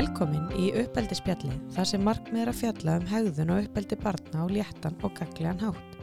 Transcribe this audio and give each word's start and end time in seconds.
Velkomin 0.00 0.46
í 0.56 0.70
uppeldispjalli 0.80 1.50
þar 1.74 1.88
sem 1.90 2.00
markmið 2.00 2.40
er 2.40 2.48
að 2.48 2.56
fjalla 2.56 2.92
um 2.96 3.08
hegðun 3.10 3.50
og 3.52 3.66
uppeldi 3.66 3.98
barna 4.00 4.40
á 4.40 4.46
léttan 4.48 4.94
og 5.04 5.12
gagliðan 5.18 5.60
hátt. 5.60 5.98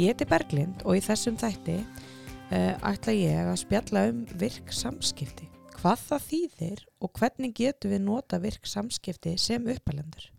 Ég 0.00 0.14
heiti 0.14 0.24
Berglind 0.30 0.84
og 0.88 0.96
í 0.96 1.02
þessum 1.04 1.36
þætti 1.36 1.74
uh, 1.76 2.72
ætla 2.88 3.12
ég 3.12 3.50
að 3.50 3.58
spjalla 3.60 4.06
um 4.14 4.22
virk 4.40 4.72
samskipti. 4.72 5.50
Hvað 5.76 6.06
það 6.06 6.24
þýðir 6.30 6.82
og 7.04 7.12
hvernig 7.20 7.52
getur 7.60 7.92
við 7.92 8.04
nota 8.06 8.40
virk 8.40 8.64
samskipti 8.70 9.36
sem 9.36 9.68
uppalendur. 9.76 10.30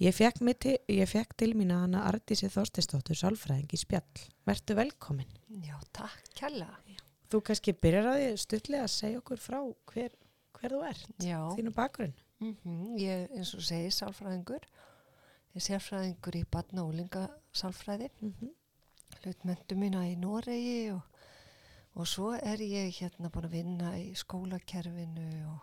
Ég 0.00 0.16
fekk, 0.16 0.40
til, 0.56 0.78
ég 0.88 1.12
fekk 1.12 1.36
til 1.36 1.52
mín 1.52 1.74
að 1.76 1.84
hana 1.84 2.06
Artísi 2.08 2.48
Þorstistóttur 2.48 3.20
sálfræðing 3.20 3.76
í 3.76 3.82
spjall. 3.84 4.28
Vertu 4.48 4.78
velkomin. 4.78 5.28
Já, 5.60 5.76
takk 5.92 6.32
kjalla. 6.32 6.72
Þú 7.28 7.44
kannski 7.50 7.76
byrjar 7.76 8.14
að 8.14 8.22
því 8.22 8.36
stuttlega 8.40 8.88
að 8.88 8.94
segja 8.94 9.20
okkur 9.20 9.40
frá 9.42 9.60
hver, 9.92 10.16
hver 10.60 10.74
þú 10.76 10.82
ert, 10.88 11.08
Já, 11.22 11.40
þínu 11.56 11.72
bakgrunn. 11.76 12.14
mm 12.40 12.96
ég 13.00 13.30
eins 13.36 13.54
og 13.54 13.64
segi 13.64 13.90
sálfræðingur. 13.90 14.66
Ég 15.54 15.62
er 15.62 15.66
sérfræðingur 15.66 16.36
í 16.36 16.44
badna 16.52 16.82
og 16.84 16.92
úlinga 16.92 17.28
sálfræði. 17.52 18.10
Mm 18.20 18.34
-hmm. 18.40 18.54
Hlut 19.22 19.44
mentu 19.44 19.74
mína 19.76 20.04
í 20.08 20.16
Noregi 20.16 20.90
og, 20.92 21.00
og 21.94 22.06
svo 22.06 22.32
er 22.34 22.58
ég 22.60 22.92
hérna 23.00 23.30
búin 23.30 23.44
að 23.44 23.50
vinna 23.50 23.98
í 23.98 24.14
skólakerfinu 24.14 25.46
og 25.52 25.60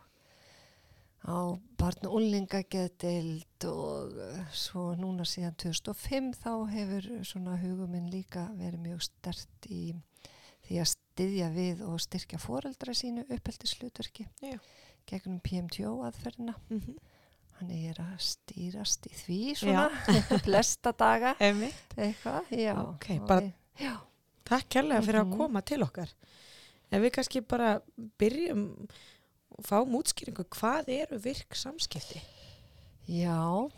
á 1.23 1.55
barna 1.79 2.09
og 2.09 2.19
úlingageðdeild 2.19 3.65
og 3.69 4.17
eh, 4.19 4.47
svo 4.51 4.91
núna 4.99 5.23
síðan 5.23 5.55
2005 5.55 6.33
þá 6.35 6.51
hefur 6.71 7.07
svona 7.23 7.55
huguminn 7.61 8.09
líka 8.11 8.49
verið 8.57 8.79
mjög 8.79 9.05
stert 9.07 9.67
í 9.69 9.93
því 10.67 10.79
að 10.83 10.91
styðja 10.91 11.49
við 11.53 11.83
og 11.87 12.01
styrkja 12.03 12.39
foreldra 12.39 12.95
sínu 12.97 13.23
uppeldishlutverki 13.29 14.27
Já. 14.41 14.59
Gegnum 15.09 15.39
PMTO 15.39 16.03
aðferðina. 16.07 16.55
Mm 16.69 16.79
-hmm. 16.81 16.97
Ég 17.69 17.89
er 17.89 17.99
að 18.03 18.19
stýrast 18.19 19.05
í 19.07 19.13
því 19.15 19.55
svona, 19.55 19.89
flesta 20.45 20.91
daga 20.91 21.35
eitthvað, 21.39 22.49
já. 22.51 22.73
Ok, 22.81 23.09
og 23.21 23.27
bara- 23.27 23.41
við- 23.41 23.53
Já, 23.79 23.97
Takk 24.43 24.69
kærlega 24.69 25.01
fyrir 25.01 25.19
að 25.21 25.27
Mhm. 25.27 25.37
koma 25.37 25.61
til 25.61 25.83
okkar. 25.83 26.09
Ef 26.91 27.01
við 27.01 27.11
kannski 27.11 27.41
bara 27.41 27.79
byrjum 28.19 28.87
og 29.57 29.65
fáum 29.65 29.95
útskýringu, 29.95 30.43
hvað 30.49 30.83
eru 30.89 31.17
virk 31.19 31.55
samskipti? 31.55 32.21
já, 33.07 33.69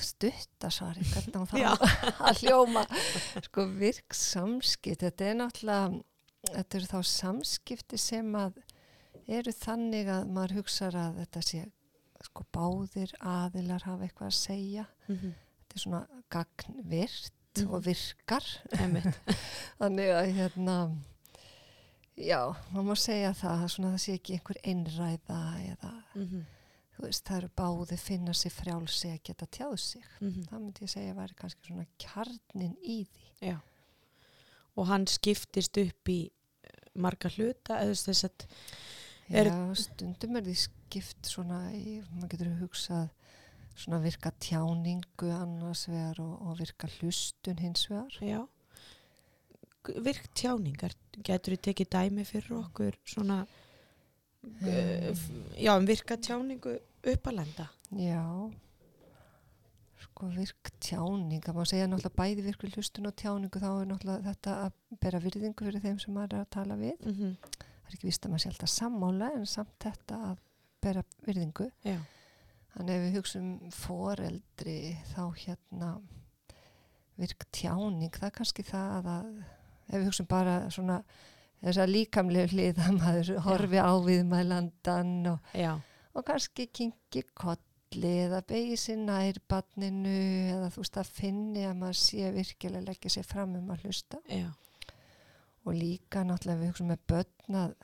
stuttasvari, 0.00 1.02
hvernig 1.04 1.48
það 1.50 1.84
að 2.28 2.40
hljóma, 2.42 2.82
sko 3.46 3.66
virk 3.78 4.14
samskipt, 4.16 5.02
þetta 5.02 5.24
er 5.30 5.34
náttúrulega, 5.40 6.02
þetta 6.52 6.78
eru 6.80 6.86
þá 6.86 6.98
samskipti 7.10 7.98
sem 7.98 8.32
að 8.38 8.58
eru 9.28 9.52
þannig 9.52 10.06
að 10.08 10.28
maður 10.30 10.54
hugsar 10.60 10.94
að 10.94 11.16
þetta 11.22 11.42
sé, 11.42 11.64
sko 12.24 12.44
báðir 12.52 13.12
aðilar 13.20 13.82
hafa 13.86 14.04
eitthvað 14.06 14.26
að 14.30 14.38
segja, 14.40 14.86
Mm 15.08 15.16
-hmm. 15.16 15.32
þetta 15.60 15.74
er 15.74 15.80
svona 15.80 16.06
gagnvirt 16.30 17.32
Mhm. 17.58 17.70
og 17.72 17.84
virkar. 17.86 18.44
Emitt. 18.72 19.18
Þannig 19.80 20.10
að 20.12 20.32
hérna, 20.36 20.76
já, 22.16 22.40
maður 22.72 22.86
má 22.90 22.94
segja 22.96 23.32
það, 23.36 23.68
svona 23.72 23.92
það 23.94 24.02
sé 24.04 24.12
ekki 24.18 24.36
einhver 24.36 24.60
einræða 24.64 25.40
eða, 25.70 25.92
Mm 26.14 26.26
-hmm. 26.28 26.44
þú 26.96 27.02
veist, 27.04 27.24
það 27.24 27.36
eru 27.36 27.48
báði 27.56 27.96
finna 27.98 28.32
sér 28.32 28.50
frjálsi 28.52 29.08
að 29.12 29.22
geta 29.24 29.46
tjáð 29.46 29.76
sig. 29.78 30.02
Það 30.20 30.58
myndi 30.60 30.82
ég 30.82 30.88
segja 30.90 31.12
að 31.12 31.16
væri 31.20 31.34
kannski 31.34 31.66
svona 31.66 31.86
kjarnin 31.98 32.76
í 32.82 33.06
því. 33.06 33.48
Já. 33.48 33.58
Og 34.76 34.86
hann 34.86 35.06
skiptist 35.06 35.76
upp 35.78 36.08
í 36.08 36.30
eh, 36.64 36.70
marga 36.94 37.28
hluta, 37.28 37.80
eða 37.80 37.94
þess 37.94 38.24
að, 38.24 38.46
Er- 39.30 39.50
Já, 39.50 39.74
stundum 39.74 40.36
er 40.36 40.42
því 40.46 40.54
skipt 40.60 41.26
svona 41.26 41.60
maður 42.14 42.28
getur 42.30 42.50
hugsað 42.60 43.08
svona 43.76 43.98
virka 44.00 44.30
tjáningu 44.40 45.30
annars 45.34 45.88
vegar 45.88 46.20
og, 46.22 46.34
og 46.46 46.58
virka 46.60 46.86
hlustun 46.98 47.58
hins 47.58 47.88
vegar. 47.90 48.12
já, 48.22 48.46
G- 49.84 50.00
virk 50.02 50.28
tjáningar, 50.34 50.94
getur 51.22 51.52
við 51.56 51.60
tekið 51.66 51.90
dæmi 51.90 52.24
fyrir 52.24 52.54
okkur 52.60 52.96
svona, 53.04 53.46
uh, 54.62 55.10
já, 55.58 55.76
um 55.76 55.86
virka 55.86 56.16
tjáningu 56.16 56.78
uppalenda? 57.04 57.68
Já, 57.92 58.22
sko 60.06 60.30
virk 60.32 60.70
tjáning, 60.80 61.42
það 61.44 61.54
má 61.58 61.64
segja 61.68 61.86
náttúrulega 61.90 62.16
bæði 62.22 62.42
virkri 62.46 62.70
hlustun 62.74 63.06
og 63.10 63.16
tjáningu 63.20 63.60
þá 63.60 63.68
er 63.82 63.86
náttúrulega 63.90 64.30
þetta 64.32 64.56
að 64.64 64.72
bera 65.02 65.20
virðingu 65.20 65.66
fyrir 65.68 65.82
þeim 65.84 65.98
sem 66.02 66.14
maður 66.16 66.38
er 66.38 66.44
að 66.46 66.50
tala 66.56 66.76
við. 66.80 66.96
Mm 67.04 67.14
-hmm. 67.18 67.65
Það 67.86 67.92
er 67.92 67.96
ekki 67.96 68.10
vist 68.10 68.26
að 68.26 68.32
maður 68.34 68.42
sé 68.42 68.50
alltaf 68.50 68.72
sammála 68.72 69.30
en 69.38 69.46
samt 69.46 69.74
þetta 69.86 70.20
að 70.32 70.44
bera 70.82 71.02
virðingu. 71.26 71.70
Já, 71.86 71.98
Þannig 72.76 72.92
ef 72.92 73.04
við 73.06 73.14
hugsaum 73.16 73.52
foreldri 73.72 74.78
þá 75.14 75.22
hérna 75.40 75.90
virk 77.16 77.46
tjáning, 77.56 78.12
það 78.12 78.26
er 78.28 78.34
kannski 78.36 78.64
það 78.66 79.06
að 79.14 79.30
ef 79.38 79.94
við 79.94 80.04
hugsaum 80.10 80.28
bara 80.28 80.56
svona 80.74 80.98
þess 81.62 81.80
að 81.80 81.92
líkamlega 81.94 82.52
hlið 82.52 82.82
að 82.84 82.98
maður 82.98 83.30
horfi 83.46 83.80
á 83.80 83.92
viðmælandan 84.04 85.14
og 85.32 85.56
já, 85.56 85.70
og 86.12 86.26
kannski 86.28 86.66
kingi 86.68 87.22
kolli 87.32 88.12
eða 88.26 88.42
begi 88.44 88.76
sér 88.82 89.00
nær 89.06 89.40
barninu 89.48 90.12
eða 90.52 90.68
þú 90.74 90.84
veist 90.84 91.00
að 91.00 91.14
finni 91.16 91.64
að 91.64 91.80
maður 91.80 92.00
sé 92.02 92.30
virkilega 92.36 92.84
leggja 92.90 93.14
sér 93.16 93.28
fram 93.30 93.56
um 93.56 93.72
að 93.72 93.86
hlusta. 93.86 94.20
Já, 94.28 94.50
og 95.66 95.74
líka 95.74 96.22
náttúrulega 96.24 96.62
við 96.62 96.72
hugsaum 96.72 96.90
með 96.92 97.04
börn 97.10 97.60
að 97.60 97.76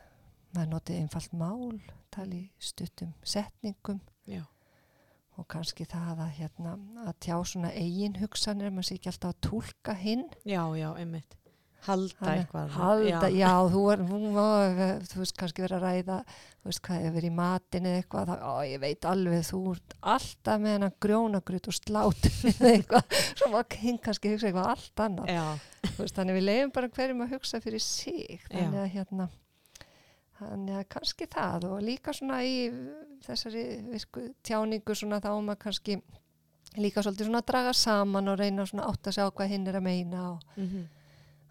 maður 0.53 0.73
notið 0.73 1.03
einfalt 1.03 1.37
mál 1.37 1.77
tali 2.13 2.43
stuttum 2.63 3.13
setningum. 3.27 4.01
Já, 4.29 4.45
og 5.41 5.49
kannski 5.51 5.87
það 5.89 6.25
að, 6.27 6.33
hérna, 6.39 6.75
að 7.07 7.15
tjá 7.25 7.37
svona 7.49 7.73
eigin 7.75 8.19
hugsanir 8.21 8.71
maður 8.71 8.91
sé 8.91 8.99
ekki 8.99 9.13
alltaf 9.13 9.35
að 9.35 9.41
tólka 9.49 9.97
hinn. 9.99 10.27
Já, 10.47 10.63
já, 10.79 10.91
emitt. 11.01 11.39
Halda 11.83 12.33
eitthvað. 12.37 12.75
halda, 12.77 13.29
já, 13.35 13.51
þú, 13.73 13.81
er, 13.91 14.03
þú 15.11 15.19
veist 15.19 15.37
kannski 15.41 15.65
verið 15.65 15.77
að 15.81 15.87
ræða 15.89 16.19
þú 16.63 16.69
veist 16.71 16.83
hvað 16.87 17.07
er 17.09 17.15
verið 17.17 17.27
í 17.27 17.35
matin 17.35 17.89
eða 17.91 18.01
eitthvað 18.03 18.29
þá, 18.31 18.35
ó, 18.47 18.53
ég 18.71 18.83
veit 18.85 19.09
alveg, 19.11 19.43
þú 19.49 19.61
ert 19.73 19.97
alltaf 20.15 20.63
með 20.63 20.77
hennar 20.77 20.95
grjónagrut 21.03 21.71
og 21.73 21.77
slát 21.81 22.29
eða 22.53 22.71
eitthvað, 22.77 23.19
svo 23.35 23.51
maður 23.51 23.79
hinn 23.83 23.99
kannski 24.07 24.33
hugsa 24.35 24.51
eitthvað 24.53 24.71
allt 24.77 25.05
annað, 25.09 25.35
Já, 25.35 25.45
veist, 25.99 26.17
þannig 26.21 26.39
við 26.39 26.47
leiðum 26.47 26.75
bara 26.79 26.93
hverjum 26.95 27.27
að 27.27 27.35
hugsa 27.35 27.63
fyrir 27.67 27.83
sig 27.83 28.47
þannig 28.47 28.79
Já. 28.79 28.85
að 28.85 28.93
hérna 28.95 29.29
þannig 30.39 30.79
að 30.79 30.89
kannski 30.97 31.31
það 31.31 31.69
og 31.73 31.85
líka 31.87 32.15
svona 32.15 32.41
í 32.47 32.57
þessari 33.27 33.67
virku 33.91 34.29
tjáningu 34.47 34.97
svona 34.99 35.21
þá 35.23 35.31
maður 35.35 35.63
kannski 35.67 35.99
líka 36.79 37.03
svolítið 37.05 37.29
svona 37.29 37.43
að 37.43 37.51
draga 37.51 37.77
saman 37.77 38.31
og 38.33 38.39
reyna 38.41 38.67
svona 38.71 38.89
átt 38.89 39.11
að 39.11 39.19
sjá 39.19 39.27
hvað 39.29 39.51
hinn 39.53 39.67
er 39.71 39.79
að 39.79 39.89
meina 39.91 40.27
og 40.33 40.59
mm 40.59 40.83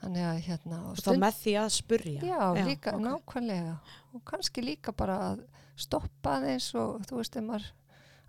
þannig 0.02 0.26
að 0.28 0.40
hérna 0.48 0.80
og 0.88 0.92
og 0.98 1.04
þá 1.06 1.12
með 1.22 1.36
því 1.42 1.54
að 1.62 1.70
spurja. 1.76 2.22
Já, 2.26 2.42
líka 2.66 2.94
ok. 2.96 3.02
nákvæmlega 3.06 3.76
og 4.14 4.24
kannski 4.26 4.64
líka 4.66 4.92
bara 4.98 5.18
að 5.32 5.44
stoppa 5.78 6.38
aðeins 6.40 6.72
og 6.76 7.02
þú 7.10 7.20
veist, 7.22 7.36
ef 7.38 7.44
maður 7.48 7.68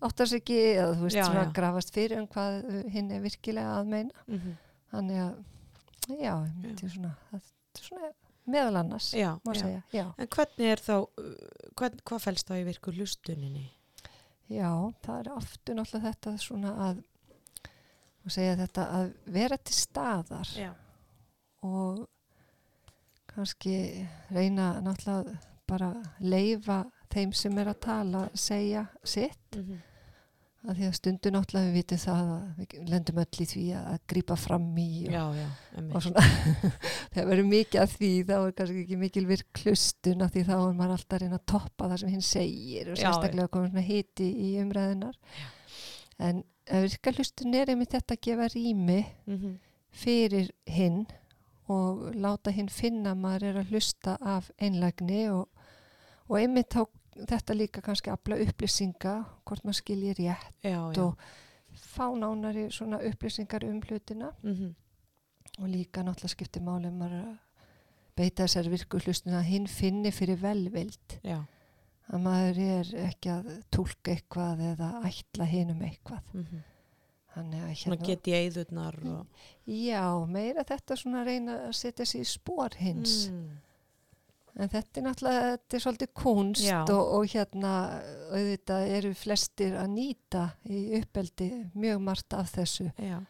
áttar 0.03 0.27
sig 0.31 0.41
ekki 0.43 0.59
eða 0.77 0.95
þú 0.99 1.03
veist, 1.07 1.17
Já, 1.17 1.25
svona 1.29 1.45
já. 1.47 1.53
grafast 1.57 1.93
fyrir 1.95 2.21
um 2.23 2.27
hvað 2.29 2.59
uh, 2.65 2.83
hinn 2.91 3.11
er 3.13 3.21
virkilega 3.23 3.77
að 3.81 3.87
meina 3.93 4.27
Mhm. 4.27 4.57
þannig 4.93 5.21
að, 5.23 5.45
já, 6.09 6.35
ég 6.35 6.57
myndi 6.63 6.91
svona, 6.91 7.13
er 7.33 7.41
svona 7.79 8.11
meðal 8.47 8.77
annars, 8.81 9.13
Já, 9.15 9.39
má 9.47 9.53
já. 9.55 9.61
segja, 9.63 9.83
já. 9.93 10.07
En 10.19 10.27
hvernig 10.27 10.67
er 10.73 10.81
þá, 10.83 10.97
uh, 11.01 11.71
hvern, 11.79 12.01
hvað 12.05 12.21
fælst 12.27 12.49
þá 12.51 12.55
í 12.59 12.65
virku 12.67 12.93
hlustuninni? 12.93 13.69
Já, 14.51 14.69
það 15.07 15.21
er 15.21 15.29
aftur 15.37 15.75
náttúrulega 15.79 16.11
þetta 16.13 16.33
svona 16.39 16.73
að, 16.91 17.03
má 18.25 18.31
segja 18.31 18.57
þetta 18.59 18.83
að 18.99 19.13
vera 19.27 19.57
til 19.59 19.75
staðar 19.75 20.51
Já. 20.59 20.73
Og 21.63 22.03
kannski 23.33 23.77
reyna 24.31 24.75
náttúrulega 24.85 25.39
bara 25.69 25.93
leifa 26.21 26.83
þeim 27.13 27.33
sem 27.37 27.57
er 27.59 27.71
að 27.73 27.81
tala 27.87 28.27
segja 28.35 28.87
sitt. 29.05 29.57
Mm 29.57 29.81
að 30.63 30.79
því 30.79 30.87
að 30.87 30.95
stundu 30.97 31.31
náttúrulega 31.35 31.69
við 31.69 31.77
vitum 31.81 32.01
það 32.03 32.29
að 32.33 32.61
við 32.61 32.91
lendum 32.93 33.21
öll 33.23 33.43
í 33.43 33.47
því 33.51 33.63
að, 33.75 33.87
að 33.93 34.05
grípa 34.13 34.37
fram 34.39 34.69
í 34.79 34.87
og, 35.09 35.15
Já, 35.17 35.23
já, 35.41 35.49
og 35.83 36.05
svona. 36.05 36.25
Þegar 37.15 37.29
verður 37.33 37.49
mikið 37.51 37.83
af 37.83 37.97
því 37.97 38.11
þá 38.29 38.35
er 38.37 38.55
kannski 38.61 38.85
ekki 38.85 38.99
mikil 39.01 39.25
virk 39.31 39.63
hlustun 39.65 40.23
af 40.27 40.33
því 40.35 40.45
þá 40.47 40.55
er 40.59 40.79
maður 40.79 40.95
alltaf 40.97 41.17
að 41.17 41.25
reyna 41.25 41.41
að 41.41 41.49
toppa 41.55 41.91
það 41.91 42.03
sem 42.03 42.15
hinn 42.15 42.27
segir 42.29 42.93
og 42.93 43.01
sérstaklega 43.01 43.53
komið 43.57 43.73
svona 43.73 43.87
hiti 43.89 44.29
í 44.31 44.53
umræðinar 44.63 45.19
en 46.23 46.45
að 46.71 46.87
virka 46.87 47.17
hlustun 47.17 47.59
er 47.59 47.75
einmitt 47.75 47.97
þetta 47.97 48.19
að 48.19 48.25
gefa 48.29 48.51
rými 48.55 49.03
Mm 49.27 49.59
fyrir 49.93 50.47
hinn 50.73 51.03
og 51.71 52.15
láta 52.15 52.51
hinn 52.51 52.69
finna 52.73 53.13
að 53.13 53.23
maður 53.23 53.45
er 53.51 53.61
að 53.61 53.71
hlusta 53.71 54.17
af 54.21 54.51
einlægni 54.59 55.29
og, 55.31 55.49
og 56.29 56.39
einmitt 56.41 56.75
þá 56.75 56.87
þetta 57.29 57.55
líka 57.55 57.83
kannski 57.85 58.11
afla 58.11 58.39
upplýsinga 58.43 59.15
hvort 59.45 59.65
maður 59.65 59.79
skilji 59.83 60.15
rétt 60.19 60.65
Já, 60.65 60.81
já. 60.93 61.03
og 61.05 61.19
fá 61.93 62.09
nánari 62.17 62.71
svona 62.73 63.01
upplýsingar 63.05 63.65
um 63.69 63.81
hlutina. 63.83 64.33
Mm 64.43 64.75
og 65.61 65.69
líka 65.69 66.01
náttúrulega 66.01 66.33
skiptir 66.33 66.63
máli 66.65 66.89
um 66.89 67.03
að 67.05 67.17
beita 68.17 68.47
þessari 68.47 68.71
virku 68.73 68.99
hlustun 69.05 69.35
að 69.37 69.51
hinn 69.51 69.67
finni 69.69 70.09
fyrir 70.11 70.39
velvild. 70.41 71.19
Já, 71.23 71.43
að 72.09 72.23
maður 72.25 72.61
er 72.65 72.93
ekki 73.07 73.29
að 73.35 73.51
tólka 73.69 74.15
eitthvað 74.15 74.63
eða 74.71 74.89
ætla 75.05 75.45
hinum 75.45 75.83
eitthvað. 75.85 76.23
Mm 76.33 76.63
þannig 77.35 77.65
að 77.65 77.75
hérna 77.83 77.99
get 78.07 78.31
ég 78.31 78.47
eðurnar 78.49 78.99
og... 79.09 79.43
já, 79.67 80.05
meira 80.29 80.65
þetta 80.69 80.99
svona 81.01 81.25
reyna 81.27 81.59
að 81.69 81.77
setja 81.81 82.07
sig 82.09 82.25
í 82.25 82.31
spór 82.33 82.79
hins 82.81 83.29
Mm. 83.33 83.59
en 84.61 84.69
þetta 84.69 85.01
er 85.01 85.05
náttúrulega 85.07 85.45
þetta 85.55 85.77
er 85.77 85.83
svolítið 85.87 86.11
kunst 86.23 86.93
og, 86.93 87.03
og 87.17 87.27
hérna 87.33 87.73
auðvitað 88.35 88.95
eru 88.99 89.13
flestir 89.17 89.77
að 89.81 89.95
nýta 89.95 90.47
í 90.69 90.83
uppeldi 91.01 91.51
mjög 91.73 92.03
margt 92.05 92.37
af 92.37 92.53
þessu 92.53 92.91
Já. 92.99 93.23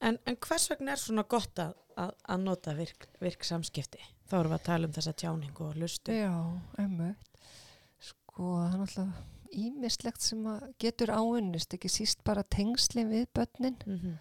En, 0.00 0.16
en 0.24 0.36
hvers 0.40 0.70
vegna 0.70 0.94
er 0.94 1.00
svona 1.00 1.26
gott 1.28 1.60
að, 1.60 1.74
að, 2.00 2.14
að 2.32 2.44
nota 2.46 2.72
virk, 2.76 3.04
virk 3.20 3.44
samskipti? 3.44 4.00
Þá 4.30 4.36
erum 4.38 4.54
við 4.54 4.56
að 4.56 4.68
tala 4.68 4.88
um 4.88 4.94
þessa 4.96 5.12
tjáningu 5.20 5.66
og 5.66 5.76
hlustu. 5.76 6.14
Já, 6.14 6.32
einmitt. 6.80 7.42
Sko, 8.00 8.54
það 8.62 8.70
er 8.70 8.80
náttúrulega 8.80 9.39
ímislegt 9.52 10.22
sem 10.22 10.42
getur 10.80 11.12
áunnist, 11.14 11.74
ekki 11.74 11.90
síst 11.90 12.24
bara 12.24 12.46
tengslinn 12.46 13.10
við 13.12 13.30
börnin, 13.34 13.78
Mm 13.86 14.18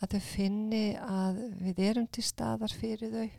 að 0.00 0.16
þau 0.16 0.24
finni 0.24 0.84
að 0.96 1.38
við 1.60 1.80
erum 1.90 2.08
til 2.12 2.24
staðar 2.24 2.72
fyrir 2.72 3.12
þau. 3.14 3.30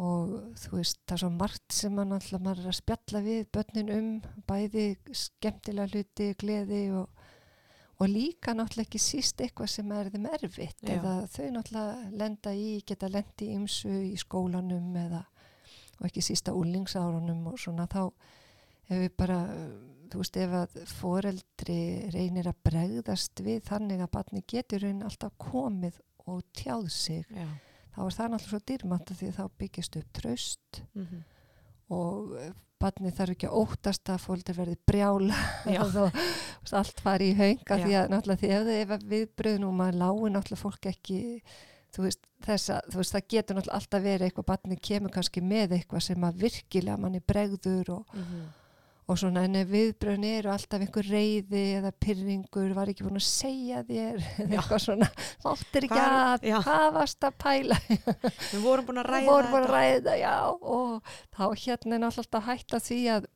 Og 0.00 0.34
þú 0.60 0.76
veist, 0.76 1.00
það 1.02 1.16
er 1.16 1.22
svo 1.24 1.30
margt 1.34 1.74
sem 1.74 1.96
að 1.98 2.10
náttúrulega 2.12 2.44
maður 2.46 2.60
er 2.62 2.70
að 2.70 2.76
spjalla 2.78 3.22
við 3.24 3.40
börnin 3.56 3.92
um, 3.96 4.10
bæði 4.46 4.84
skemmtilega 5.18 5.90
hluti, 5.90 6.28
gleði 6.38 6.82
og, 6.94 7.24
og 7.98 8.12
líka 8.12 8.54
náttúrulega 8.54 8.86
ekki 8.86 9.02
síst 9.02 9.42
eitthvað 9.42 9.72
sem 9.72 9.90
er 9.96 10.12
þeim 10.12 10.28
erfitt. 10.30 10.84
Já. 10.84 10.92
eða 10.94 11.14
þau 11.32 11.48
náttúrulega 11.56 12.20
lenda 12.22 12.54
í, 12.54 12.68
geta 12.86 13.10
lendi 13.10 13.48
í 13.48 13.56
ymsu 13.58 13.96
í 14.12 14.14
skólanum 14.20 14.94
eða 15.00 15.24
og 15.98 16.06
ekki 16.06 16.22
sísta 16.24 16.54
úlingsárunum 16.56 17.42
og 17.50 17.58
svona 17.60 17.88
þá 17.90 18.04
ef 18.06 18.94
við 18.94 19.10
bara, 19.18 19.40
þú 20.12 20.22
veist, 20.22 20.36
ef 20.36 20.54
að 20.60 20.78
foreldri 20.90 21.80
reynir 22.14 22.50
að 22.50 22.62
bregðast 22.68 23.42
við 23.46 23.64
þannig 23.68 24.04
að 24.04 24.14
barni 24.16 24.44
getur 24.48 24.84
raun 24.84 25.04
alltaf 25.06 25.34
komið 25.40 26.00
og 26.30 26.42
tjáð 26.56 26.88
sig 26.94 27.26
Já. 27.28 27.46
þá 27.96 28.00
er 28.06 28.16
það 28.16 28.32
náttúrulega 28.32 28.48
svo 28.48 28.62
dýrmætt 28.70 29.12
af 29.12 29.20
því 29.20 29.30
þá 29.38 29.44
byggist 29.58 30.00
upp 30.00 30.10
traust 30.20 30.82
Mm 30.94 31.22
og 31.90 32.36
eh, 32.38 32.52
barnið 32.80 33.16
þarf 33.18 33.34
ekki 33.34 33.48
að 33.48 33.56
óttast 33.60 34.10
að 34.12 34.22
fólkdur 34.22 34.56
verði 34.56 34.76
brjála 34.88 35.40
Já. 35.68 35.82
og 36.62 36.70
allt 36.78 37.02
fari 37.02 37.32
í 37.32 37.34
hönga 37.36 37.76
því 37.82 37.96
að 37.98 38.12
náttúrulega 38.12 38.40
því 38.40 38.52
ef 38.54 38.62
þið 38.68 38.78
ef 38.84 39.04
viðbröðin 39.10 39.66
og 39.66 39.74
maður 39.76 39.98
lágur 40.04 40.32
náttúrulega 40.32 40.62
fólk 40.62 40.88
ekki 40.92 41.18
þú 41.90 42.06
veist, 42.06 42.22
þessa, 42.46 42.78
þú 42.86 43.00
veist, 43.00 43.14
það 43.16 43.28
getur 43.34 43.58
náttúrulega 43.58 43.80
alltaf 43.80 44.04
verið 44.04 44.26
eitthvað, 44.28 44.48
barnið 44.52 44.82
kemur 44.86 45.14
kannski 45.14 45.42
með 45.44 45.76
eitthvað 45.76 46.06
sem 46.06 46.26
að 46.28 46.40
virkilega 46.44 46.98
manni 47.02 47.20
bregður 47.20 47.92
og, 47.96 48.14
-hmm. 48.14 48.44
Og 49.10 49.18
svona 49.18 49.42
en 49.46 49.58
viðbröðin 49.66 50.26
eru 50.28 50.52
alltaf 50.52 50.82
einhver 50.84 51.08
reyði 51.10 51.62
eða 51.80 51.90
pyrringur, 52.04 52.70
var 52.76 52.90
ekki 52.92 53.06
búin 53.06 53.18
að 53.18 53.26
segja 53.26 53.82
þér 53.88 54.20
eða 54.44 54.48
eitthvað 54.60 54.82
svona, 54.84 55.08
máttir 55.42 55.86
ekki 55.88 56.00
að, 56.04 56.46
hvað 56.66 56.86
varst 56.94 57.26
að 57.26 57.36
pæla? 57.42 57.78
Við 58.52 58.64
vorum 58.64 58.88
búin 58.90 59.02
að 59.02 59.10
ræða 59.10 59.36
bara 59.50 59.62
að 59.62 59.70
ræða, 59.74 60.16
já 60.20 60.34
og 60.50 61.14
þá 61.36 61.44
hérna 61.64 61.98
er 61.98 62.08
alltaf 62.10 62.50
hægt 62.50 62.76
að 62.78 62.86
því 62.86 63.00
að 63.16 63.30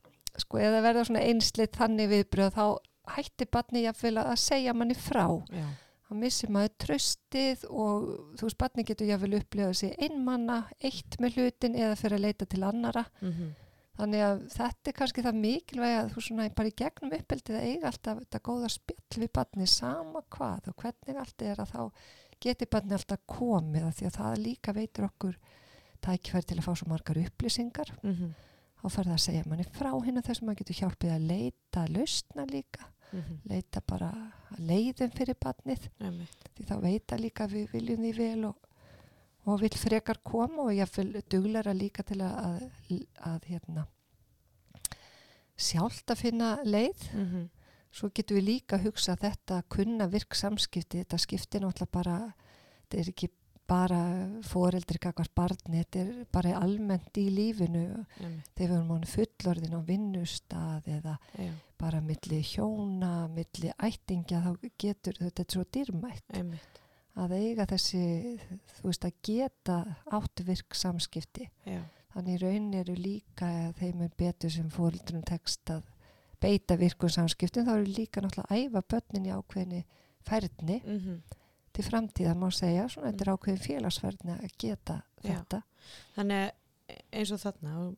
sko 0.45 0.61
eða 0.63 0.83
verða 0.83 1.07
svona 1.09 1.25
einsleitt 1.31 1.79
þannig 1.79 2.11
viðbröð 2.11 2.55
þá 2.55 2.67
hætti 3.15 3.49
barni 3.53 3.85
jafnvel 3.85 4.17
að 4.23 4.37
segja 4.41 4.75
manni 4.75 4.97
frá. 4.97 5.27
Já. 5.53 5.67
þá 6.05 6.15
missir 6.21 6.51
maður 6.55 6.73
tröstið 6.85 7.67
og 7.69 8.07
þú 8.39 8.47
veist 8.47 8.61
barni 8.61 8.87
getur 8.87 9.11
jafnvel 9.11 9.41
upplifað 9.41 9.77
sig 9.83 9.99
einmanna, 9.99 10.63
eitt 10.79 11.19
með 11.23 11.39
hlutin 11.39 11.77
eða 11.79 11.99
fyrir 11.99 12.19
að 12.21 12.27
leita 12.29 12.49
til 12.49 12.63
annara 12.63 13.07
Mm 13.21 13.53
þannig 13.95 14.25
að 14.27 14.43
þetta 14.55 14.91
er 14.91 14.97
kannski 14.99 15.25
það 15.25 15.41
mikilvæg 15.45 15.97
að 15.99 16.13
þú 16.15 16.25
svona 16.27 16.49
bara 16.59 16.71
í 16.71 16.77
gegnum 16.81 17.17
uppeldið 17.19 17.59
að 17.59 17.67
eiga 17.69 17.91
alltaf 17.91 18.23
þetta 18.23 18.45
góða 18.49 18.71
spjall 18.75 19.23
við 19.23 19.33
barni 19.39 19.67
sama 19.71 20.23
hvað 20.35 20.71
og 20.73 20.79
hvernig 20.83 21.21
allt 21.23 21.45
er 21.47 21.63
að 21.63 21.75
þá 21.75 21.83
geti 22.45 22.71
barni 22.71 22.97
alltaf 22.97 23.23
komið 23.31 23.87
af 23.89 23.99
því 23.99 24.09
að 24.09 24.17
það 24.19 24.41
líka 24.45 24.75
veitur 24.75 25.09
okkur 25.09 25.39
tækifæri 26.05 26.49
til 26.49 26.59
að 26.59 26.67
fá 26.67 26.73
svo 26.75 26.89
margar 26.91 27.21
upplýsingar 27.23 27.93
-hmm. 28.03 28.35
þá 28.81 28.87
fer 28.89 29.05
það 29.05 29.15
að 29.15 29.25
segja 29.27 29.47
manni 29.47 29.65
frá 29.79 29.93
hérna 29.95 30.27
þessum 30.27 30.51
að 30.51 30.59
getur 30.61 30.81
hjálpið 30.81 31.15
að 31.15 31.27
leita 31.33 31.87
lausna 31.89 32.45
líka, 32.51 32.91
Mm 33.13 33.41
leita 33.45 33.81
bara 33.87 34.11
að 34.51 34.59
leiðum 34.59 35.11
fyrir 35.11 35.37
barnið 35.41 35.91
-hmm. 36.01 36.27
því 36.55 36.65
þá 36.67 36.77
veita 36.81 37.17
líka 37.17 37.45
að 37.45 37.53
við 37.53 37.71
viljum 37.73 38.03
því 38.03 38.13
vel 38.19 38.45
og, 38.45 38.57
og 39.45 39.61
vil 39.61 39.77
frekar 39.77 40.21
koma 40.25 40.69
og 40.69 40.73
ég 40.77 40.91
vil 40.97 41.13
duglara 41.31 41.75
líka 41.77 42.05
til 42.07 42.21
að, 42.25 42.39
að, 42.49 43.05
að 43.33 43.51
hérna, 43.51 43.87
sjálft 45.57 46.11
að 46.11 46.23
finna 46.27 46.57
leið 46.65 47.11
Mm 47.13 47.27
-hmm. 47.27 47.49
svo 47.93 48.11
getum 48.15 48.37
við 48.37 48.45
líka 48.45 48.77
að 48.77 48.85
hugsa 48.85 49.13
að 49.13 49.21
þetta 49.21 49.59
að 49.59 49.69
kunna 49.69 50.07
virk 50.07 50.35
samskipti, 50.35 50.99
þetta 50.99 51.19
skipti 51.19 51.59
náttúrulega 51.59 51.93
bara, 51.93 52.35
þetta 52.83 53.01
er 53.01 53.09
ekki 53.09 53.29
bara 53.67 54.01
foreldri 54.43 54.99
kakvart 55.01 55.33
barni, 55.35 55.81
þetta 55.85 55.99
er 55.99 56.27
bara 56.33 56.59
almennt 56.61 57.17
í 57.17 57.29
lífinu 57.33 58.05
þegar 58.19 58.71
við 58.71 58.77
erum 58.77 58.91
mánu 58.93 59.07
fullorðin 59.07 59.79
á 59.79 59.81
vinnustað 59.89 60.89
eða 60.99 61.17
Já. 61.39 61.53
bara 61.79 62.01
milli 62.01 62.43
hjóna, 62.43 63.29
milli 63.29 63.73
ættingja, 63.79 64.43
þá 64.45 64.71
getur 64.79 65.21
þetta 65.21 65.47
svo 65.49 65.65
dýrmætt 65.65 66.37
Einmitt. 66.37 66.81
Að 67.17 67.33
eiga 67.39 67.67
þessi, 67.67 68.39
þú 68.79 68.83
veist, 68.89 69.05
að 69.05 69.13
geta 69.23 69.77
áttvirk 70.13 70.75
samskipti. 70.75 71.49
Já. 71.67 71.83
Þannig 72.15 72.41
raun 72.43 72.75
eru 72.75 72.95
líka 72.95 73.47
að 73.69 73.75
þeim 73.81 74.03
er 74.03 74.11
betur 74.17 74.51
sem 74.51 74.69
fóreldrum 74.71 75.23
tekst 75.27 75.71
að 75.71 75.83
beita 76.41 76.77
virkum 76.77 77.09
samskiptum, 77.09 77.65
þá 77.67 77.73
eru 77.79 77.85
líka 77.97 78.21
náttúrulega 78.21 78.51
að 78.51 78.65
æfa 78.69 78.83
börnin 78.89 79.27
í 79.27 79.33
ákveðinni 79.35 79.85
færni 80.27 80.81
Mm 80.85 81.23
til 81.75 81.83
framtíða 81.85 82.35
má 82.39 82.51
segja, 82.55 82.89
svona 82.89 83.11
þetta 83.11 83.25
er 83.25 83.33
ákveðin 83.35 83.63
félagsfærni 83.67 84.31
að 84.39 84.53
geta 84.59 85.03
Já. 85.25 85.31
þetta. 85.35 85.63
Þannig 86.15 86.53
eins 87.13 87.33
og 87.33 87.41
þarna 87.43 87.97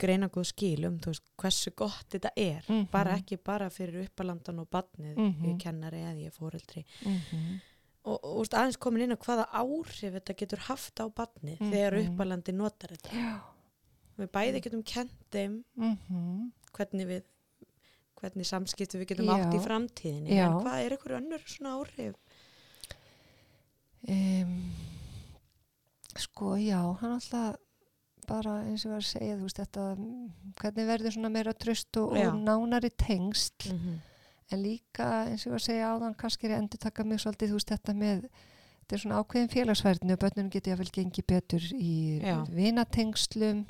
greina 0.00 0.28
góð 0.28 0.46
skil 0.52 0.84
um 0.86 0.98
veist, 1.02 1.24
hversu 1.36 1.72
gott 1.76 2.06
þetta 2.14 2.30
er 2.36 2.62
Mhm. 2.68 2.86
bara 2.92 3.16
ekki 3.18 3.36
bara 3.42 3.68
fyrir 3.70 4.04
uppalandan 4.06 4.60
og 4.60 4.68
badnið 4.70 5.16
Mhm. 5.16 5.44
ég 5.50 5.58
kennari 5.60 5.96
eða 5.98 6.24
ég 6.28 6.32
fóreldri 6.32 6.84
Mm 7.04 7.16
-hmm. 7.30 7.60
Og, 8.04 8.16
og 8.24 8.40
úst, 8.42 8.54
aðeins 8.54 8.76
komin 8.80 9.02
inn 9.02 9.12
á 9.16 9.18
hvaða 9.20 9.46
áhrif 9.52 10.14
þetta 10.16 10.36
getur 10.36 10.58
haft 10.68 11.00
á 11.00 11.06
badnið 11.08 11.58
Mhm. 11.60 11.70
þegar 11.72 11.98
uppalandi 12.04 12.52
notar 12.52 12.88
þetta 12.96 13.12
Já. 13.12 13.40
við 14.18 14.28
bæði 14.30 14.62
getum 14.62 14.82
kent 14.82 15.12
þeim 15.30 15.64
Mm 15.76 16.52
hvernig 16.72 17.06
við 17.06 17.22
hvernig 18.20 18.46
samskipti 18.46 18.98
við 19.00 19.06
getum 19.08 19.26
Já. 19.26 19.32
átt 19.36 19.54
í 19.54 19.60
framtíðinni 19.64 20.30
Já. 20.36 20.46
en 20.46 20.60
hvað 20.64 20.84
er 20.86 20.92
ykkur 20.96 21.16
önnur 21.20 21.42
svona 21.46 21.76
áhrif 21.80 22.14
Um, 24.08 24.72
sko, 26.16 26.54
já, 26.56 26.80
hann 27.02 27.18
alltaf 27.18 27.56
bara 28.26 28.54
eins 28.64 28.86
og 28.86 28.94
var 28.94 29.02
að 29.02 29.10
segja, 29.10 29.34
þú 29.36 29.44
veist, 29.44 29.58
þetta 29.60 29.82
mm, 29.98 30.30
hvernig 30.60 30.86
verður 30.88 31.12
svona 31.16 31.30
meira 31.34 31.52
tröst 31.52 31.98
og, 32.00 32.14
og 32.16 32.38
nánari 32.40 32.90
tengsl 32.96 33.72
mm 33.74 33.78
-hmm. 33.78 33.98
En 34.50 34.62
líka 34.62 35.08
eins 35.26 35.44
og 35.44 35.50
ég 35.50 35.54
var 35.54 35.60
að 35.60 35.66
segja 35.68 35.90
áðan 35.92 36.16
kannski 36.18 36.48
er 36.48 36.56
að 36.56 36.62
endur 36.64 36.82
taka 36.82 37.04
mig 37.04 37.20
svolítið, 37.22 37.52
þú 37.52 37.60
veist, 37.60 37.74
þetta 37.74 37.94
með 37.94 38.24
þetta 38.90 38.96
er 38.96 39.02
svona 39.04 39.20
ákveðin 39.22 39.52
félagsverðinu 39.52 40.16
og 40.16 40.20
börnunum 40.24 40.50
getur 40.50 40.72
jáfnvel 40.72 40.90
gengið 40.96 41.26
betur 41.30 41.66
í 41.76 41.92
Já. 42.18 42.36
vinatengslum. 42.50 43.62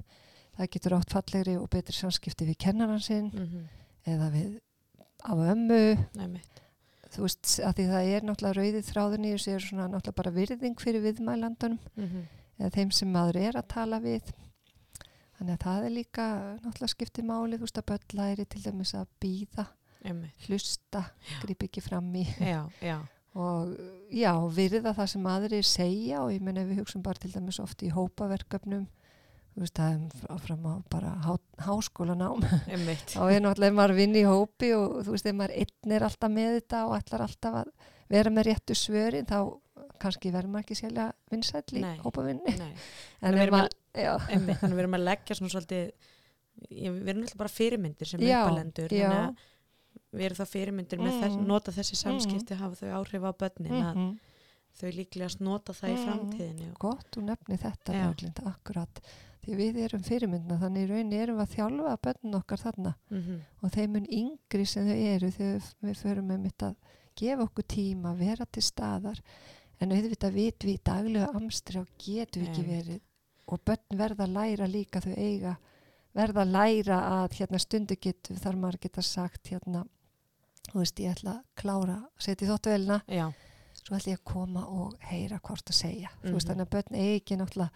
Það 0.57 0.71
getur 0.75 0.97
átt 0.97 1.13
fallegri 1.13 1.57
og 1.61 1.69
betri 1.73 1.95
samskipti 1.97 2.49
við 2.49 2.59
kennaran 2.65 3.05
sinn 3.05 3.31
Mm 3.35 3.69
eða 4.09 4.31
við 4.33 4.61
á 5.21 5.33
ömmu. 5.37 5.97
-hmm. 6.17 6.41
þú 7.13 7.21
veist, 7.21 7.61
að 7.61 7.75
því 7.77 7.85
það 7.93 8.05
er 8.15 8.23
náttúrulega 8.23 8.59
rauðið 8.61 8.91
þráðun 8.91 9.25
í 9.25 9.33
þessu 9.35 9.51
er 9.51 9.61
svona 9.61 9.89
náttúrulega 9.89 10.17
bara 10.17 10.31
virðing 10.31 10.81
fyrir 10.81 11.03
viðmælandunum 11.03 11.79
eða 12.59 12.71
þeim 12.71 12.91
sem 12.91 13.13
maður 13.13 13.37
er 13.37 13.57
að 13.57 13.69
tala 13.69 13.99
við. 14.01 14.23
Þannig 15.37 15.55
að 15.55 15.65
það 15.65 15.85
er 15.85 15.91
líka 15.91 16.25
náttúrulega 16.65 16.95
skiptið 16.95 17.25
máli, 17.25 17.57
þú 17.57 17.61
veist 17.61 17.79
að 17.79 17.87
börn 17.91 18.09
læri 18.13 18.45
til 18.45 18.63
dæmis 18.63 18.95
að 18.95 19.07
býða, 19.21 19.67
hlusta 20.47 21.05
grýp 21.43 21.67
ekki 21.69 21.83
fram 21.85 22.09
í. 22.17 22.25
Já, 22.41 22.63
já, 22.85 22.97
og 23.39 23.75
já, 24.13 24.33
virða 24.55 24.95
það 24.97 25.13
sem 25.15 25.29
aðrir 25.33 25.69
segja 25.69 26.25
og 26.25 26.33
ég 26.35 26.43
menn 26.45 26.61
ef 26.61 26.71
við 26.71 26.83
hugsun 26.83 27.05
bara 27.05 27.21
til 27.21 27.33
dæmis 27.35 27.61
oft 27.63 27.85
í 27.87 27.93
hópaverkefnum 27.95 28.89
þú 29.51 29.65
veist 29.65 29.77
það 29.77 29.95
er 30.31 30.43
fram 30.45 30.67
á 30.67 30.75
bara 30.93 31.15
há, 31.25 31.33
háskólanám. 31.67 32.45
Þá 33.13 33.23
er 33.27 33.43
náttúrulega 33.43 33.77
maður 33.77 33.97
vinn 33.99 34.15
í 34.17 34.27
hópi 34.27 34.71
og 34.77 35.01
þú 35.05 35.17
veist 35.17 35.27
ef 35.27 35.37
maður 35.37 35.57
einn 35.63 35.97
er 35.97 36.07
alltaf 36.07 36.33
með 36.33 36.53
þetta 36.61 36.85
og 36.87 36.95
ætlar 37.01 37.27
alltaf 37.27 37.59
að 37.65 37.73
vera 38.11 38.33
með 38.35 38.49
réttu 38.51 38.77
svörin 38.79 39.29
þá 39.29 39.39
kannski 40.01 40.33
verður 40.33 40.55
maður 40.55 40.65
ekki 40.65 40.79
sérlega 40.79 41.11
vinsæll 41.31 41.77
í 41.77 41.83
Nei. 41.85 41.97
hópavinni 42.01 42.55
maður, 43.53 43.77
þannig 44.31 44.77
við 44.79 44.83
erum 44.85 44.97
að 44.97 45.07
leggja 45.07 45.37
svona 45.37 45.53
svolítið 45.55 45.85
við 46.71 47.11
erum 47.13 47.25
alltaf 47.25 47.41
bara 47.43 47.53
fyrirmyndir 47.53 48.11
sem 48.11 48.25
uppalendur 48.25 48.95
þannig 48.95 49.19
að 49.19 49.47
erum 50.19 50.37
þá 50.41 50.47
fyrirmyndir 50.51 50.99
með 50.99 51.13
Mm. 51.15 51.21
þess, 51.23 51.47
nota 51.47 51.73
þessi 51.73 51.97
samskipti 51.97 52.55
hafa 52.59 52.75
þau 52.75 52.91
áhrif 53.01 53.23
á 53.23 53.33
börnin 53.33 53.73
að 53.83 53.95
mhm. 53.95 54.19
þau 54.81 54.91
líklegast 54.97 55.41
nota 55.41 55.73
það 55.73 55.91
í 55.91 55.97
Mm. 55.97 56.07
framtíðinni 56.07 56.71
og, 56.71 56.79
gott, 56.79 57.07
þú 57.13 57.23
nefni 57.29 57.59
þetta 57.59 57.93
Já. 57.95 58.07
Berglind, 58.09 58.41
akkurat 58.47 59.01
því 59.45 59.55
við 59.57 59.77
erum 59.85 60.03
fyrirmyndna 60.03 60.59
þannig 60.61 60.83
í 60.85 60.91
rauninni 60.91 61.17
erum 61.23 61.37
við 61.39 61.47
að 61.47 61.55
þjálfa 61.57 61.97
börnun 62.03 62.35
okkar 62.41 62.59
þarna 62.59 62.95
Mhm. 63.11 63.41
og 63.63 63.71
þeim 63.71 63.91
mun 63.93 64.07
yngri 64.11 64.67
sem 64.67 64.87
þau 64.87 64.99
eru 65.15 65.31
þegar 65.31 65.63
við 65.83 65.97
förum 66.03 66.27
með 66.27 66.41
mitt 66.41 66.59
að 66.59 66.77
gefa 67.17 67.43
okkur 67.49 67.65
tíma, 67.67 68.17
vera 68.19 68.45
til 68.47 68.63
staðar 68.63 69.21
en 69.81 69.91
auðvitað 69.91 70.33
vitum 70.35 70.69
við 70.69 70.75
í 70.75 70.83
daglega 70.85 71.35
amstri 71.35 71.79
og 71.81 71.89
getum 71.99 72.43
við 72.43 72.49
ekki 72.51 72.67
verið 72.67 73.01
og 73.49 73.65
börn 73.65 73.97
verða 73.99 74.27
að 74.27 74.35
læra 74.35 74.67
líka 74.69 75.01
þau 75.01 75.15
eiga 75.17 75.57
verða 76.15 76.43
að 76.45 76.53
læra 76.53 76.99
að 77.25 77.33
hérna 77.39 77.59
stundu 77.59 77.97
getur 77.97 78.37
þar 78.37 78.57
maður 78.57 78.81
geta 78.81 79.03
sagt 79.03 79.49
hérna 79.49 79.87
þú 80.73 80.79
veist 80.83 81.01
ég 81.01 81.15
ætla 81.15 81.33
að 81.39 81.45
klára 81.57 81.97
setja 82.19 82.47
í 82.47 82.51
þóttuvelina 82.51 83.01
Já, 83.09 83.27
svo 83.81 83.97
ætla 83.97 84.13
ég 84.13 84.19
að 84.21 84.25
koma 84.33 84.67
og 84.67 84.95
heyra 85.11 85.41
hvort 85.41 85.65
að 85.71 85.75
segja. 85.81 86.09
Þú 86.23 86.33
veist 86.37 86.47
Mhm. 86.49 86.55
þannig 86.55 86.67
að 86.67 86.71
börn 86.71 87.01
eigi 87.01 87.37
náttúrulega 87.37 87.71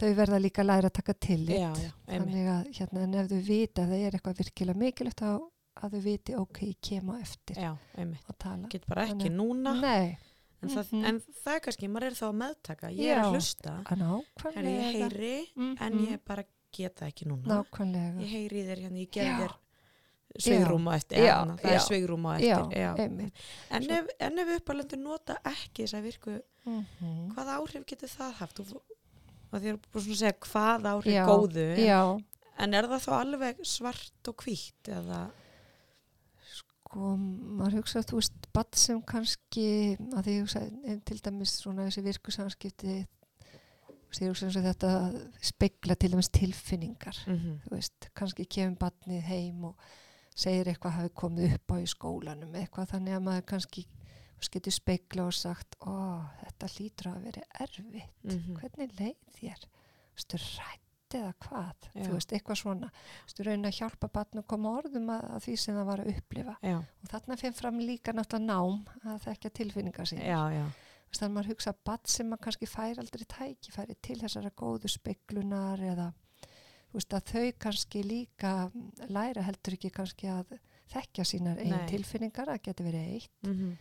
þau 0.00 0.14
verða 0.16 0.38
líka 0.40 0.62
að 0.62 0.66
læra 0.70 0.88
að 0.88 0.92
taka 0.96 1.12
tillit. 1.14 1.58
Já, 1.60 1.72
já, 1.76 1.90
þannig 2.08 2.46
að 2.48 2.72
hérna 2.78 3.02
en 3.02 3.14
ef 3.14 3.28
þau 3.28 3.40
vita 3.46 3.82
að 3.82 3.88
það 3.90 4.06
er 4.06 4.12
eitthvað 4.16 4.38
virkilega 4.40 4.78
mikilvægt 4.80 5.20
þá 5.20 5.40
að 5.80 5.90
þau 5.92 6.00
viti 6.02 6.34
ok, 6.36 6.58
ég 6.66 6.76
kem 6.80 7.10
á 7.10 7.14
eftir 7.20 7.56
Já, 7.56 7.76
að 7.98 8.38
tala. 8.38 8.68
Get 8.68 8.86
bara 8.86 9.04
ekki 9.06 9.28
Þannig- 9.28 9.36
núna, 9.36 9.80
Nei, 9.80 10.18
en, 10.62 10.68
það, 10.68 10.90
Mhm. 10.92 11.04
en 11.04 11.20
það 11.20 11.54
er 11.54 11.60
kannski, 11.60 11.88
maður 11.88 12.06
er 12.06 12.16
þá 12.16 12.26
að 12.30 12.36
meðtaka. 12.40 12.86
Ég 12.96 13.10
er 13.16 13.18
að 13.24 13.32
hlusta, 13.34 13.84
að 13.84 13.98
nákvæmlega. 13.98 14.56
Er 14.56 14.64
ég 14.64 15.10
heyri, 15.10 15.46
en 15.56 15.92
Mhm. 15.92 16.06
ég 16.06 16.18
bara 16.24 16.44
geta 16.72 17.06
ekki 17.06 17.26
núna. 17.26 17.44
nákvæmlega. 17.64 18.20
Ég 18.20 18.28
heyri 18.28 18.64
þér 18.64 18.78
hérna, 18.84 18.98
ég 19.06 19.10
Já. 19.24 19.38
þér 19.40 19.54
sveigrum 20.38 20.86
á 20.88 20.94
eftir, 20.96 21.18
Já, 21.18 21.24
já, 21.24 21.56
það 21.56 21.70
já. 21.70 21.74
er 21.74 21.80
já, 22.38 22.60
eftir. 22.60 22.76
Já, 22.78 22.90
En, 23.70 23.82
Svo- 23.82 23.98
ef, 23.98 24.06
en 24.20 24.38
ef 24.38 24.48
uppalendur 24.60 24.98
nota 24.98 25.36
ekki 25.44 25.82
þess 25.84 25.94
að 25.98 26.02
virku, 26.06 26.40
Mhm. 26.66 27.34
hvaða 27.34 27.56
áhrif 27.58 27.86
getur 27.86 28.08
það 28.08 28.32
haft? 28.40 28.60
Og 28.60 29.60
þér 29.60 29.72
er 29.74 29.78
svona 29.92 30.12
að 30.14 30.20
segja 30.20 30.38
hvað 30.40 30.82
áhrif 30.92 31.12
góðu, 31.26 31.78
en 32.58 32.74
er 32.74 32.84
það 32.84 33.00
þá 33.06 33.12
alveg 33.20 33.56
svart 33.66 34.28
og 34.28 34.36
hvítt 34.36 34.84
eða, 34.88 35.30
sko, 36.54 37.16
maður 37.58 37.78
hugsa 37.80 38.00
að 38.02 38.08
þú 38.10 38.18
veist 38.20 38.46
badd 38.54 38.74
sem 38.76 39.00
kannski 39.02 39.96
að 39.98 40.24
því 40.26 40.34
hugsa, 40.42 40.60
en 40.84 41.00
til 41.00 41.18
dæmis 41.24 41.56
svona 41.62 41.86
þessi 41.88 42.02
virku 42.04 42.30
samskipti 42.34 43.06
þetta 44.66 44.88
að 45.00 45.18
spegla 45.50 45.94
til 45.96 46.10
dæmis 46.10 46.30
tilfinningar 46.34 47.16
mm 47.26 47.60
þú 47.66 47.70
veist, 47.76 48.08
kannski 48.18 48.46
kemur 48.50 48.76
badnið 48.78 49.22
heim 49.22 49.64
og 49.64 49.76
segir 50.36 50.70
eitthvað 50.70 50.98
hafi 50.98 51.14
komið 51.22 51.56
upp 51.56 51.74
á 51.74 51.76
í 51.80 51.88
skólanum 51.90 52.54
eitthvað 52.58 52.92
þannig 52.94 53.16
að 53.16 53.24
maður 53.26 53.48
kannski 53.54 53.86
getur 54.50 54.72
spegla 54.72 55.26
og 55.28 55.34
sagt 55.36 55.76
ó, 55.84 56.24
þetta 56.40 56.68
hlýtur 56.74 57.10
að 57.10 57.24
vera 57.28 57.42
erfitt. 57.60 58.22
Mhm. 58.24 58.54
hvernig 58.60 58.94
leið 58.98 59.34
þér? 59.36 59.66
Veist, 60.16 60.36
rætt 60.56 61.16
eða 61.20 61.32
hvað? 61.44 61.88
Já. 61.94 62.04
þú 62.06 62.12
veist, 62.14 62.32
eitthvað 62.32 62.60
svona. 62.60 62.90
Veist, 63.26 63.40
raunin 63.40 63.68
að 63.68 63.78
hjálpa 63.80 64.08
badn 64.08 64.38
að 64.38 64.46
koma 64.46 64.76
orðum 64.78 65.10
að, 65.10 65.26
að 65.34 65.42
því 65.44 65.56
sem 65.56 65.74
það 65.76 65.90
var 65.90 66.00
að 66.00 66.12
upplifa. 66.14 66.56
Já, 66.62 66.76
og 66.78 67.10
þarna 67.10 67.36
fyrir 67.36 67.58
fram 67.58 67.80
líka 67.82 68.14
náttúrulega 68.14 68.46
nám 68.46 68.86
að 69.04 69.20
þekka 69.26 69.50
tilfinningar 69.60 70.08
sín 70.08 70.22
þannig 71.10 71.26
að 71.26 71.34
maður 71.34 71.50
hugsa 71.50 71.70
að 71.72 71.80
badn 71.84 72.10
sem 72.12 72.28
maður 72.30 72.44
kannski 72.46 72.66
fær 72.70 73.00
aldrei 73.02 73.24
tækifæri 73.26 73.96
til 74.00 74.18
þessara 74.20 74.50
góðu 74.54 74.90
speglunar 74.92 75.82
eða 75.82 76.12
veist 76.92 77.14
að 77.14 77.32
þau 77.32 77.52
kannski 77.66 78.02
líka 78.06 78.54
læra 79.08 79.44
heldur 79.46 79.76
ekki 79.76 79.92
kannski 79.94 80.30
að 80.32 80.56
þekkja 80.90 81.24
sínar 81.24 81.60
einn 81.62 81.86
tilfinningar, 81.86 82.50
það 82.50 82.66
getur 82.66 82.90
verið 82.90 83.14
eitt. 83.14 83.38
Mm 83.46 83.78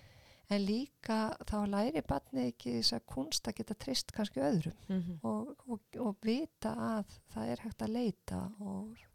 en 0.49 0.65
líka 0.65 1.19
þá 1.47 1.57
læri 1.69 2.01
badnið 2.09 2.47
ekki 2.51 2.73
þess 2.79 2.95
að 2.97 3.05
kunst 3.13 3.49
að 3.49 3.59
geta 3.59 3.77
trist 3.83 4.13
kannski 4.15 4.41
öðrum. 4.41 4.77
-hmm. 4.87 5.19
og, 5.29 5.53
og, 5.67 5.99
og 6.05 6.17
vita 6.25 6.73
að 6.73 7.13
það 7.33 7.53
er 7.53 7.63
hægt 7.65 7.85
að 7.85 7.95
leita 7.97 8.41
og 8.59 9.05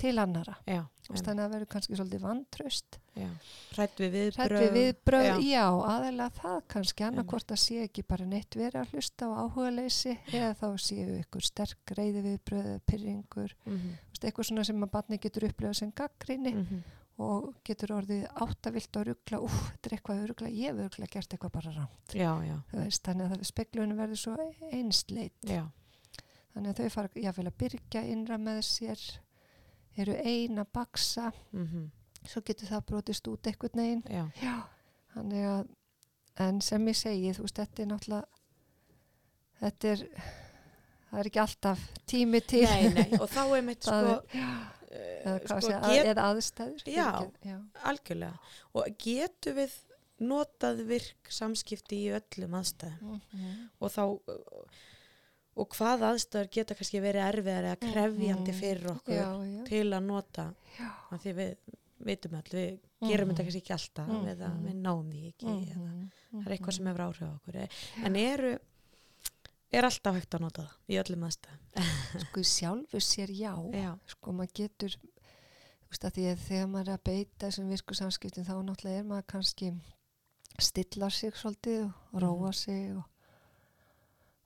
til 0.00 0.14
annara 0.22 0.54
já, 0.66 0.80
veist, 1.10 1.24
þannig 1.26 1.42
að 1.42 1.46
það 1.46 1.54
verður 1.54 1.70
kannski 1.74 1.96
svolítið 1.98 2.22
vantraust 2.24 2.98
já. 3.20 3.28
Hrætt 3.74 4.00
við 4.00 4.12
viðbröð. 4.16 4.36
hrætt 4.50 4.64
við 4.64 4.76
viðbröð, 4.78 5.26
Já. 5.26 5.34
já, 5.44 5.64
aðeinslega 5.94 6.30
það 6.40 6.60
kannski 6.74 7.04
annarkvort 7.08 7.52
að 7.56 7.60
sé 7.64 7.80
ekki 7.84 8.04
bara 8.08 8.28
neitt 8.30 8.56
verið 8.60 8.80
að 8.80 8.94
hlusta 8.94 9.28
á 9.28 9.30
áhuga 9.44 9.70
leysi 9.76 10.14
eða 10.32 10.54
þá 10.60 10.66
séu 10.86 11.18
ykkur 11.20 11.44
sterk 11.50 11.92
reyði 11.98 12.22
viðbröð 12.28 12.70
eða 12.74 12.80
pyrringur, 12.86 13.54
Mm 13.66 13.76
-hmm. 13.76 13.98
Eitthvað 14.20 14.44
svona 14.50 14.64
sem 14.64 14.82
að 14.84 14.90
barni 14.92 15.16
getur 15.18 15.46
upplifað 15.48 15.76
sem 15.78 15.92
gaggrinni 15.96 16.50
Mhm. 16.54 16.82
og 17.20 17.54
getur 17.64 17.88
orðið 17.96 18.26
áttavilt 18.36 18.96
og 18.96 19.06
ruggla, 19.06 19.38
úf, 19.40 19.72
þetta 19.72 19.86
er 19.86 19.96
eitthvað 19.96 20.26
ruggla, 20.28 20.48
ég 20.48 20.66
hef 20.68 20.76
ruggla 20.76 21.06
gert 21.10 21.28
eitthvað 21.32 21.52
bara 21.52 21.70
rámt 21.72 22.14
Já, 22.14 22.32
já, 22.44 22.56
þú 22.72 22.76
veist, 22.84 23.02
þannig 23.02 23.32
að 23.32 23.44
speklunum 23.44 23.96
verður 23.96 24.16
svo 24.16 24.36
einsleit 24.72 25.32
já, 25.42 25.64
þannig 26.54 26.68
að 26.70 26.76
þau 26.80 26.90
fara 26.90 27.08
jáfnvel 27.14 27.46
að 27.48 27.58
byrja 27.58 28.02
innra 28.12 28.36
með 28.38 28.60
sér 28.62 29.00
eru 29.96 30.14
ein 30.24 30.58
að 30.58 30.70
baksa 30.72 31.32
mm 31.52 31.88
svo 32.28 32.42
getur 32.44 32.68
það 32.68 32.82
brotist 32.84 33.28
út 33.32 33.46
einhvern 33.48 33.80
veginn 33.80 34.02
já, 34.12 34.26
já, 34.42 34.56
þannig 35.14 35.44
að 35.48 35.68
en 36.44 36.58
sem 36.60 36.88
ég 36.90 36.96
segi, 36.98 37.30
þú 37.32 37.46
veist, 37.46 37.56
þetta 37.56 37.82
er 37.82 37.88
náttúrulega 37.88 38.26
þetta 39.60 39.88
er 39.94 40.02
það 41.10 41.20
er 41.22 41.30
ekki 41.30 41.40
alltaf 41.42 41.86
tími 42.12 42.40
til 42.52 42.66
nei, 42.68 42.90
nei, 42.92 43.06
og 43.20 43.24
þá 43.32 43.40
er 43.56 43.64
mitt 43.70 43.82
sko, 43.88 43.96
er- 43.96 44.20
uh, 44.36 45.32
eða, 45.32 45.38
sko 45.48 45.72
get, 45.72 46.10
eða 46.12 46.26
aðstæður 46.34 46.84
Já. 46.92 47.08
já. 47.48 47.56
algjörlega, 47.88 48.36
og 48.76 48.92
getur 49.00 49.56
við 49.62 49.78
notað 50.20 50.84
virk 50.92 51.32
samskipti 51.32 52.02
í 52.04 52.12
öllum 52.20 52.58
aðstæðum 52.60 53.16
Mhm. 53.32 53.68
og 53.80 53.94
þá 53.96 54.02
og 55.56 55.68
hvað 55.74 56.04
aðstæður 56.10 56.50
geta 56.50 56.74
kannski 56.78 57.00
verið 57.02 57.26
erfiðar 57.26 57.64
eða 57.70 57.80
krefjandi 57.92 58.52
Mhm. 58.52 58.60
fyrir 58.60 58.86
okkur 58.94 59.14
já, 59.14 59.28
já, 59.44 59.64
til 59.66 59.90
að 59.90 60.02
nota 60.06 60.54
því 61.10 61.34
við 61.34 61.56
vitum 62.00 62.34
all, 62.34 62.42
við 62.50 62.78
gerum 63.02 63.28
Mhm. 63.28 63.34
þetta 63.34 63.44
kannski 63.44 63.60
ekki 63.62 63.74
alltaf 63.76 64.08
Mhm. 64.08 64.26
eða 64.34 64.48
við 64.64 64.74
náum 64.80 65.10
því 65.10 65.22
ekki 65.32 65.46
eða 65.46 65.76
Mhm. 65.76 66.10
það 66.32 66.46
er 66.46 66.52
eitthvað 66.56 66.72
sem 66.76 66.86
hefur 66.86 67.04
áhrif 67.06 67.28
á 67.28 67.36
okkur 67.36 67.68
en 68.06 68.16
eru 68.16 68.58
er 69.72 69.84
alltaf 69.84 70.14
hægt 70.14 70.30
að 70.34 70.40
nota 70.40 70.62
það 70.62 70.74
í 70.88 70.98
öllum 71.02 71.26
aðstæðum 71.28 72.20
sko 72.20 72.40
í 72.40 72.44
sjálfu 72.44 73.00
sér 73.00 73.30
já 73.30 73.54
já, 73.72 73.98
sko 74.06 74.32
maður 74.32 74.52
getur 74.54 74.88
þú 74.96 75.90
veist 75.90 76.04
að 76.04 76.12
því 76.14 76.24
að 76.32 76.38
þegar 76.48 76.66
maður 76.70 76.88
er 76.88 76.96
að 76.98 77.04
beita 77.04 77.46
þessum 77.46 77.68
virku 77.68 77.94
samskiptum 77.94 78.44
þá 78.44 78.54
náttúrulega 78.64 78.98
er 78.98 79.04
maður 79.04 79.26
kannski 79.26 79.80
stilla 80.58 81.10
sig 81.10 81.32
svolítið 81.34 81.92
og 82.12 82.20
róa 82.22 82.50
Mhm. 82.50 82.54
sig 82.54 82.96
og, 82.96 83.04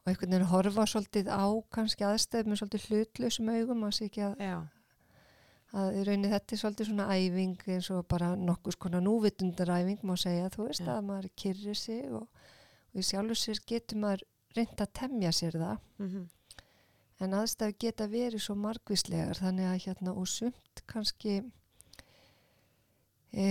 og 0.05 0.11
einhvern 0.13 0.35
veginn 0.35 0.51
horfa 0.51 0.85
svolítið 0.91 1.31
á 1.33 1.49
kannski 1.73 2.05
aðstæðum 2.05 2.53
með 2.53 2.61
svolítið 2.61 2.89
hlutlausum 2.91 3.53
augum 3.55 3.87
að 3.87 3.95
sé 3.97 4.09
ekki 4.11 4.25
að, 4.29 4.67
í 5.97 6.05
rauninni 6.05 6.33
þetta 6.35 6.55
er 6.55 6.61
svolítið 6.61 6.91
svona 6.91 7.07
æfing 7.17 7.65
eins 7.73 7.89
og 7.95 8.05
bara 8.13 8.35
nokkus 8.37 8.77
konar 8.77 9.03
núvitundaræfing 9.07 10.05
má 10.05 10.15
segja. 10.21 10.53
Þú 10.53 10.69
veist 10.69 10.85
Já. 10.85 10.93
að 10.93 11.03
maður 11.09 11.31
kyrri 11.41 11.75
sig 11.79 12.05
og, 12.13 12.29
og 12.93 13.01
í 13.01 13.07
sjálfu 13.09 13.39
sér 13.41 13.63
getur 13.67 14.03
maður 14.05 14.27
reynd 14.55 14.85
að 14.85 14.95
temja 15.01 15.33
sér 15.33 15.59
það. 15.59 15.85
Mm 15.99 16.29
En 17.23 17.35
aðstæður 17.39 17.77
geta 17.79 18.07
verið 18.11 18.43
svo 18.43 18.57
margvíslegar 18.59 19.39
þannig 19.39 19.69
að 19.71 19.83
hérna 19.87 20.15
og 20.19 20.27
sumt 20.29 20.81
kannski 20.91 21.37
e, 23.31 23.45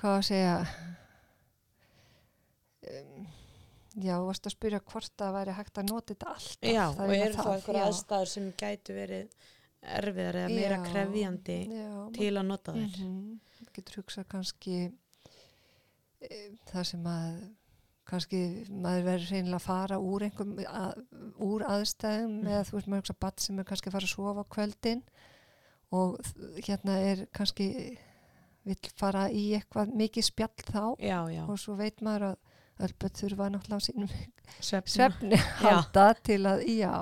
hvað 0.00 0.14
að 0.14 0.24
segja 0.30 0.54
um, 2.88 3.26
já, 4.04 4.14
þú 4.18 4.26
varst 4.30 4.46
að 4.48 4.54
spyrja 4.54 4.80
hvort 4.92 5.12
það 5.18 5.34
væri 5.38 5.56
hægt 5.58 5.78
að 5.82 5.90
nota 5.90 6.14
þetta 6.14 6.32
alltaf 6.34 6.72
já 6.72 6.84
Það 6.94 7.04
og 7.04 7.14
er 7.14 7.22
eru 7.26 7.34
þá 7.34 7.42
það, 7.42 7.52
einhverja 7.56 7.84
aðstæður 7.88 8.32
sem 8.34 8.48
gætu 8.62 8.96
verið 8.98 9.36
erfiðar 9.98 10.38
eða 10.42 10.54
meira 10.54 10.78
Já, 10.78 10.84
krefjandi 10.90 11.58
já, 11.70 11.92
til 12.18 12.32
að 12.36 12.48
nota 12.52 12.72
þær? 12.78 12.98
Mm 13.04 13.38
getur 13.78 14.00
hugsað 14.00 14.24
kannski 14.32 14.76
e, 16.24 16.38
það 16.70 16.84
sem 16.90 17.04
að 17.10 17.38
kannski 18.08 18.38
maður 18.72 19.04
verður 19.04 19.32
reynilega 19.34 19.58
að 19.60 19.66
fara 19.66 19.98
úr 20.00 20.24
einhverjum 20.24 20.60
að, 20.66 21.02
úr 21.44 21.64
aðstæðum 21.68 22.36
Mhm. 22.38 22.48
eða 22.48 22.64
þú 22.68 22.76
veist 22.78 22.88
maður 22.88 23.02
hugsa 23.04 23.16
badd 23.20 23.40
sem 23.44 23.58
er 23.60 23.68
kannski 23.68 23.90
að 23.90 23.96
fara 23.98 24.08
að 24.08 24.14
sofa 24.14 24.42
á 24.42 24.52
kvöldin 24.56 25.02
og 25.92 26.16
hérna 26.64 26.96
er 27.10 27.26
kannski 27.32 27.68
vill 28.68 28.90
fara 28.96 29.26
í 29.30 29.44
eitthvað 29.58 29.92
mikið 29.94 30.24
spjall 30.26 30.64
þá 30.72 30.82
já, 31.00 31.18
já, 31.32 31.42
og 31.48 31.58
svo 31.60 31.76
veit 31.78 32.00
maður 32.04 32.32
að 32.32 32.36
öllböld 32.86 33.18
þurfa 33.18 33.48
náttúrulega 33.50 33.82
á 33.82 33.86
sínum 33.88 34.10
svefn 34.60 34.92
svefni 34.94 35.36
halda 35.62 36.14
til 36.22 36.40
að, 36.46 36.64
já. 36.68 36.94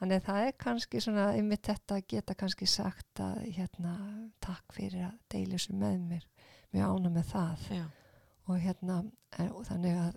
Þannig 0.00 0.16
að 0.20 0.24
það 0.26 0.46
er 0.48 0.56
kannski 0.58 1.00
svona 1.00 1.26
ymmið 1.38 1.60
þetta 1.68 2.00
geta 2.10 2.34
kannski 2.34 2.66
sagt 2.66 3.20
að 3.22 3.44
hérna, 3.56 3.92
takk 4.42 4.74
fyrir 4.74 5.06
að 5.06 5.14
deila 5.32 5.54
þessu 5.56 5.76
með 5.78 6.00
mér. 6.10 6.26
Mjög 6.74 6.90
ána 6.98 7.10
með 7.14 7.28
það. 7.30 7.68
Já, 7.70 7.84
og 8.50 8.58
hérna, 8.60 8.98
en, 9.38 9.50
og 9.54 9.64
þannig 9.70 9.96
að 10.02 10.12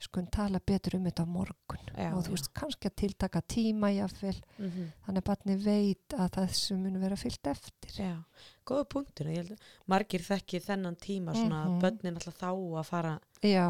skulum 0.00 0.30
tala 0.32 0.58
betur 0.64 0.96
um 0.96 1.04
þetta 1.04 1.26
á 1.28 1.34
morgun. 1.34 1.82
Já, 1.92 2.08
og 2.16 2.22
þú 2.24 2.32
veist, 2.32 2.48
kannski 2.56 2.88
að 2.88 2.94
tiltaka 3.02 3.42
tíma 3.44 3.90
jáfnvel, 3.92 4.38
mm 4.56 4.70
-hmm. 4.70 4.86
þannig 5.04 5.22
að 5.22 5.28
barni 5.28 5.56
veit 5.56 6.14
að 6.16 6.30
þessu 6.38 6.76
mun 6.80 7.00
vera 7.00 7.16
fyllt 7.16 7.46
eftir. 7.46 7.92
Já, 8.00 8.16
góða 8.64 8.84
punktur. 8.88 9.26
Ég 9.28 9.36
held 9.36 9.50
að 9.52 9.58
margir 9.86 10.20
þekki 10.24 10.60
þennan 10.64 10.96
tíma 10.96 11.34
svona 11.34 11.64
Mhm. 11.64 11.76
að 11.76 11.80
börnin 11.82 12.14
alltaf 12.16 12.38
þá 12.40 12.50
að 12.80 12.84
fara 12.84 13.20
já, 13.42 13.66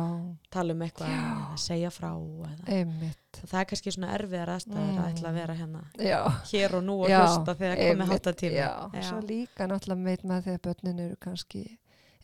tala 0.50 0.74
um 0.74 0.80
eitthvað 0.82 1.12
eða 1.14 1.58
segja 1.62 1.90
frá 1.94 2.10
eða. 2.10 3.10
það 3.40 3.58
er 3.60 3.68
kannski 3.70 3.94
svona 3.94 4.14
erfiðar 4.16 4.54
aðstæður 4.56 4.96
að 4.98 5.10
ætla 5.12 5.30
að 5.30 5.38
vera 5.40 5.58
hérna 5.60 5.82
já, 5.98 6.20
hér 6.50 6.74
og 6.80 6.86
nú 6.88 6.96
og 7.04 7.12
hlusta 7.12 7.54
þegar 7.54 7.76
komið 7.76 7.92
einmitt, 7.92 8.10
hátta 8.14 8.32
tími 8.42 8.58
já, 8.58 8.72
svo 9.06 9.20
líka 9.28 9.68
náttúrulega 9.70 10.10
veit 10.10 10.26
maður 10.26 10.48
þegar 10.48 10.64
börnin 10.66 11.04
eru 11.06 11.20
kannski 11.22 11.64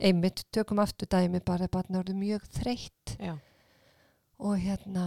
einmitt, 0.00 0.44
tökum 0.52 0.80
aftur 0.82 1.08
dæmi 1.10 1.40
bara 1.44 1.66
að 1.66 1.74
barnin 1.76 2.00
eru 2.02 2.16
mjög 2.16 2.46
þreytt. 2.58 3.16
Og 4.36 4.58
hérna 4.60 5.06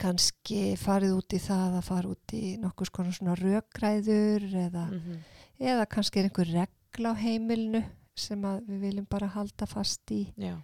kannski 0.00 0.76
farið 0.78 1.16
út 1.18 1.36
í 1.36 1.40
það 1.42 1.78
að 1.78 1.86
fara 1.86 2.10
út 2.10 2.34
í 2.34 2.44
nokkuð 2.62 2.90
skona 2.90 3.14
svona 3.14 3.36
rökræður 3.38 4.46
eða, 4.66 4.86
mhm, 4.90 5.22
eða 5.58 5.86
kannski 5.90 6.20
er 6.20 6.28
einhver 6.28 6.50
regla 6.50 7.14
á 7.14 7.20
heimilinu 7.20 7.84
sem 8.14 8.42
við 8.42 8.80
viljum 8.82 9.06
bara 9.10 9.30
halda 9.30 9.66
fast 9.66 10.10
í. 10.10 10.24
Já, 10.36 10.56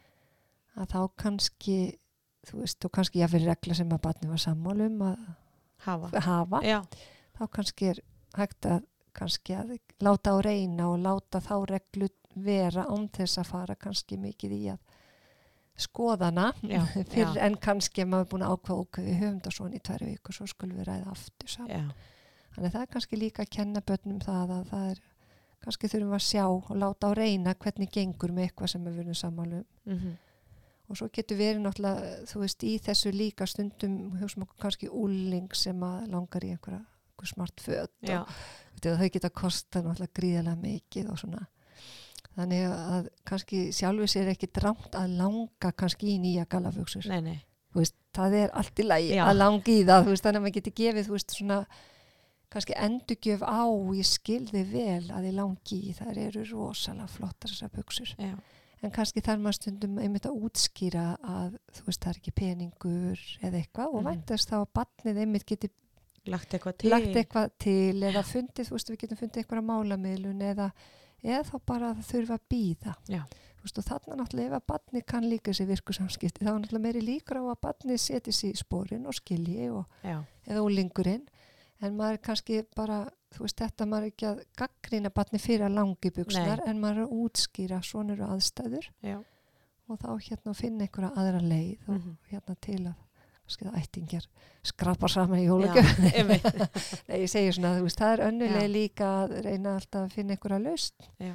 að 0.76 0.92
þá 0.92 1.00
kannski 1.22 1.78
þú 2.46 2.60
veist, 2.62 2.84
og 2.86 2.92
kannski 2.94 3.22
jáfnvel 3.22 3.46
regla 3.48 3.76
sem 3.78 3.94
að 3.94 4.02
barni 4.04 4.30
var 4.30 4.42
sammálum 4.42 5.00
að 5.06 5.16
hafa. 5.86 6.10
hafa 6.26 6.60
þá 7.36 7.42
kannski 7.58 7.90
er 7.94 8.02
hægt 8.36 8.68
að 8.70 8.84
kannski 9.16 9.56
að 9.56 9.76
láta 10.04 10.36
á 10.36 10.38
reyna 10.44 10.90
og 10.92 11.00
láta 11.00 11.40
þá 11.40 11.54
reglu 11.70 12.10
vera 12.36 12.84
án 12.84 13.08
þess 13.08 13.40
að 13.40 13.50
fara 13.50 13.76
kannski 13.80 14.18
mikið 14.20 14.52
í 14.52 14.62
að 14.74 14.80
skoðana 15.86 16.50
Já, 16.64 16.82
já. 17.16 17.28
en 17.44 17.56
kannski 17.60 18.04
að 18.04 18.12
maður 18.12 18.26
er 18.26 18.30
búin 18.32 18.44
að 18.46 18.54
ákveða 18.56 18.84
ok, 18.84 19.00
við 19.04 19.18
höfum 19.22 19.40
það 19.44 19.56
svona 19.56 19.76
í 19.76 19.82
tverju 19.88 20.10
viku 20.12 20.36
svo 20.36 20.46
skulum 20.48 20.80
við 20.80 20.88
ræða 20.88 21.12
aftur 21.12 21.52
saman. 21.52 21.90
Þannig 22.54 22.68
að 22.68 22.76
það 22.76 22.84
er 22.86 22.92
kannski 22.94 23.20
líka 23.20 23.44
að 23.44 23.52
kenna 23.56 23.82
börnum 23.84 24.20
það 24.24 24.52
að 24.56 24.70
það 24.70 24.86
er 24.92 25.02
kannski 25.66 25.90
þurfum 25.92 26.14
að 26.16 26.24
sjá 26.24 26.44
og 26.46 26.70
láta 26.80 27.10
á 27.10 27.12
reyna 27.16 27.54
hvernig 27.60 27.92
gengur 27.92 28.32
með 28.32 28.48
eitthvað 28.48 28.72
sem 28.72 28.86
við 28.86 29.00
verðum 29.00 29.18
sammálum 29.20 29.64
mhm, 29.84 30.14
og 30.86 30.98
svo 30.98 31.08
getur 31.12 31.40
verið 31.40 31.64
náttúrulega, 31.64 32.12
þú 32.30 32.42
veist, 32.42 32.62
í 32.66 32.76
þessu 32.82 33.12
líka 33.14 33.48
stundum, 33.50 33.96
hugsa 34.20 34.42
okkur 34.44 34.62
kannski 34.62 34.90
úling 34.92 35.50
sem 35.58 35.82
að 35.82 36.12
langar 36.12 36.46
í 36.46 36.52
einhverja 36.54 36.82
einhver 36.82 37.30
smart 37.30 37.66
já, 38.04 38.20
og 38.20 38.32
veitu, 38.76 38.94
þau 39.00 39.10
geta 39.16 39.32
kosta 39.42 39.82
náttúrulega 39.82 40.18
gríðarlega 40.20 40.62
mikið 40.62 41.12
og 41.12 41.20
svona. 41.22 41.46
Þannig 42.36 42.64
að 42.68 43.10
kannski 43.24 43.60
sjálfur 43.72 44.10
sér 44.12 44.30
ekki 44.34 44.50
drámt 44.52 44.96
að 44.98 45.14
langa 45.16 45.70
kannski 45.72 46.12
í 46.12 46.18
nýja 46.20 46.44
veist, 47.76 47.96
það 48.16 48.38
er 48.40 48.56
allt 48.56 48.80
í 48.80 48.86
lagi 48.86 49.12
Já. 49.14 49.26
að 49.26 49.38
langa 49.40 49.72
í 49.72 49.84
það 49.86 50.10
veist, 50.10 50.24
þannig 50.26 50.40
að 50.40 50.44
maður 50.46 50.56
geti 50.58 50.74
gefið 50.80 51.08
þú 51.08 51.16
veist, 51.16 51.36
svona, 51.36 51.58
kannski 52.52 52.76
endurgjöf 52.86 53.42
á 53.44 53.64
ég 53.98 54.08
skilði 54.08 54.62
vel 54.70 55.10
að 55.16 55.28
ég 55.28 55.36
langi 55.36 55.80
í 55.90 55.96
það 55.96 56.20
eru 56.26 56.44
rosalega 56.52 57.08
flottar 57.12 57.52
þessar 57.52 57.72
buksur 57.74 58.12
já, 58.14 58.36
en 58.82 58.90
kannski 58.92 59.22
þarf 59.24 59.40
maður 59.40 59.56
stundum 59.60 59.98
einmitt 59.98 60.26
að 60.28 60.36
útskýra 60.46 61.06
að 61.24 61.56
þú 61.72 61.86
veist 61.86 62.00
það 62.04 62.10
er 62.12 62.20
ekki 62.20 62.34
peningur 62.42 63.22
eða 63.42 63.62
eitthvað 63.62 63.94
og 63.94 64.02
Mhm. 64.02 64.08
væntast 64.10 64.50
þá 64.50 64.56
að 64.60 64.68
barnið 64.74 65.20
einmitt 65.24 65.46
geti 65.46 65.70
lagt 66.26 66.50
eitthvað 66.54 66.76
til. 66.78 66.90
lagt 66.90 67.14
eitthvað 67.16 67.50
til 67.58 68.00
eða 68.02 68.22
fundið, 68.26 68.66
þú 68.68 68.70
veist 68.76 68.90
við 68.90 68.98
getum 69.04 69.16
fundið 69.22 69.42
eitthvað 69.44 69.64
málamiðlun 69.70 70.42
eða, 70.42 70.70
eða 71.24 71.42
þá 71.50 71.60
bara 71.66 71.90
að 71.94 72.04
þurfa 72.12 72.34
að 72.34 72.46
býða 72.50 72.94
og 73.66 73.82
þarna 73.82 74.16
náttúrulega 74.20 74.46
ef 74.46 74.52
að 74.52 74.66
barnið 74.70 75.06
kann 75.06 75.24
líka 75.28 75.50
sér 75.52 75.66
virku 75.66 75.92
samskipti 75.92 76.44
þá 76.44 76.48
er 76.54 76.58
náttúrulega 76.60 76.82
meiri 76.86 77.00
líkur 77.02 77.40
á 77.42 77.44
að 77.50 77.60
barnið 77.64 77.98
seti 77.98 78.30
sér 78.30 78.52
í 78.52 78.60
spórin 78.60 79.06
og 79.06 79.14
skilji 79.14 79.70
og, 79.70 79.86
eða 80.46 80.62
úlingurinn 80.62 81.26
en 81.84 81.96
maður 81.96 82.18
er 82.18 82.22
kannski 82.24 82.60
bara 82.76 83.04
þú 83.36 83.46
veist 83.46 83.60
þetta 83.60 83.86
maður 83.88 84.06
er 84.06 84.12
ekki 84.12 84.28
að 84.30 84.42
gaggrina 84.60 85.12
barnið 85.14 85.42
fyrir 85.44 85.66
að 85.66 85.78
langi 85.80 86.12
buksnar 86.16 86.62
en 86.66 86.78
maður 86.82 87.02
er 87.02 87.08
að 87.08 87.16
útskýra 87.24 87.80
svona 87.84 88.14
eru 88.16 88.28
aðstæður. 88.28 88.86
Já, 89.04 89.18
og 89.86 89.98
þá 90.02 90.08
hérna 90.28 90.54
finna 90.56 90.86
einhverja 90.86 91.12
aðra 91.14 91.42
leið 91.42 91.90
og 91.90 91.98
mhm, 91.98 92.14
hérna 92.30 92.56
til 92.64 92.80
að 92.82 93.02
kannski 93.46 93.66
það 93.68 93.76
ættingjar 93.80 94.24
skrapa 94.66 95.10
saman 95.10 95.38
í 95.38 95.46
einmitt, 96.18 96.48
Nei, 97.08 97.20
ég 97.22 97.30
segi 97.30 97.52
svona, 97.54 97.76
þú 97.78 97.86
veist, 97.86 98.00
það 98.00 98.14
er 98.14 98.24
önnuleg 98.26 98.66
Já. 98.66 98.72
líka 98.72 99.10
að 99.22 99.36
reyna 99.46 99.76
alltaf 99.78 100.06
að 100.08 100.16
finna 100.16 100.34
einhverja 100.34 100.58
laust 100.64 101.08
Já. 101.22 101.32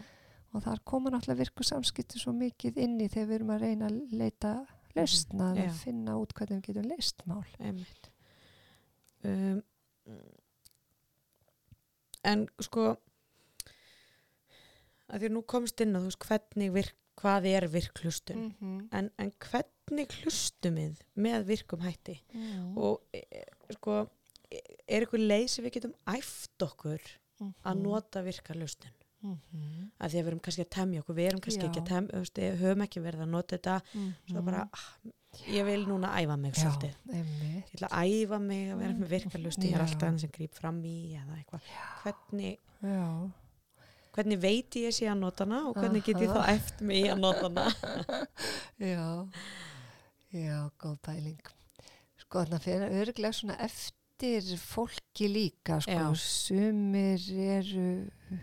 og 0.51 0.65
þar 0.65 0.84
koma 0.91 1.13
náttúrulega 1.13 1.43
virku 1.45 1.67
samskipti 1.67 2.19
svo 2.19 2.36
mikið 2.36 2.82
inn 2.84 2.99
í 2.99 3.08
þegar 3.08 3.30
við 3.30 3.38
erum 3.39 3.54
að 3.56 3.65
reyna 3.67 3.88
að 3.88 4.15
leita 4.19 4.54
lausna, 4.97 5.54
Já. 5.56 5.69
að 5.69 5.80
finna 5.86 6.17
út 6.19 6.36
hvernig 6.36 6.60
við 6.60 6.73
getum 6.73 6.89
leist 6.91 7.23
mál. 7.30 7.45
einmitt. 7.60 8.12
Um, 9.23 9.62
en 12.31 12.45
sko 12.61 12.83
að 15.11 15.19
því 15.23 15.27
að 15.29 15.35
nú 15.35 15.41
komst 15.49 15.81
inn 15.83 15.95
að 15.97 16.05
þú 16.05 16.11
veist 16.11 16.25
hvernig 16.29 16.73
virk, 16.75 16.95
hvað 17.21 17.47
er 17.51 17.67
virk 17.73 18.01
hlustun 18.03 18.43
-hmm. 18.59 18.87
en, 18.91 19.09
en 19.19 19.31
hvernig 19.39 20.13
hlustum 20.21 20.75
við 20.75 21.01
með 21.15 21.43
virkum 21.45 21.79
hætti 21.81 22.19
Mm. 22.33 22.77
og 22.77 23.01
e, 23.13 23.21
sko 23.73 24.07
e- 24.51 24.61
er 24.87 25.01
eitthvað 25.05 25.27
leið 25.27 25.47
sem 25.49 25.65
við 25.65 25.73
getum 25.73 25.93
æft 26.07 26.61
okkur 26.61 27.01
að 27.41 27.75
Mhm. 27.75 27.81
nota 27.83 28.21
virka 28.21 28.53
hlustun 28.53 28.91
-hmm. 29.23 29.91
að 29.99 30.09
því 30.09 30.17
að 30.17 30.23
við 30.23 30.27
erum 30.27 30.39
kannski 30.39 30.61
að 30.63 30.69
temja 30.69 30.99
okkur 31.01 31.15
við 31.15 31.27
erum 31.27 31.39
kannski 31.41 31.61
Já. 31.61 31.67
ekki 31.69 31.79
að 31.81 31.87
temja, 31.87 32.55
höfum 32.57 32.81
ekki 32.81 32.99
verið 33.01 33.21
að 33.21 33.29
nota 33.29 33.57
þetta 33.57 33.81
svo 34.29 34.41
bara, 34.41 34.69
ah, 34.73 34.95
ég 35.52 35.65
vil 35.65 35.86
núna 35.88 36.12
æfa 36.20 36.36
mig 36.39 36.54
Já, 36.56 36.63
svolítið. 36.65 36.96
einmitt. 37.13 37.70
ég 37.72 37.78
ætla 37.78 37.89
að 37.91 38.15
æfa 38.15 38.39
mig 38.44 38.65
að 38.74 38.82
vera 38.84 38.94
með 39.00 39.13
virka 39.15 39.39
hlusti 39.39 39.70
ég 39.70 39.76
er 39.78 39.86
alltaf 39.86 40.08
hann 40.10 40.20
sem 40.20 40.32
grýp 40.36 40.54
fram 40.58 40.82
í 40.84 40.96
eða 41.17 41.38
eitthvað. 41.39 41.70
Hvernig, 42.04 42.58
Já, 42.82 43.08
hvernig 44.15 44.41
veit 44.44 44.76
ég 44.82 44.91
sé 44.96 45.08
að 45.08 45.20
nota 45.22 45.46
hana 45.48 45.62
og 45.70 45.76
hvernig 45.80 46.04
get 46.04 46.20
ég 46.20 46.30
þá 46.34 46.41
Aha. 46.41 46.56
eftir 46.58 46.88
mig 46.91 47.08
að 47.13 47.22
nota 47.24 47.48
hana? 47.48 48.28
Já, 48.91 49.28
já, 50.34 50.60
góð 50.82 50.98
pæling. 51.06 51.41
Sko, 52.22 52.44
þannig 52.44 52.58
að 52.60 52.65
fyrir 52.67 52.94
örglega 53.02 53.34
svona 53.36 53.58
eftir 53.60 54.46
fólki 54.62 55.28
líka, 55.32 55.80
sko, 55.84 56.12
sumir 56.15 57.24
eru 57.58 57.86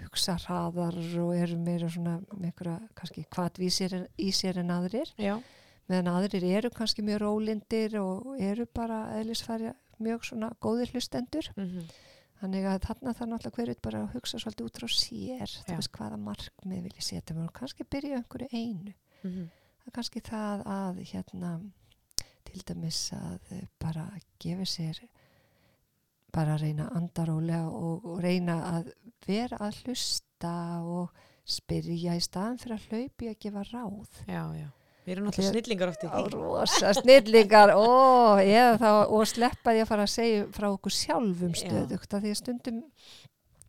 hugsarhaðar 0.03 0.97
og 1.23 1.31
eru 1.39 1.57
meira 1.63 1.89
svona 1.93 2.17
með 2.33 2.49
einhverja, 2.51 2.79
kannski, 2.99 3.25
hvað 3.33 3.61
í 3.63 3.71
sér, 3.73 3.95
í 4.19 4.33
sér 4.35 4.59
en 4.65 4.73
aðrir. 4.75 5.13
já, 5.17 5.37
meðan 5.89 6.13
aðrir 6.13 6.45
eru 6.45 6.71
kannski 6.71 7.03
mjög 7.03 7.23
rólindir 7.25 7.97
og 8.01 8.37
eru 8.41 8.67
bara 8.75 9.07
eðlisfæri 9.19 9.73
mjög 9.99 10.29
svona 10.29 10.53
góðir 10.63 10.93
hlustendur. 10.93 11.51
Mm 11.57 11.89
þannig 12.39 12.67
að 12.71 12.83
þarna 12.87 13.15
þarf 13.17 13.31
náttúrulega 13.33 13.57
hverju 13.57 13.83
bara 13.83 14.03
að 14.05 14.13
hugsa 14.15 14.41
svolítið 14.43 14.69
út 14.69 14.81
frá 14.81 14.89
sér 14.95 15.55
þú 15.67 15.79
veist 15.79 15.95
hvaða 15.97 16.19
markmið 16.23 16.85
vil 16.87 16.95
ég 16.95 17.07
setja 17.07 17.37
og 17.37 17.53
kannski 17.57 17.87
byrja 17.91 18.21
einhverju 18.21 18.49
einu. 18.53 18.95
-hmm. 19.23 19.49
það 19.79 19.87
er 19.87 19.97
kannski 19.97 20.21
það 20.21 20.67
að 20.67 21.01
hérna 21.13 21.53
til 22.45 22.63
dæmis 22.69 23.13
að 23.13 23.41
eh, 23.51 23.67
bara 23.79 24.11
gefa 24.39 24.65
sér 24.65 25.01
bara 26.33 26.55
að 26.55 26.63
reyna 26.63 26.89
að 26.89 26.97
anda 26.97 27.25
rólega 27.25 27.69
og, 27.69 28.05
og 28.05 28.23
reyna 28.23 28.79
að 28.79 28.93
vera 29.27 29.57
að 29.57 29.83
hlusta 29.83 30.83
og 30.83 31.11
spyrja 31.45 32.15
í 32.15 32.21
staðan 32.21 32.59
fyrir 32.59 32.77
að 32.77 32.87
hlaupi 32.89 33.29
að 33.29 33.39
gefa 33.41 33.63
ráð. 33.73 34.09
Já, 34.29 34.45
já 34.55 34.78
við 35.09 35.15
erum 35.17 35.29
náttúrulega 35.29 35.55
snillingar 35.55 35.93
oft 35.93 36.05
í 36.05 36.11
því. 36.13 36.23
Rosa 36.35 36.93
snillingar. 36.99 37.73
Ó, 37.75 37.87
eða 38.45 38.77
þá, 38.83 38.91
og 39.17 39.27
sleppa 39.33 39.75
því 39.75 39.83
að 39.85 39.91
fara 39.91 40.07
að 40.07 40.15
segja 40.15 40.47
frá 40.55 40.69
okkur 40.71 40.95
sjálfum 40.99 41.57
Já. 41.57 41.61
stöðugt 41.65 42.15
af 42.15 42.25
því 42.25 42.35
að 42.35 42.41
stundum 42.43 42.83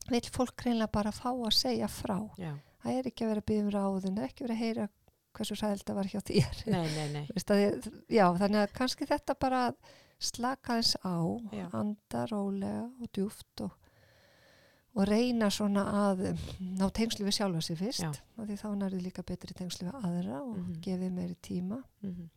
vil 0.10 0.24
fólk 0.36 0.66
reynilega 0.66 0.92
bara 1.00 1.14
fá 1.16 1.30
að 1.32 1.56
segja 1.56 1.90
frá. 1.92 2.18
Já, 2.42 2.54
það 2.84 3.00
er 3.00 3.12
ekki 3.12 3.26
að 3.26 3.32
vera 3.34 3.44
að 3.44 3.50
byggja 3.52 3.66
um 3.66 3.74
ráðin 3.78 4.24
ekki 4.26 4.46
vera 4.46 4.58
að 4.58 4.64
heyra 4.66 4.90
hversu 5.38 5.58
sælt 5.60 5.86
það 5.88 6.00
var 6.00 6.10
hjá 6.12 6.20
þér. 6.26 6.62
Nei, 6.74 6.86
nei, 6.96 7.08
nei. 7.14 7.24
Að 7.30 7.90
já, 8.12 8.26
þannig 8.42 8.62
að 8.64 8.74
kannski 8.78 9.08
þetta 9.10 9.36
bara 9.40 9.62
að 9.70 9.78
slaka 10.20 10.80
þess 10.80 10.98
á 11.06 11.16
Já. 11.56 11.66
anda 11.80 12.26
rólega 12.32 12.82
og 13.00 13.12
djúft 13.16 13.64
og, 13.64 13.76
og 15.00 15.06
reyna 15.08 15.48
svona 15.54 15.84
að 16.10 16.26
ná 16.60 16.90
tengslu 16.98 17.24
við 17.28 17.38
sjálfa 17.40 17.62
sig 17.64 17.78
fyrst 17.80 18.04
Já. 18.04 18.10
af 18.12 18.48
því 18.50 18.58
þá 18.60 18.68
nærðu 18.82 19.00
líka 19.06 19.24
betri 19.24 19.56
tengslu 19.56 19.88
við 19.88 20.04
aðra 20.04 20.42
og 20.44 20.58
Mhm. 20.58 20.82
gefið 20.84 21.16
meiri 21.16 21.38
tíma 21.42 21.80
mm 22.04 22.28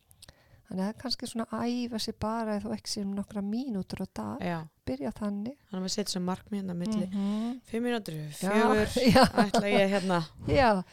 Þannig 0.63 0.79
að 0.87 0.93
það 0.93 1.01
kannski 1.01 1.27
svona 1.27 1.45
að 1.51 1.63
æfa 1.69 1.99
sér 1.99 2.13
bara 2.23 2.53
eða 2.57 2.71
ekki 2.73 2.89
sér 2.89 3.03
um 3.05 3.15
nokkra 3.17 3.41
mínútur 3.43 3.99
á 3.99 4.07
dag, 4.15 4.39
já, 4.41 4.59
byrja 4.87 5.11
þannig. 5.11 5.57
þannig 5.69 5.81
að 5.81 5.83
við 5.83 5.91
setjum 5.93 6.13
sem 6.13 6.23
markmið 6.25 6.61
hérna 6.61 6.73
milli 6.79 7.07
-hmm. 7.11 7.59
fimm 7.67 7.83
mínútur, 7.83 8.13
fjögur 8.39 8.87
ætla 9.43 9.67
ég 9.67 9.89
hérna 9.91 10.19
já, 10.47 10.83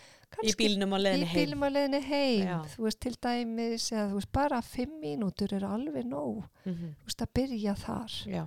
í 0.43 0.53
bílnum 0.59 0.93
á 0.93 0.99
í 0.99 1.03
leiðinni 1.05 1.27
heim 1.31 1.63
að 1.63 1.73
leiðinni 1.77 2.03
heim. 2.03 2.65
Þú 2.75 2.83
veist 2.83 3.01
til 3.01 3.15
dæmis, 3.23 3.87
eða 3.93 4.09
þú 4.11 4.15
veist 4.19 4.33
bara 4.33 4.61
fimm 4.63 5.01
mínútur 5.01 5.53
er 5.55 5.65
alveg 5.65 6.05
nóg. 6.05 6.43
mm 6.67 6.75
Þú 6.75 7.07
veist 7.07 7.23
að 7.23 7.33
byrja 7.35 7.75
þar. 7.75 8.11
já, 8.27 8.45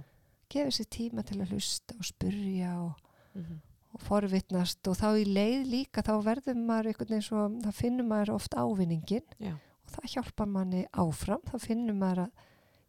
Gefa 0.50 0.70
sér 0.72 0.88
tíma 0.92 1.24
til 1.24 1.40
að 1.42 1.50
hlusta 1.52 1.96
og 1.98 2.06
spurja 2.06 2.72
og, 2.84 2.94
mm 3.36 3.62
og 3.93 4.02
forvitnast 4.02 4.88
og 4.89 4.98
þá 4.98 5.08
í 5.22 5.26
leið 5.30 5.67
líka 5.69 6.04
þá 6.06 6.13
verður 6.26 6.58
maður 6.58 6.91
einhvern 6.91 7.12
veginn 7.12 7.26
svo, 7.28 7.46
þá 7.62 7.72
finnur 7.78 8.08
maður 8.10 8.34
oft 8.38 8.56
ávinningin 8.58 9.26
já, 9.38 9.54
og 9.54 9.93
það 9.93 10.13
hjálpar 10.15 10.50
manni 10.50 10.86
áfram. 11.04 11.43
Þá 11.50 11.58
finnur 11.62 11.98
maður 11.98 12.24
að 12.26 12.48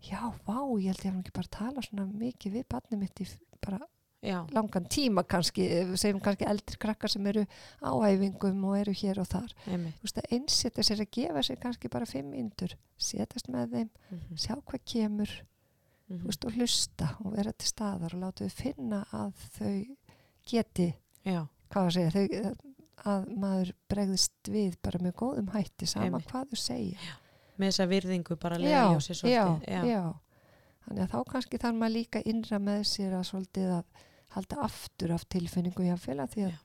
já, 0.09 0.21
vá, 0.47 0.57
ég 0.81 0.93
held 0.93 1.03
ég 1.03 1.11
hef 1.11 1.17
nú 1.17 1.25
ekki 1.25 1.35
bara 1.37 1.53
tala 1.59 1.85
svona 1.85 2.07
mikið 2.09 2.57
við 2.57 2.71
barnið 2.73 3.03
mitt 3.03 3.21
í 3.21 3.27
bara 3.65 3.81
já, 4.25 4.39
langan 4.57 4.89
tíma 4.89 5.27
kannski, 5.29 5.67
segjum 6.01 6.23
kannski 6.25 6.49
eldri 6.49 6.81
krakkar 6.81 7.13
sem 7.13 7.27
eru 7.29 7.45
á 7.85 7.93
æfingum 8.09 8.63
og 8.71 8.79
eru 8.81 8.95
hér 8.97 9.21
og 9.21 9.29
þar. 9.29 9.53
Þú 9.69 10.07
veist 10.07 10.23
að 10.23 10.37
einsetja 10.39 10.87
sér 10.89 11.03
að 11.05 11.11
gefa 11.19 11.43
sér 11.45 11.61
kannski 11.61 11.91
bara 11.93 12.09
fimm 12.09 12.33
myndur, 12.33 12.79
setjast 12.97 13.53
með 13.53 13.77
þeim, 13.77 13.91
Mhm, 14.09 14.41
sjá 14.41 14.57
hvað 14.57 14.81
kemur, 14.89 15.35
mhm. 16.09 16.23
þú 16.23 16.33
veist, 16.33 16.49
og 16.49 16.57
hlusta 16.57 17.11
og 17.21 17.37
vera 17.37 17.53
til 17.53 17.69
staðar 17.69 18.17
og 18.17 18.25
láta 18.25 18.49
þau 18.49 18.57
finna 18.63 19.05
að 19.13 19.45
þau 19.59 19.77
geti, 20.51 20.89
já, 21.25 21.41
hvað 21.73 21.87
að 21.89 21.95
segja, 21.97 22.11
þau, 22.15 22.73
að 23.05 23.25
maður 23.37 23.71
bregðist 23.91 24.51
við 24.55 24.77
bara 24.85 25.01
með 25.05 25.15
góðum 25.21 25.49
hætti 25.55 25.87
sama 25.91 26.07
Einmitt. 26.09 26.29
hvað 26.31 26.51
þau 26.53 26.61
segja. 26.63 27.15
með 27.59 27.71
þessa 27.71 27.87
virðingu 27.91 28.37
bara 28.41 28.59
Já, 28.59 28.65
leiði 28.65 28.97
á 28.97 29.01
sér 29.05 29.17
já, 29.31 29.45
svolítið. 29.45 29.89
já, 29.93 30.05
Þannig 30.85 31.01
að 31.07 31.13
þá 31.15 31.19
kannski 31.33 31.59
þarf 31.63 31.77
maður 31.81 31.95
líka 31.95 32.21
innra 32.29 32.59
með 32.61 32.83
sér 32.85 33.13
að 33.17 33.23
svolítið 33.31 33.71
að 33.79 33.85
halda 34.35 34.57
aftur 34.67 35.13
af 35.15 35.23
tilfinningu 35.33 35.87
jáfnvel 35.87 36.19
að 36.21 36.33
því 36.35 36.43
að 36.45 36.51
Já. 36.51 36.59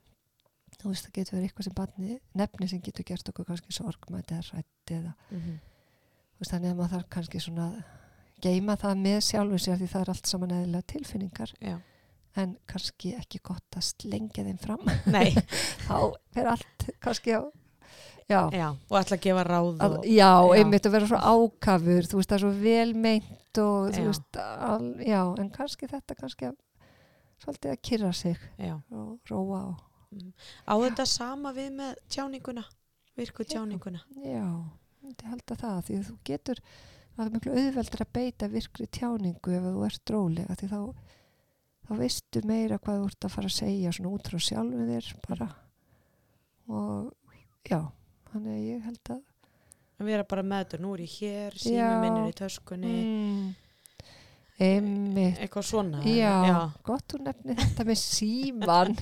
þú 0.80 0.90
veist 0.92 1.06
það 1.06 1.14
getur 1.20 1.36
verið 1.38 1.48
eitthvað 1.50 1.68
sem 1.70 1.76
barni 1.78 2.18
nefni 2.42 2.68
sem 2.68 2.82
getur 2.84 3.06
gert 3.08 3.30
okkur 3.32 3.46
kannski 3.48 3.72
sorgmætt 3.78 4.32
eða 4.36 4.58
rætt 4.58 4.92
eða 4.98 5.14
Mhm, 5.32 5.56
þú 5.60 6.42
veist, 6.44 6.52
þannig 6.52 6.72
að 6.74 6.76
maður 6.82 6.94
þarf 6.98 7.10
kannski 7.16 7.40
svona 7.46 7.68
að 7.70 7.80
geima 8.42 8.76
það 8.80 8.98
með 9.06 9.20
sjálfur 9.30 9.60
sér 9.64 9.78
því 9.80 9.88
það 9.94 10.02
er 10.02 10.10
allt 10.14 10.28
saman 10.28 10.52
eðlilega 10.58 10.88
tilfinningar. 10.94 11.54
Já, 11.62 11.78
en 12.42 12.56
kannski 12.70 13.14
ekki 13.20 13.42
gott 13.44 13.80
að 13.80 13.88
slengja 13.92 14.46
þeim 14.48 14.60
fram. 14.62 14.86
Þá 15.88 15.98
fer 16.36 16.52
allt 16.56 16.90
kannski 17.04 17.38
á 17.38 17.42
já, 18.30 18.42
já 18.54 18.68
og 18.70 18.96
ætla 19.00 19.18
að 19.18 19.24
gefa 19.26 19.44
ráð 19.48 19.70
að, 19.82 19.98
og, 19.98 20.08
já, 20.08 20.32
einmitt 20.56 20.88
að 20.88 20.96
vera 20.96 21.10
svo 21.10 21.20
ákafur 21.20 22.10
þú 22.10 22.20
veist 22.20 22.32
það 22.32 22.38
er 22.38 22.44
svo 22.44 22.52
vel 22.62 22.96
meint 23.06 23.62
og 23.64 23.94
þú 23.96 24.04
veist, 24.06 24.40
al, 24.40 24.90
já, 25.02 25.22
en 25.42 25.52
kannski 25.54 25.90
þetta 25.90 26.18
kannski 26.20 26.50
að 26.52 26.58
svolítið 27.40 27.74
að 27.74 27.82
kyrra 27.90 28.12
sig 28.14 28.44
og 28.68 29.32
róa 29.32 29.62
og 29.72 29.86
á 30.66 30.74
þetta 30.84 31.06
sama 31.10 31.54
við 31.56 31.72
með 31.80 31.98
tjáninguna 32.12 32.66
virku 33.20 33.46
Já. 33.46 33.54
tjáninguna? 33.56 34.02
Já, 34.24 34.48
ég 35.06 35.28
held 35.28 35.54
að 35.54 35.62
það 35.64 35.80
því 35.88 36.00
að 36.00 36.10
þú 36.10 36.18
getur, 36.30 36.62
það 37.16 37.24
er 37.26 37.32
miklu 37.36 37.56
auðveldur 37.56 38.04
að 38.06 38.12
beita 38.18 38.50
virkri 38.52 38.88
tjáningu 39.00 39.56
ef 39.58 39.68
þú 39.68 39.86
ert 39.90 40.14
rólega 40.16 40.58
því 40.60 40.70
þá 40.74 40.82
þá 41.90 41.96
veistu 41.98 42.44
meira 42.46 42.78
hvað 42.78 43.02
þú 43.02 43.10
ert 43.10 43.26
að 43.26 43.34
fara 43.34 43.50
að 43.50 43.58
segja 43.58 43.96
svona 43.96 44.14
út 44.14 44.30
frá 44.30 44.44
sjálfu 44.46 44.86
þér 44.92 45.10
bara. 45.26 45.50
Og 46.70 47.34
já, 47.66 47.82
þannig 48.30 48.54
að 48.54 48.68
ég 48.70 48.86
held 48.86 49.14
að 49.16 49.26
að 50.00 50.08
vera 50.08 50.26
bara 50.32 50.46
með 50.48 50.62
þetta, 50.64 50.82
nú 50.84 50.94
er 50.96 51.04
ég 51.04 51.16
hér 51.20 51.58
sími 51.60 51.76
Já. 51.76 51.90
minn 52.00 52.18
er 52.22 52.30
í 52.30 52.36
töskunni. 52.38 52.96
Mm, 53.04 53.48
einmitt. 54.70 55.40
Eitthvað 55.44 55.66
svona 55.70 56.04
Já, 56.08 56.34
já, 56.48 56.60
gott 56.88 57.08
þú 57.12 57.22
nefni 57.26 57.56
þetta 57.60 57.86
með 57.88 58.00
síman 58.04 58.94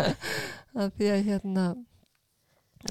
að 0.80 0.92
því 0.98 1.10
að 1.14 1.24
hérna 1.30 1.64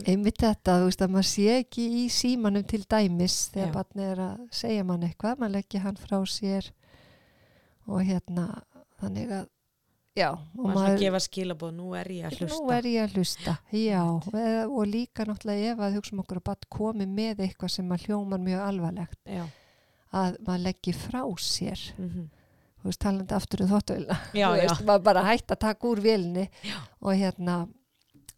einmitt 0.06 0.44
þetta, 0.44 0.80
þú 0.82 0.90
veist 0.90 1.06
að 1.06 1.14
maður 1.16 1.30
sé 1.32 1.48
ekki 1.56 1.86
í 2.02 2.04
símanum 2.14 2.68
til 2.70 2.82
dæmis 2.84 3.38
þegar 3.54 3.72
Já. 3.72 3.76
barni 3.80 4.10
er 4.10 4.24
að 4.28 4.44
segja 4.60 4.86
mann 4.86 5.08
eitthvað 5.08 5.40
maður 5.40 5.56
leggja 5.58 5.86
hann 5.86 6.00
frá 6.00 6.20
sér. 6.30 6.70
Og 7.90 8.04
hérna 8.06 8.52
þannig 9.00 9.34
að 9.40 9.46
já, 10.20 10.30
og 10.34 10.64
maður 10.64 10.80
maður... 10.80 10.98
gefa 11.04 11.22
skilabóð, 11.26 11.76
nú 11.78 11.92
er 12.00 12.12
ég 12.16 12.28
að 12.30 12.40
hlusta. 12.40 12.58
nú 12.58 12.74
er 12.76 12.90
ég 12.90 13.06
að 13.06 13.16
hlusta 13.20 13.56
já, 13.76 14.02
og, 14.08 14.42
og 14.74 14.90
líka 14.90 15.28
náttúrulega 15.30 15.76
ef 15.76 15.86
að 15.86 15.96
hugsa 16.00 16.16
um 16.16 16.26
okkur 16.26 16.42
að 16.42 16.68
komi 16.80 17.08
með 17.08 17.46
eitthvað 17.48 17.76
sem 17.78 17.96
að 17.96 18.10
hljómar 18.10 18.44
mjög 18.44 18.66
alvarlegt 18.66 19.22
já, 19.24 19.46
að 20.10 20.38
maður 20.46 20.68
leggji 20.68 20.98
frá 20.98 21.24
sér. 21.40 21.88
Mm 21.98 22.28
þú 22.80 22.88
veist, 22.88 23.02
talandi 23.04 23.36
aftur 23.36 23.66
um 23.66 23.74
þú 23.76 24.54
veist, 24.56 24.86
maður 24.88 25.04
bara 25.10 25.26
hægt 25.28 25.52
að 25.52 25.62
taka 25.66 25.90
úr 25.90 26.02
vélni 26.04 26.48
og 27.02 27.12
hérna 27.12 27.60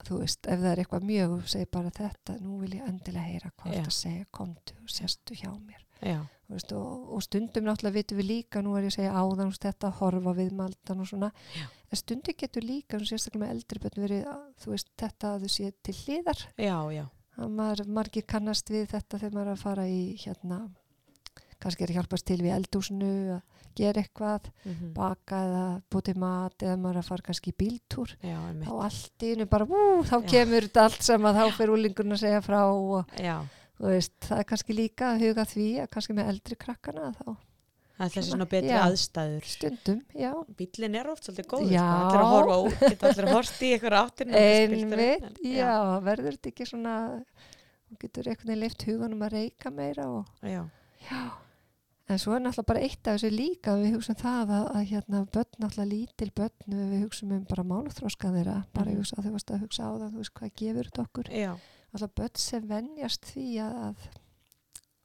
þú 0.01 0.21
veist, 0.23 0.47
ef 0.49 0.61
það 0.63 0.71
er 0.71 0.81
eitthvað 0.81 1.07
mjög 1.11 1.35
og 1.35 1.49
segir 1.53 1.69
bara 1.77 1.93
þetta, 1.93 2.37
nú 2.41 2.57
vil 2.63 2.75
ég 2.79 2.87
endilega 2.89 3.27
heyra 3.27 3.51
hvað 3.53 3.75
þetta 3.77 3.95
segja, 3.97 4.27
komdu 4.33 4.77
sérstu 4.89 5.37
hjá 5.37 5.51
mér. 5.53 5.83
Já, 6.01 6.17
Þú 6.40 6.40
veist, 6.57 6.73
og, 6.77 7.05
og 7.15 7.23
stundum 7.25 7.65
náttúrulega 7.67 7.97
vitum 7.99 8.19
við 8.21 8.29
líka 8.31 8.61
nú 8.63 8.75
er 8.77 8.87
ég 8.87 8.91
að 8.93 8.97
segja 8.97 9.13
áðan, 9.21 9.53
þetta 9.65 9.93
horfa 10.01 10.33
við 10.37 10.51
maldan 10.57 11.03
og 11.03 11.09
svona, 11.09 11.31
Já. 11.55 11.65
en 11.91 12.01
stundum 12.01 12.37
getur 12.43 12.67
líka 12.67 12.99
sérstaklega 12.99 13.45
með 13.45 13.55
eldri 13.55 13.83
bönn 13.85 14.03
verið 14.05 14.27
þú 14.63 14.73
veist, 14.75 14.91
þetta 14.99 15.33
að 15.35 15.45
þau 15.47 15.55
sé 15.55 15.71
til 15.83 15.97
hliðar. 16.01 16.45
Já, 16.57 16.77
já, 16.97 17.05
að 17.37 17.55
maður, 17.61 17.85
margir 17.99 18.27
kannast 18.27 18.69
við 18.73 18.89
þetta 18.95 19.21
þegar 19.21 19.37
maður 19.37 19.47
er 19.53 19.55
að 19.57 19.65
fara 19.65 19.87
í 19.87 20.01
hérna, 20.25 20.59
kannski 21.61 21.85
er 21.85 21.93
að 21.93 21.99
hjálpast 22.01 22.25
til 22.25 22.41
við 22.41 22.55
eldúsinu 22.57 23.13
að 23.37 23.41
gera 23.77 24.01
eitthvað 24.01 24.49
mm 24.65 24.89
baka 24.91 25.37
eða 25.45 25.65
búti 25.93 26.13
mat 26.19 26.63
eða 26.65 26.75
maður 26.75 26.97
er 26.97 27.01
að 27.01 27.07
fara 27.07 27.23
kannski 27.29 27.53
í 27.53 27.55
bíltúr. 27.61 28.11
Já, 28.19 28.35
þá 28.65 28.73
allt 28.83 29.23
í 29.23 29.29
einu 29.31 29.45
bara, 29.47 29.63
ú, 29.69 30.01
þá 30.03 30.17
Já. 30.17 30.25
kemur 30.33 30.67
þetta 30.67 30.83
allt 30.89 31.05
sem 31.07 31.27
að 31.29 31.37
þá 31.39 31.55
fyrir 31.55 31.73
úlingurinn 31.77 32.17
að 32.17 32.23
segja 32.25 32.41
frá 32.43 32.59
og 32.67 33.13
já, 33.15 33.37
veist, 33.81 34.13
það 34.27 34.37
er 34.43 34.47
kannski 34.51 34.75
líka 34.77 35.13
að 35.15 35.23
huga 35.27 35.45
því 35.49 35.67
að 35.83 35.89
kannski 35.95 36.13
með 36.17 36.29
eldri 36.35 36.57
krakkana 36.61 37.11
þá 37.17 37.25
það 38.01 38.05
er 38.07 38.13
þessi 38.15 38.31
Svona, 38.31 38.45
betri 38.49 38.71
já. 38.71 38.79
aðstæður. 38.87 39.43
stundum, 39.51 39.99
já, 40.17 40.31
bílinn 40.57 40.95
er 40.97 41.09
oft 41.11 41.27
svolítið 41.27 41.47
góður 41.51 41.73
Já. 41.75 41.83
sko. 41.85 42.07
allir 42.07 42.21
að 42.21 42.31
horfa 42.33 42.57
út, 42.65 42.79
geta 42.87 43.09
allir 43.11 43.27
að 43.27 43.35
horfa 43.35 43.65
í 43.65 43.71
eitthvað 43.75 43.97
áttir 43.99 44.31
einmitt 44.41 45.41
já, 45.45 45.73
verður 46.07 46.37
þetta 46.37 46.49
ekki 46.53 46.67
svona 46.71 46.95
þú 47.91 47.99
getur 48.01 48.29
einhvern 48.31 48.47
veginn 48.51 48.63
leift 48.63 48.85
huganum 48.87 49.25
að 49.27 49.33
reyka 49.37 49.71
meira 49.75 50.07
og 50.09 50.25
já, 50.41 50.63
já. 51.09 51.21
En 52.11 52.19
svo 52.19 52.33
er 52.35 52.41
náttúrulega 52.43 52.67
bara 52.67 52.81
eitt 52.83 53.07
af 53.07 53.15
þessu 53.21 53.29
líka 53.31 53.73
við 53.79 53.93
hugsaum 53.95 54.17
það 54.19 54.49
að, 54.57 54.65
að 54.75 54.87
hérna 54.89 55.19
börn 55.31 55.53
náttúrulega 55.61 55.91
lítil 55.93 56.31
börn 56.35 56.73
við 56.91 57.03
hugsaum 57.05 57.35
um 57.37 57.45
bara 57.47 57.63
málþróskan 57.69 58.33
þeirra 58.35 58.55
bara 58.75 58.91
ég 58.91 58.99
hugsa 58.99 59.15
að 59.21 59.27
þau 59.29 59.35
varst 59.37 59.53
að 59.55 59.61
hugsa 59.63 59.85
á 59.87 59.91
það 59.93 60.09
þú 60.09 60.23
veist 60.23 60.33
hvað 60.39 60.51
gefur 60.59 60.89
þetta 60.89 61.05
okkur? 61.05 61.29
Já, 61.31 61.53
alltaf 61.91 62.15
börn 62.17 62.39
sem 62.39 62.67
venjast 62.67 63.29
því 63.33 63.45
að, 63.65 63.77
að, 63.85 64.09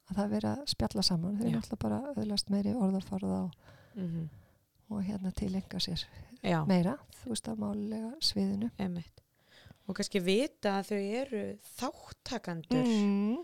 að 0.09 0.19
það 0.21 0.35
vera 0.37 0.57
að 0.57 0.67
spjalla 0.75 1.07
saman. 1.07 1.39
Þau 1.39 1.47
eru 1.47 1.55
náttúrulega 1.59 1.83
bara 1.85 2.15
öðlast 2.15 2.53
meiri 2.55 2.75
orðaforða 2.75 3.45
og, 3.47 3.71
mm 3.99 4.27
og 4.87 5.03
hérna 5.03 5.33
tilenga 5.35 5.81
sér 5.83 6.05
já, 6.47 6.61
meira 6.69 6.93
þú 7.21 7.33
veist 7.33 7.49
á 7.51 7.55
málulega 7.59 8.13
sviðinu. 8.23 8.71
Einmitt. 8.79 9.23
Og 9.87 9.97
kannski 9.99 10.21
vita 10.23 10.77
að 10.81 10.91
þau 10.91 11.01
eru 11.21 11.43
þáttakandur 11.77 12.87
mm, 12.87 13.37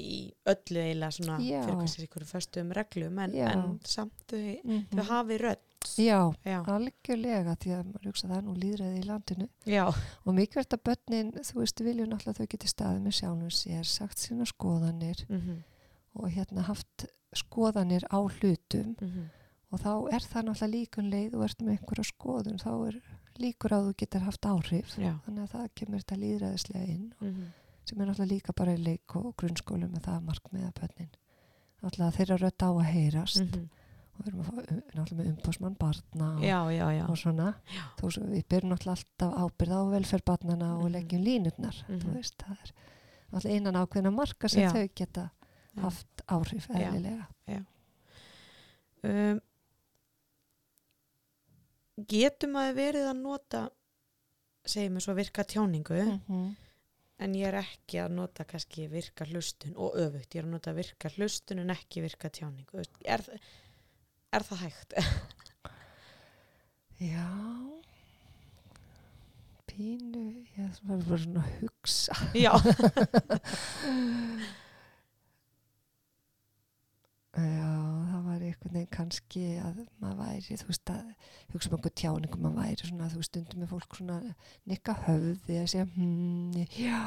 í 0.00 0.16
öllu 0.50 0.82
eiginlega 0.82 1.16
svona 1.16 1.36
Já. 1.44 1.60
fyrir 1.62 1.78
kannski 1.80 2.04
einhverju 2.06 2.28
föstum 2.30 2.72
reglum 2.76 3.20
en, 3.24 3.36
en 3.46 3.66
samt 3.88 4.24
þau, 4.32 4.40
mm 4.64 4.86
þau 4.94 5.04
hafi 5.10 5.38
rödd 5.42 5.64
Já, 6.00 6.18
já, 6.46 6.58
algjörlega 6.74 7.54
því 7.62 7.74
að 7.76 7.84
maður 7.90 8.10
hugsa 8.10 8.28
það 8.30 8.36
er 8.36 8.44
nú 8.46 8.54
líðræði 8.62 9.00
í 9.00 9.06
landinu. 9.08 9.48
Já, 9.68 9.84
og 9.90 10.36
mikilvægt 10.36 10.76
að 10.76 10.84
börnin, 10.88 11.32
þú 11.48 11.60
veist, 11.60 11.82
vilju 11.86 12.06
náttúrulega 12.10 12.38
þau 12.38 12.52
geti 12.54 12.70
staðið 12.70 13.00
með 13.04 13.16
sjálfum 13.18 13.54
sér, 13.58 13.88
sagt 13.88 14.24
sína 14.24 14.48
skoðanir 14.48 15.24
mm 15.28 15.62
og 16.14 16.28
hérna 16.30 16.62
haft 16.62 17.08
skoðanir 17.34 18.04
á 18.06 18.22
hlutum. 18.22 18.94
-hmm. 18.94 19.24
og 19.74 19.80
þá 19.82 20.14
er 20.14 20.22
það 20.22 20.44
náttúrulega 20.46 20.74
líkun 20.74 21.10
leið 21.10 21.34
og 21.34 21.44
ert 21.44 21.62
með 21.62 21.72
einhverja 21.72 22.04
skoðun, 22.04 22.58
þá 22.62 22.86
er 22.86 23.00
líkur 23.42 23.74
að 23.74 23.88
þú 23.88 23.94
getur 23.98 24.22
haft 24.22 24.46
áhrif. 24.46 24.94
Já. 24.94 25.18
Þannig 25.26 25.42
að 25.42 25.50
það 25.50 25.74
kemur 25.74 25.98
þetta 25.98 26.20
líðræðislega 26.22 26.86
inn 26.86 27.14
mm 27.20 27.50
sem 27.84 28.00
er 28.00 28.08
náttúrulega 28.08 28.32
líka 28.32 28.54
bara 28.56 28.74
í 28.74 28.80
leik 28.80 29.16
og 29.18 29.34
grunnskólu 29.40 29.88
með 29.92 30.06
það 30.08 30.26
markmiða 30.28 30.72
börnin. 30.78 31.10
Náttúrulega 31.82 32.16
þeirra 32.18 32.38
rödd 32.40 32.64
á 32.64 32.70
að 32.70 32.86
heyrast. 32.88 33.42
-hmm. 33.44 33.66
Og 34.14 34.24
við 34.24 34.28
erum 34.30 34.40
að 34.40 34.58
um, 34.70 34.80
náttúrulega 34.94 35.18
með 35.20 35.30
umbósmann 35.32 35.76
barna 35.78 36.28
og, 36.36 36.42
já, 36.44 36.58
já, 36.72 36.86
já, 36.98 37.04
og 37.10 37.16
svona. 37.18 37.48
Þó 37.98 38.04
svo 38.14 38.22
við 38.30 38.44
byrjum 38.48 38.70
náttúrulega 38.72 38.96
alltaf 38.96 39.38
ábyrð 39.44 39.72
á 39.74 39.82
velferð 39.94 40.24
barnana 40.24 40.68
og 40.78 40.84
Mhm. 40.84 40.92
leggjum 40.92 41.24
línurnar 41.24 41.76
þú 41.88 41.98
Mhm. 41.98 42.14
veist, 42.14 42.36
það 42.38 42.50
er 42.60 42.72
náttúrulega 43.32 43.56
innan 43.56 43.74
ákveðna 43.82 44.12
marka 44.14 44.48
sem 44.48 44.70
þau 44.70 44.88
geta 44.94 45.30
haft 45.80 46.22
áhrif 46.28 46.68
eðlilega. 46.70 47.26
Um, 49.04 49.40
getum 52.10 52.56
að 52.56 52.74
verið 52.78 53.08
að 53.10 53.18
nota 53.22 53.64
segjum 54.64 54.94
við 54.96 55.04
svo 55.04 55.14
virka 55.14 55.44
tjáningu? 55.44 55.98
-hmm. 56.28 56.54
en 57.18 57.34
ég 57.34 57.46
er 57.46 57.54
ekki 57.54 58.00
að 58.02 58.10
nota 58.16 58.44
kannski 58.44 58.88
virka 58.90 59.24
hlustun 59.24 59.74
og 59.76 59.94
öfugt, 59.94 60.34
ég 60.34 60.38
er 60.40 60.44
að 60.44 60.50
nota 60.50 60.72
virka 60.72 61.08
hlustun 61.08 61.58
en 61.58 61.70
ekki 61.70 62.00
virka 62.02 62.28
tjáningu. 62.28 62.70
Þú 62.72 62.76
veist, 62.76 62.98
er, 64.34 64.40
er 64.40 64.42
það 64.48 64.58
hægt? 64.64 64.94
Já. 67.00 67.28
Pínu 69.66 70.24
ég 70.56 70.70
var 70.86 71.00
bara 71.02 71.18
svona 71.18 71.40
að 71.42 71.50
hugsa. 71.60 72.14
Já, 72.44 72.52
já, 77.34 77.73
einhvern 78.54 78.76
veginn 78.78 78.92
kannski 78.94 79.42
að 79.60 79.80
maður 80.02 80.20
væri, 80.20 80.58
þú 80.60 80.68
veist 80.68 80.92
að 80.92 81.02
hugsa 81.52 81.70
um 81.70 81.76
einhver 81.76 81.94
tjáningum, 82.00 82.44
maður 82.44 82.60
væri 82.62 82.88
svona, 82.88 83.08
þú 83.12 83.20
veist, 83.20 83.30
stundum 83.30 83.62
með 83.62 83.72
fólk 83.74 83.98
svona 83.98 84.16
nikka 84.70 84.96
höfði 85.04 85.58
að 85.60 85.68
segja, 85.72 85.86
hmm, 85.94 86.64
já, 86.78 87.02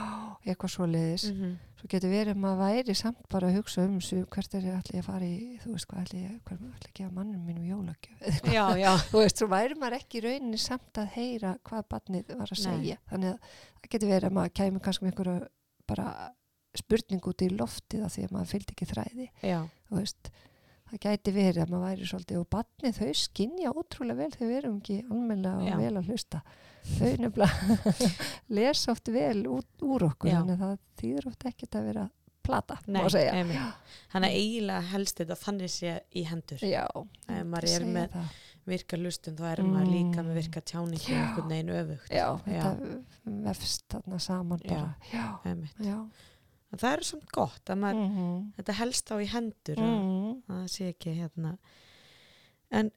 eitthvað 0.45 0.73
svoleiðis. 0.75 1.27
Mhm. 1.31 1.55
Svo 1.77 1.89
getur 1.91 2.09
verið 2.09 2.33
að 2.33 2.39
maður 2.41 2.61
væri 2.63 2.95
samt 2.97 3.27
bara 3.29 3.51
að 3.51 3.59
hugsa 3.59 3.83
um 3.85 3.99
svo, 4.01 4.23
hvert 4.33 4.55
er 4.57 4.65
ég 4.65 4.77
allir 4.79 5.01
að 5.01 5.05
fara 5.05 5.27
í, 5.27 5.59
þú 5.61 5.73
veist, 5.75 5.89
hvað 5.91 5.99
allir 6.03 6.23
ég, 6.23 6.39
hvað 6.47 6.63
allir 6.65 6.87
að 6.89 6.95
gefa 6.97 7.11
mannum 7.13 7.43
mínum 7.45 7.67
jólagjöf. 7.67 8.39
Já, 8.49 8.63
já. 8.81 8.89
Þú 9.11 9.21
veist, 9.21 9.37
svo 9.37 9.49
væri 9.51 9.77
maður 9.77 9.99
ekki 9.99 10.17
í 10.17 10.23
rauninni 10.25 10.57
samt 10.57 10.97
að 10.97 11.11
heyra 11.19 11.53
hvað 11.69 11.85
barnið 11.93 12.33
var 12.33 12.49
að 12.49 12.57
Nei. 12.57 12.65
segja. 12.65 12.97
Þannig 13.11 13.35
að 13.35 13.53
það 13.77 13.91
getur 13.93 14.11
verið 14.15 14.31
að 14.31 14.37
maður 14.39 14.55
kæmi 14.57 14.83
kannski 14.87 15.05
með 15.11 16.33
spurning 16.77 17.23
út 17.29 17.43
í 17.43 17.49
loftið 17.53 18.05
af 18.05 18.13
því 18.13 18.25
að 18.27 18.35
maður 18.35 18.51
fylgdi 18.53 18.75
ekki 18.75 18.87
þræði 18.91 19.27
veist, 19.93 20.31
það 20.89 20.99
gæti 21.05 21.33
verið 21.35 21.61
að 21.63 21.71
maður 21.73 21.87
væri 21.87 22.07
svolítið 22.11 22.39
og 22.41 22.49
barnið 22.55 22.99
þau 23.01 23.13
skinja 23.21 23.71
ótrúlega 23.73 24.17
vel 24.21 24.31
þegar 24.35 24.51
við 24.51 24.57
erum 24.61 24.77
ekki 24.81 24.97
almennilega 25.11 25.67
Já. 25.67 25.73
og 25.73 25.81
vel 25.83 25.97
að 26.01 26.07
hlusta 26.11 26.41
þau 26.87 27.11
nefnilega 27.23 27.95
lesa 28.59 28.91
oft 28.93 29.07
vel 29.11 29.41
út, 29.51 29.67
úr 29.83 30.07
okkur 30.11 30.29
Já. 30.31 30.37
þannig 30.39 30.55
að 30.55 30.63
það 30.63 30.77
þýður 31.01 31.27
oft 31.33 31.45
ekkert 31.51 31.75
að 31.81 31.89
vera 31.91 32.05
plata, 32.47 32.77
nei. 32.87 33.01
Þannig 33.03 33.57
að 34.13 34.35
eiginlega 34.37 34.83
helst 34.93 35.17
þetta 35.19 35.35
þannig 35.35 35.71
sé 35.73 35.97
í 36.15 36.21
hendur. 36.29 36.61
Já, 36.63 36.85
Ef 37.27 37.41
maður 37.43 37.73
er 37.75 37.85
með 37.91 38.13
það. 38.13 38.29
virka 38.71 38.99
lustum, 39.01 39.35
þá 39.35 39.43
er 39.51 39.61
maður 39.67 39.89
líka 39.91 40.21
Mm. 40.23 40.29
með 40.29 40.37
virka 40.39 40.61
tjáningu 40.71 41.09
Já. 41.11 41.17
einhvern 41.25 41.51
veginn 41.51 41.73
öfugt. 41.75 42.07
Já, 42.15 42.27
þetta 42.45 43.03
vefst 43.49 43.83
þarna 43.91 44.19
saman 44.23 44.63
Já. 44.63 44.69
bara 44.69 44.95
Já, 45.11 45.27
já 45.83 45.97
Það 46.77 46.89
er 46.93 47.03
samt 47.07 47.29
gott 47.31 47.65
að 47.71 47.77
maður, 47.79 48.07
Mhm. 48.11 48.31
þetta 48.57 48.73
helst 48.79 49.11
á 49.11 49.15
í 49.23 49.27
hendur 49.31 49.75
að, 49.79 49.91
Mhm. 49.91 50.16
Að 50.47 50.61
það 50.61 50.67
sé 50.75 50.89
ekki 50.93 51.13
hérna. 51.19 51.57
En, 52.71 52.91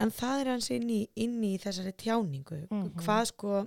en 0.00 0.10
það 0.10 0.40
er 0.40 0.50
hans 0.52 0.70
inn 0.70 0.88
í, 0.90 1.00
inn 1.16 1.42
í 1.44 1.58
þessari 1.58 1.92
tjáningu. 1.96 2.66
Mhm. 2.70 2.92
Hvað 3.02 3.24
sko 3.32 3.66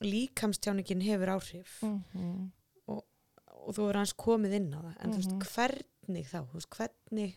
líkamstjáningin 0.00 1.02
hefur 1.06 1.28
áhrif 1.38 1.82
Mhm. 1.82 2.50
og 2.88 3.74
þú 3.74 3.88
er 3.90 3.96
hans 3.96 4.12
komið 4.14 4.52
inn 4.60 4.72
á 4.74 4.80
það. 4.82 4.94
En 5.00 5.12
þú 5.12 5.16
Mhm. 5.16 5.38
veist, 5.38 5.54
hvernig 5.54 6.26
þá? 6.30 6.38
Þú 6.46 6.52
veist, 6.54 6.70
hvernig 6.70 7.36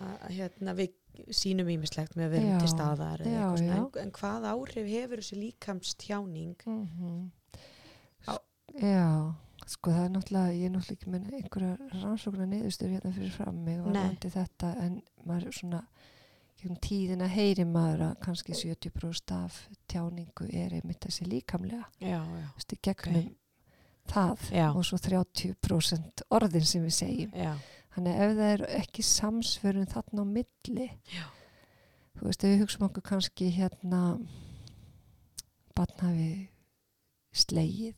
að 0.00 0.30
hérna, 0.36 0.74
við 0.78 0.92
sínum 1.34 1.68
ímislegt 1.72 2.14
með 2.16 2.26
að 2.28 2.34
vera 2.36 2.58
til 2.62 2.68
staðar 2.70 3.24
já. 3.26 3.46
En, 3.58 3.88
en 3.98 4.12
hvað 4.12 4.46
áhrif 4.52 4.86
hefur 4.88 5.16
þessi 5.22 5.38
líkamstjáning? 5.40 6.54
Mhm. 6.66 7.30
Á- 8.28 8.38
Já, 8.80 9.34
sko 9.70 9.92
það 9.94 10.04
er 10.04 10.14
náttúrulega, 10.16 10.54
ég 10.58 10.66
er 10.66 10.72
náttúrulega 10.74 10.96
ekki 10.98 11.10
með 11.14 11.34
einhverja 11.38 11.74
rannsóknar 12.02 12.48
niðurstöður 12.50 12.94
hérna 12.96 13.12
fyrir 13.16 13.34
fram 13.34 13.60
mig 13.66 13.76
varðandi 13.84 14.30
þetta 14.34 14.70
en 14.84 14.96
maður 15.28 15.54
svona 15.54 15.82
gegnum 16.60 16.80
tíðina 16.84 17.28
heyri 17.30 17.64
maður 17.64 18.02
að 18.10 18.16
kannski 18.26 18.56
70% 18.58 19.32
af 19.36 19.60
tjáningu 19.88 20.48
er 20.52 20.74
einmitt 20.76 21.00
þessi 21.06 21.28
líkamlega, 21.30 21.86
Já, 22.02 22.18
já. 22.18 22.48
þú 22.50 22.58
veist, 22.58 22.74
gegnum 22.84 23.30
það 24.10 24.46
Já. 24.52 24.66
og 24.74 24.84
svo 24.84 24.98
30% 25.00 26.24
orðin 26.36 26.66
sem 26.66 26.84
við 26.84 26.96
segjum. 26.98 27.36
Já, 27.38 27.54
Þannig 27.94 28.14
að 28.14 28.20
ef 28.24 28.36
það 28.38 28.50
er 28.54 28.62
ekki 28.80 29.02
samsverun 29.02 29.88
þarna 29.90 30.22
á 30.22 30.26
milli, 30.34 30.90
Já. 31.14 31.24
þú 32.18 32.28
veist, 32.28 32.44
ef 32.44 32.52
við 32.52 32.60
hugsaum 32.64 32.86
okkur 32.90 33.06
kannski 33.08 33.48
hérna, 33.56 34.02
barn 35.78 35.96
hafi 36.02 36.30
slegið 37.32 37.96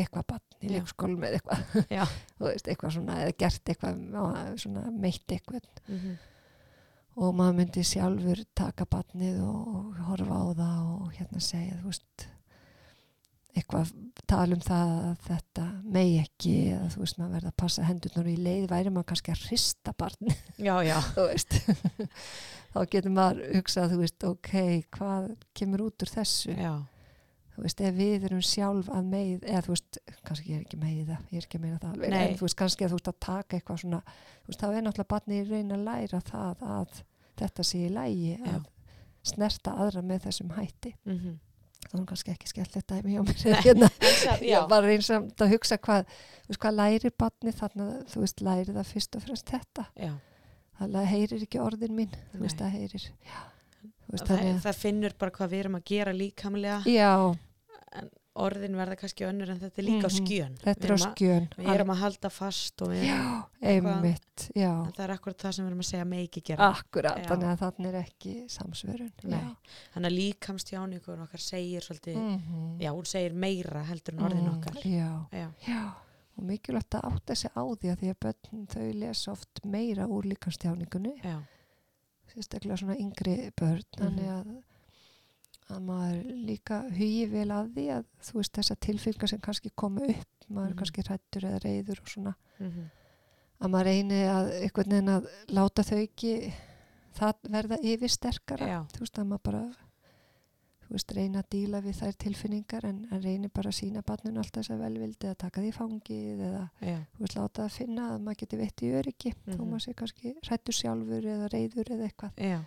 eitthvað 0.00 0.26
barn 0.32 0.64
í 0.66 0.72
leikskólum 0.74 1.28
eða 1.28 1.38
eitthvað, 1.38 2.10
veist, 2.46 2.66
eitthvað 2.68 2.96
svona, 2.96 3.20
eða 3.24 3.36
gert 3.44 3.72
eitthvað, 3.74 4.02
meitt 5.00 5.36
eitthvað. 5.36 5.70
Mm 5.86 6.18
og 7.20 7.36
maður 7.36 7.56
myndi 7.60 7.86
sjálfur 7.86 8.42
taka 8.56 8.86
barnið 8.88 9.40
og, 9.44 9.96
horfa 10.08 10.36
á 10.36 10.46
það 10.60 10.84
og 10.94 11.16
hérna 11.16 11.42
segja, 11.44 11.78
þú 11.80 11.90
veist, 11.90 12.26
eitthvað 13.50 13.90
tala 14.30 14.54
um 14.54 14.62
það 14.62 14.92
að 14.94 15.24
þetta 15.26 15.64
megi 15.96 16.18
ekki 16.22 16.52
eða 16.70 16.90
þú 16.94 17.02
veist, 17.02 17.18
maður 17.18 17.34
verða 17.34 17.50
að 17.50 17.58
passa 17.64 17.88
hendurnar 17.88 18.28
og 18.28 18.30
í 18.30 18.44
leið 18.46 18.66
væri 18.70 18.92
maður 18.94 19.08
kannski 19.10 19.34
að 19.34 19.44
hrista 19.48 19.94
barn 19.98 20.34
Já, 20.54 20.74
já. 20.86 20.98
þá 22.72 22.80
getur 22.94 23.14
maður 23.16 23.42
hugsað, 23.56 23.90
þú 23.92 24.00
veist, 24.04 24.28
ok 24.30 24.54
hvað 24.96 25.28
kemur 25.58 25.88
út 25.88 26.06
úr 26.06 26.14
þessu? 26.14 26.54
Já, 26.54 26.72
þú 27.60 27.66
veist, 27.66 27.80
ef 27.84 27.94
við 27.98 28.24
erum 28.30 28.40
sjálf 28.48 28.88
að 28.96 29.10
meið, 29.12 29.44
eða 29.44 29.62
þú 29.66 29.74
veist, 29.74 29.98
kannski 30.24 30.50
ég 30.54 30.56
er 30.60 30.64
ekki 30.64 30.80
meið 30.80 31.02
það, 31.10 31.26
ég 31.30 31.42
er 31.42 31.46
ekki 31.46 31.60
að 31.60 31.64
meina 31.66 31.78
það 31.82 31.90
alveg, 31.94 32.14
Nei. 32.14 32.22
en 32.30 32.38
þú 32.40 32.46
veist, 32.46 32.58
kannski 32.62 32.86
að 32.86 32.94
þú 32.94 32.98
veist 33.00 33.10
að 33.12 33.18
taka 33.26 33.58
eitthvað 33.58 33.82
svona, 33.84 34.00
þú 34.40 34.52
veist, 34.52 34.62
þá 34.64 34.66
er 34.70 34.86
náttúrulega 34.86 35.10
barnið 35.12 35.40
í 35.40 35.46
raun 35.50 35.76
að 35.76 35.84
læra 35.90 36.22
það 36.30 36.64
að 36.78 37.02
þetta 37.40 37.68
sé 37.70 37.82
í 37.84 37.92
lægi, 37.92 38.32
Já. 38.40 38.56
að 38.56 39.30
snerta 39.30 39.76
aðra 39.84 40.02
með 40.08 40.26
þessum 40.28 40.56
hætti 40.56 40.94
mm 41.04 41.38
það 41.90 42.00
er 42.00 42.06
kannski 42.10 42.32
ekki 42.34 42.50
skellilegt 42.50 42.90
dæmi 42.92 43.14
hjá 43.14 43.22
mér 43.26 43.62
hérna, 43.64 43.88
ég 44.52 44.66
var 44.70 44.86
eins 44.92 45.08
og 45.14 45.30
að 45.42 45.54
hugsa 45.54 45.78
hvað, 45.82 46.10
þú 46.44 46.52
veist, 46.52 46.60
hvað 46.62 46.76
lærir 46.76 47.14
barnið 47.18 47.56
þannig 47.60 47.86
að 47.86 48.02
þú 48.12 48.24
veist, 48.24 48.42
lærir 48.46 48.74
það 48.76 48.90
fyrst 48.90 49.16
og 49.18 49.24
fremst 49.24 49.50
þetta 49.54 49.86
já. 49.96 50.12
það 50.80 51.08
heyrir 51.10 51.46
ekki 51.46 51.62
orðin 51.64 51.96
mín 51.96 52.12
þú 52.34 52.42
veist 52.44 52.60
Nei. 52.60 52.62
það 52.62 52.76
heyrir 52.76 53.06
veist, 53.08 54.26
Það, 54.26 54.26
þannig 54.30 54.52
að- 54.52 54.62
það 54.66 54.80
finnur 54.84 55.16
bara 55.24 55.34
hvað 55.38 55.52
við 55.54 55.64
erum 55.64 55.78
að 55.80 55.86
gera 55.90 56.14
líkamlega 56.20 56.78
já, 56.90 57.10
orðin 58.40 58.76
verða 58.78 58.94
kannski 58.96 59.24
önnur 59.26 59.50
en 59.50 59.58
þetta 59.58 59.78
er 59.82 59.84
líka 59.84 60.06
á 60.06 60.10
Mhm. 60.10 60.26
skjön 60.26 60.52
þetta 60.62 60.80
Við 60.80 60.84
er 60.84 60.90
á 60.90 60.94
erum 60.94 61.00
að- 61.06 61.14
skjön 61.16 61.48
Við 61.58 61.70
erum 61.74 61.90
að 61.90 61.96
halda 62.00 62.30
fast 62.30 62.82
og 62.82 62.88
við 62.88 63.02
erum, 63.04 63.44
einmitt, 63.60 64.50
en 64.54 64.92
það 64.92 65.00
er 65.04 65.10
akkurat 65.10 65.38
það 65.38 65.52
sem 65.54 65.64
við 65.64 65.70
erum 65.70 65.80
að 65.80 65.90
segja 65.90 66.04
með 66.04 66.22
ekki 66.28 66.42
gera 66.44 66.68
akkurat, 66.70 67.18
Já. 67.18 67.26
þannig 67.26 67.48
að 67.50 67.58
þannig 67.64 67.86
er 67.94 68.04
ekki 68.04 68.34
samsvörun 68.48 69.12
Nei. 69.24 69.56
Þannig 69.94 70.06
að 70.06 70.18
líkamstjáningur 70.20 71.18
okkar 71.26 71.40
segir 71.40 71.80
svolítið, 71.82 72.16
Mhm. 72.16 72.78
já, 72.80 72.90
hún 72.94 73.06
segir 73.06 73.32
meira 73.34 73.82
heldur 73.84 74.14
en 74.14 74.20
orðin 74.20 74.46
Mm, 74.46 74.60
okkar 74.60 74.74
já, 74.84 75.26
Já, 75.32 75.52
já 75.66 75.92
og 76.38 76.44
mikilvægt 76.44 76.90
að 76.94 77.02
átta 77.12 77.34
sig 77.36 77.50
á 77.54 77.62
því 77.66 77.90
að 77.90 77.98
því 77.98 78.14
að 78.14 78.18
börn 78.20 78.66
þau 78.68 78.94
lesa 78.94 79.32
oft 79.32 79.64
meira 79.66 80.06
úr 80.06 80.22
líkamstjáningunni 80.22 81.20
já, 81.22 81.42
sérstaklega 82.32 82.78
svona 82.78 82.96
yngri 82.96 83.50
börn 83.56 83.82
Mhm. 83.98 83.98
þannig 83.98 84.28
að 84.28 84.62
að 85.70 85.82
maður 85.86 86.30
líka 86.46 86.80
hugi 86.90 87.26
vel 87.30 87.48
að 87.50 87.68
því 87.76 87.84
að 87.96 88.04
þú 88.28 88.32
veist 88.40 88.52
þessar 88.58 88.80
tilfylgar 88.86 89.28
sem 89.28 89.40
kannski 89.40 89.70
koma 89.74 90.00
upp 90.06 90.48
maður 90.50 90.66
er 90.66 90.72
Mhm. 90.74 90.78
kannski 90.78 91.02
hrættur 91.06 91.44
eða 91.50 91.60
reyður 91.64 92.00
og 92.00 92.08
svona 92.08 92.34
mm 92.60 92.88
að 93.60 93.68
maður 93.70 93.84
reyni 93.90 94.18
að 94.24 94.46
einhvern 94.62 94.90
veginn 94.90 95.08
að 95.12 95.26
láta 95.52 95.82
þau 95.84 95.98
ekki 96.00 96.52
það 97.18 97.34
verða 97.52 97.76
yfir 97.84 98.08
sterkara 98.08 98.66
Já. 98.70 98.78
þú 98.94 98.98
veist 99.04 99.18
að 99.20 99.26
maður 99.28 99.42
bara 99.42 99.60
þú 100.80 100.94
veist 100.96 101.12
reyna 101.14 101.42
að 101.42 101.50
díla 101.54 101.80
við 101.84 101.98
þær 102.00 102.16
tilfinningar 102.24 102.84
en, 102.88 103.02
en 103.12 103.20
reyni 103.22 103.48
bara 103.52 103.68
að 103.70 103.76
sína 103.82 104.02
barninu 104.02 104.40
alltaf 104.40 104.62
þess 104.64 104.72
að 104.74 104.80
velvildi 104.86 105.28
eða 105.28 105.36
taka 105.44 105.60
því 105.60 105.72
fangið 105.76 106.40
eða 106.48 106.62
já, 106.80 106.96
þú 107.14 107.20
veist 107.26 107.36
láta 107.36 107.62
það 107.66 107.76
finna 107.76 108.08
að 108.14 108.24
maður 108.24 108.40
geti 108.40 108.56
veitt 108.62 108.82
í 108.82 108.90
öryggi 109.02 109.34
þó 109.44 109.58
Mhm. 109.60 109.68
maður 109.70 109.84
sé 109.84 109.94
kannski 110.00 110.34
hrættur 110.48 110.74
sjálfur 110.80 111.28
eða 111.36 111.52
reyður 111.52 111.92
eða 111.94 112.08
eitthvað 112.08 112.32
já, 112.40 112.58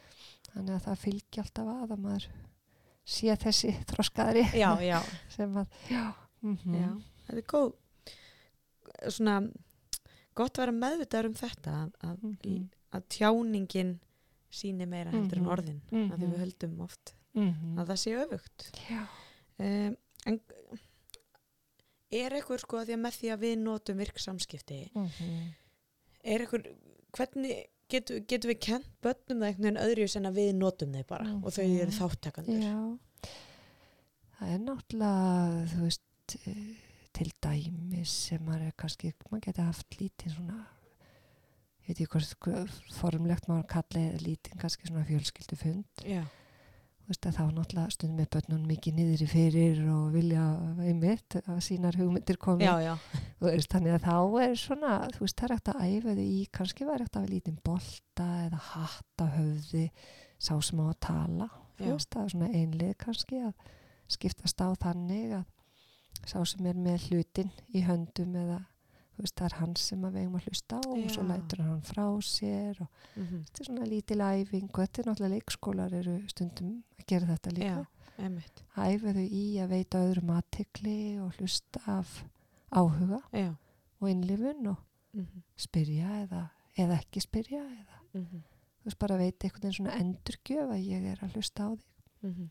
þannig 0.54 0.76
að 0.78 0.86
það 0.88 1.04
fylgja 1.08 1.44
alltaf 1.44 1.68
að 1.74 1.92
að 1.98 2.00
maður 2.06 2.28
sé 3.06 3.36
þessi 3.36 3.74
þroskaðri 3.90 4.44
já, 4.60 4.70
já, 4.92 5.00
sem 5.30 5.56
að 5.60 5.68
já, 5.90 6.14
mm 6.42 6.58
já. 6.78 6.90
Þetta 7.24 7.38
er 7.40 7.48
góð, 7.48 7.74
svona, 9.10 9.36
gott 10.36 10.58
að 10.58 10.64
vera 10.66 10.76
meðvitaður 10.78 11.30
um 11.32 11.34
þetta 11.40 11.74
að, 11.84 11.92
að, 12.04 12.18
Mhm. 12.24 12.70
að 12.94 13.06
tjáningin 13.10 13.94
síni 14.54 14.86
meira 14.88 15.12
heldur 15.12 15.38
en 15.40 15.44
Mhm. 15.44 15.52
orðin 15.56 15.82
að 15.92 16.18
því 16.18 16.26
Mhm. 16.28 16.32
við 16.34 16.40
höldum 16.44 16.82
oft 16.82 17.14
-hmm. 17.36 17.78
að 17.80 17.88
það 17.88 17.98
sé 18.04 18.12
öfugt 18.26 18.68
um, 19.60 19.98
en 20.26 20.40
er 22.14 22.30
eitthvað 22.38 22.60
sko 22.62 22.78
að 22.78 22.88
því 22.92 22.94
að 22.98 23.02
með 23.04 23.18
því 23.20 23.32
að 23.34 23.40
við 23.48 23.58
notum 23.64 23.98
virksamskipti 24.04 24.82
mm 24.96 25.52
er 26.24 26.40
eitthvað, 26.40 26.68
hvernig 27.12 27.66
getum 27.90 28.24
getu 28.28 28.48
við 28.50 28.60
kent 28.60 28.88
börnum 29.04 29.40
það 29.42 29.48
einhvern 29.50 29.64
veginn 29.64 29.82
öðru 29.84 30.08
sem 30.10 30.24
við 30.36 30.54
notum 30.56 30.94
þau 30.94 31.04
bara 31.08 31.34
og 31.44 31.52
þau 31.54 31.64
eru 31.64 31.92
Mhm. 31.92 31.98
þáttakandur 32.00 32.62
já. 32.64 33.00
Það 34.40 34.54
er 34.54 34.60
náttúrulega 34.60 35.68
þú 35.74 35.82
veist 35.84 36.38
eh, 36.48 36.76
til 37.14 37.32
dæmis 37.44 38.10
sem 38.30 38.42
maður 38.46 38.68
er 38.68 38.72
kannski 38.78 39.14
maður 39.30 39.46
geti 39.48 39.62
haft 39.68 39.98
lítið 40.00 40.36
svona 40.36 40.66
ég 41.84 41.88
veit 41.88 42.00
ekki 42.00 42.08
hvort 42.08 42.70
formlegt 42.98 43.48
maður 43.48 43.68
kalli 43.68 44.06
lítið 44.24 44.58
kannski 44.62 44.88
svona 44.88 45.06
fjölskyldu 45.06 45.56
fund 45.60 45.86
já, 46.08 46.24
Þú 47.04 47.12
veist 47.12 47.26
að 47.28 47.36
þá 47.36 47.44
náttúrulega 47.52 47.92
stundum 47.92 48.20
með 48.22 48.28
börnun 48.32 48.68
mikið 48.70 48.94
niður 48.96 49.22
í 49.26 49.26
fyrir 49.28 49.80
og 49.92 50.04
vilja 50.14 50.44
einmitt 50.80 51.36
að 51.42 51.58
sínar 51.66 51.98
hugmyndir 52.00 52.38
komi. 52.40 52.64
Já, 52.64 52.78
já, 52.80 52.94
veist, 53.44 53.68
þannig 53.74 53.98
að 53.98 54.06
þá 54.06 54.46
er 54.46 54.54
svona 54.62 54.92
þú 55.12 55.26
veist 55.26 55.36
það 55.42 55.48
er 55.50 55.56
hægt 55.58 55.72
að 55.74 55.84
æfa 55.90 56.14
þau 56.16 56.24
í 56.24 56.38
kannski 56.56 56.88
var 56.88 57.04
hægt 57.04 57.18
að 57.18 57.26
hafa 57.26 57.34
lítinn 57.34 57.60
bolta 57.68 58.28
eða 58.46 58.62
hatt 58.70 59.20
á 59.20 59.28
höfði 59.36 59.84
sá 60.40 60.54
sem 60.64 60.80
á 60.80 60.86
að 60.88 61.00
tala. 61.10 61.50
Veist 61.82 62.14
það 62.16 62.24
er 62.24 62.34
svona 62.38 62.52
einlið 62.62 62.96
kannski 63.04 63.44
að 63.50 63.68
skiptast 64.16 64.64
á 64.64 64.68
þannig 64.86 65.36
að 65.42 65.46
sá 66.24 66.40
sem 66.48 66.72
er 66.72 66.80
með 66.80 67.10
hlutin 67.10 67.52
í 67.76 67.84
höndum 67.84 68.40
eða 68.40 68.62
veist, 69.22 69.36
það 69.38 69.48
er 69.48 69.56
hann 69.60 69.74
sem 69.80 70.06
við 70.08 70.20
eigum 70.22 70.38
að 70.40 70.48
hlusta 70.50 70.80
á 70.80 70.84
og 70.90 71.10
svo 71.14 71.26
lætur 71.28 71.64
hann 71.64 71.82
frá 71.86 72.06
sér 72.26 72.80
og 72.84 72.88
mhm, 73.16 73.44
þetta 73.48 73.62
er 73.62 73.70
svona 73.70 73.90
lítil 73.90 74.20
æfing 74.26 74.70
og 74.70 74.80
þetta 74.80 75.02
er 75.02 75.10
náttúrulega 75.10 75.36
leikskólar 75.36 75.98
eru 76.00 76.16
stundum 76.32 76.72
að 76.98 77.06
gera 77.12 77.30
þetta 77.34 77.54
líka. 77.58 77.84
Þau 78.74 79.22
í 79.26 79.44
að 79.62 79.74
veita 79.74 80.02
öðrum 80.06 80.34
aðtekli 80.36 80.98
og 81.24 81.38
hlusta 81.40 81.82
af 81.90 82.24
áhuga 82.74 83.22
já, 83.34 83.52
og 84.02 84.10
innlifun 84.10 84.72
og 84.74 84.82
mhm, 85.18 85.46
spyrja 85.58 86.18
eða, 86.24 86.44
eða 86.78 86.98
ekki 87.02 87.24
spyrja 87.24 87.62
eða 87.62 88.02
mhm, 88.18 88.44
þú 88.84 88.90
veist 88.90 89.02
bara 89.02 89.20
veita 89.22 89.48
einhvern 89.48 89.68
veginn 89.68 89.78
svona 89.80 90.00
endurgjöf 90.02 90.74
að 90.74 90.88
ég 90.90 91.06
er 91.14 91.24
að 91.24 91.38
hlusta 91.38 91.70
á 91.70 91.72
þig. 91.74 91.88
Mhm, 92.24 92.50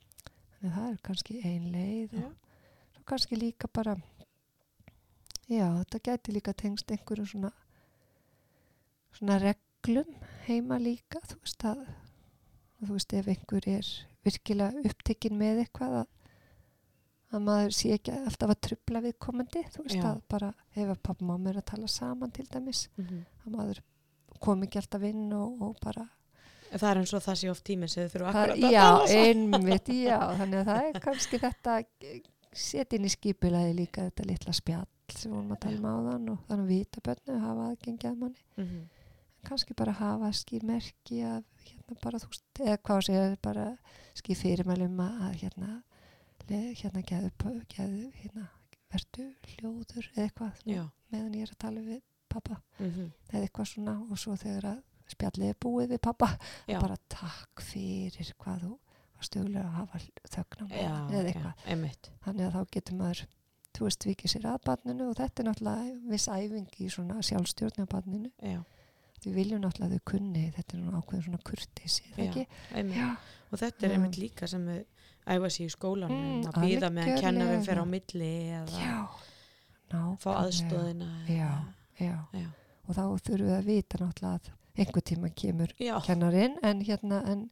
þannig 0.53 0.71
að 0.71 0.79
það 0.79 0.89
er 0.93 1.03
kannski 1.09 1.41
ein 1.49 1.69
leið 1.75 2.17
og 2.23 3.05
kannski 3.09 3.39
líka 3.39 3.69
bara 3.73 3.97
já, 5.53 5.67
þetta 5.83 6.03
gæti 6.09 6.37
líka 6.37 6.55
tengst 6.57 6.91
einhverjum 6.95 7.29
svona 7.29 7.53
svona 9.13 9.39
reglum 9.43 10.17
heima 10.47 10.79
líka 10.81 11.21
þú 11.29 11.39
veist 11.43 11.69
að 11.69 11.85
þú 12.83 12.97
veist 12.97 13.15
ef 13.19 13.31
einhver 13.31 13.69
er 13.71 13.93
virkilega 14.27 14.83
upptekinn 14.89 15.39
með 15.39 15.63
eitthvað 15.65 15.99
að, 16.01 16.09
að 17.33 17.45
maður 17.47 17.77
sé 17.77 17.93
ekki 17.97 18.15
alltaf 18.17 18.55
að 18.55 18.63
trubla 18.69 19.05
við 19.05 19.15
komandi 19.27 19.63
þú 19.75 19.87
veist 19.87 20.01
Já. 20.01 20.09
að 20.11 20.25
bara 20.33 20.51
ef 20.73 20.89
að 20.89 20.99
pappa 20.99 21.19
og 21.21 21.29
mamma 21.31 21.53
er 21.53 21.61
að 21.63 21.69
tala 21.73 21.91
saman 21.91 22.35
til 22.35 22.49
dæmis 22.51 22.89
mhm. 22.97 23.23
að 23.45 23.57
maður 23.59 23.83
kom 24.43 24.67
ekki 24.67 24.81
alltaf 24.81 25.07
inn 25.07 25.31
og, 25.37 25.63
og 25.63 25.79
bara 25.85 26.09
Það 26.73 26.89
er 26.89 26.99
eins 27.03 27.11
og 27.13 27.21
það 27.21 27.35
sé 27.37 27.49
oft 27.53 27.65
tíminn 27.69 27.91
sem 27.93 28.07
þurfa 28.09 28.31
það, 28.33 28.43
akkurat 28.43 28.63
að 28.65 28.73
já, 28.73 28.83
tala 28.83 29.09
saman. 29.11 29.57
einmitt, 29.59 29.89
já 29.93 30.19
þannig 30.39 30.61
að 30.63 30.69
það 30.71 30.87
er 30.87 31.01
kannski 31.05 31.41
þetta 31.45 31.75
setja 32.63 32.97
inn 32.97 33.09
í 33.09 33.13
skipilaði 33.13 33.75
líka 33.77 34.07
þetta 34.07 34.29
litla 34.31 34.55
spjall 34.57 34.92
sem 35.19 35.31
við 35.31 35.37
vorum 35.39 35.55
að 35.55 35.63
tala 35.65 35.79
um 35.79 35.89
áðan 35.93 36.33
og 36.33 36.43
þannig 36.49 36.65
að 36.65 36.73
vita 36.73 37.05
bönnu 37.09 37.39
hafa 37.43 37.69
aðgengi 37.71 38.09
að 38.11 38.19
manni. 38.23 38.45
Mhm, 38.57 38.83
kannski 39.47 39.75
bara 39.79 39.93
hafa 39.99 40.31
skýr 40.39 40.67
merki 40.67 41.23
að 41.27 41.43
hérna 41.67 41.99
bara 42.03 42.21
þú 42.23 42.29
eða 42.63 42.79
hvað 42.87 43.03
sé 43.09 43.23
bara 43.43 43.67
skýr 44.19 44.39
fyrirmælum 44.39 45.01
að 45.03 45.25
að 45.29 45.35
hérna 45.43 45.73
hérna 46.53 47.03
geðu, 47.07 47.31
geðu 47.71 48.09
hérna, 48.21 48.47
verdu 48.93 49.27
hljóður 49.55 50.09
eða 50.15 50.25
eitthvað 50.27 50.65
Já, 50.69 50.83
meðan 51.13 51.37
ég 51.39 51.47
er 51.47 51.55
að 51.55 51.61
tala 51.65 51.85
við 51.87 52.01
pappa 52.33 52.59
mhm, 52.79 53.13
eða 53.31 53.43
eitthvað 53.43 53.71
svona 53.73 53.99
og 54.09 54.21
svo 54.21 54.37
þegar 54.41 54.69
að 54.73 54.81
spjallið 55.13 55.53
er 55.53 55.61
búið 55.61 55.93
við 55.93 56.03
pappa 56.07 56.31
já, 56.69 56.79
bara 56.81 56.97
takk 57.13 57.63
fyrir 57.65 58.33
hvað 58.41 58.67
þú 58.67 58.73
var 59.13 59.29
stöðulega 59.29 59.69
að 59.69 59.79
hafa 59.79 60.03
þögn 60.35 60.63
á 60.63 60.67
já, 60.67 60.73
meðan 60.73 61.13
eða 61.13 61.23
já, 61.23 61.33
eitthvað. 61.33 61.65
einmitt. 61.75 62.11
þannig 62.25 62.47
að 62.47 62.57
þá 62.57 62.77
getur 62.77 62.99
maður 63.01 63.25
þú 63.77 63.87
veist 63.89 64.07
vikið 64.07 64.33
sér 64.35 64.47
að 64.53 64.63
barninu 64.67 65.09
og 65.11 65.17
þetta 65.19 65.43
er 65.43 65.49
náttúrulega 65.49 65.97
viss 66.13 66.29
æfing 66.29 66.79
í 66.79 66.89
svona 66.93 67.19
sjálfstjórn 67.25 67.85
á 67.85 67.87
barninu 67.93 68.31
Já, 68.43 68.61
við 69.25 69.35
viljum 69.41 69.63
náttúrulega 69.65 69.91
að 69.91 69.99
þau 69.99 70.09
kunni 70.13 70.45
þetta 70.57 70.77
er 70.77 70.83
nú 70.83 70.97
ákveðin 71.01 71.27
svona 71.29 71.43
kurtisi 71.51 72.09
ekki? 72.17 72.47
Já. 72.93 73.11
Og 73.53 73.59
þetta 73.61 73.87
er 73.89 73.95
einmitt 73.97 74.19
líka 74.21 74.49
sem 74.49 74.65
við 74.67 74.83
æfa 75.33 75.51
sér 75.55 75.69
í 75.69 75.73
skólanum 75.77 76.23
Mm, 76.23 76.47
að 76.49 76.57
býða 76.65 76.89
meðan 76.91 76.99
algjörlega. 76.99 77.21
kennarum 77.23 77.63
fer 77.69 77.79
á 77.79 77.85
milli 77.87 78.33
eða 78.59 78.81
Já. 78.83 78.97
fá 80.19 80.31
aðstóðina. 80.43 81.11
Já. 81.29 81.51
Já. 82.01 82.17
Já. 82.33 82.49
og 82.89 82.97
þá 82.97 83.03
þurfum 83.23 83.47
við 83.47 83.57
að 83.59 83.67
vita 83.69 83.99
náttúrulega 84.01 84.35
að 84.35 84.51
einhver 84.83 85.03
tíma 85.05 85.29
kemur 85.37 85.73
Já, 85.79 85.95
kennarinn 86.07 86.57
en 86.65 86.81
hérna 86.83 87.21
en 87.29 87.43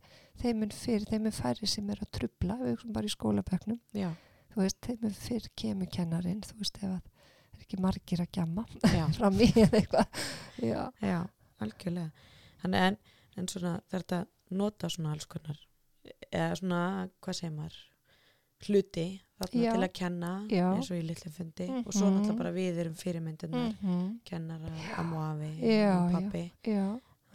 þeim 0.41 0.65
fyrir, 0.73 1.05
þeim 1.07 1.27
er 1.29 1.35
færri 1.37 1.69
sem 1.69 1.91
er 1.93 2.01
að 2.01 2.11
trubla 2.17 2.57
við 2.63 2.73
erum 2.73 2.93
bara 2.97 3.07
í 3.07 3.13
skólaböknum 3.13 3.79
já, 3.95 4.09
þú 4.55 4.61
veist, 4.65 4.79
þeim 4.87 5.05
er 5.09 5.15
fyrir 5.15 5.49
kemur 5.57 5.87
kennarinn 5.95 6.41
þú 6.47 6.57
veist, 6.59 6.77
ef 6.83 6.85
að 6.85 7.01
það 7.01 7.59
er 7.61 7.65
ekki 7.67 7.81
margir 7.81 8.21
að 8.25 8.31
gjamma 8.39 8.65
já, 8.95 9.05
fram 9.19 9.41
í 9.41 9.49
eða 9.55 9.81
eitthvað 9.81 10.07
já, 10.65 10.83
já, 11.05 11.19
algjörlega. 11.61 12.11
Þannig 12.63 12.87
en, 12.89 12.97
en 13.37 13.49
svona 13.49 13.75
þetta 13.93 14.25
nota 14.51 14.89
svona 14.91 15.13
alls 15.15 15.27
konar, 15.31 15.59
eða 16.33 16.57
svona, 16.59 16.81
hvað 17.23 17.39
segir 17.39 17.53
maður, 17.57 17.77
hluti 18.67 19.05
þarna 19.41 19.61
Já. 19.65 19.71
til 19.73 19.85
að 19.87 19.93
kenna 19.97 20.31
Já. 20.53 20.65
eins 20.77 20.91
og 20.93 20.99
í 20.99 21.05
litlu 21.09 21.31
fundi 21.33 21.69
og 21.81 21.93
svo 21.95 22.11
Mhm. 22.11 22.17
náttúrulega 22.19 22.39
bara 22.43 22.51
við 22.53 22.81
erum 22.83 22.95
fyrirmyndunar, 23.01 23.71
mm 23.81 24.21
kennara, 24.29 24.73
amma 25.01 25.17
og 25.17 25.23
afi 25.31 25.53
Já, 25.65 25.95
og 25.97 26.13
pappi, 26.13 26.43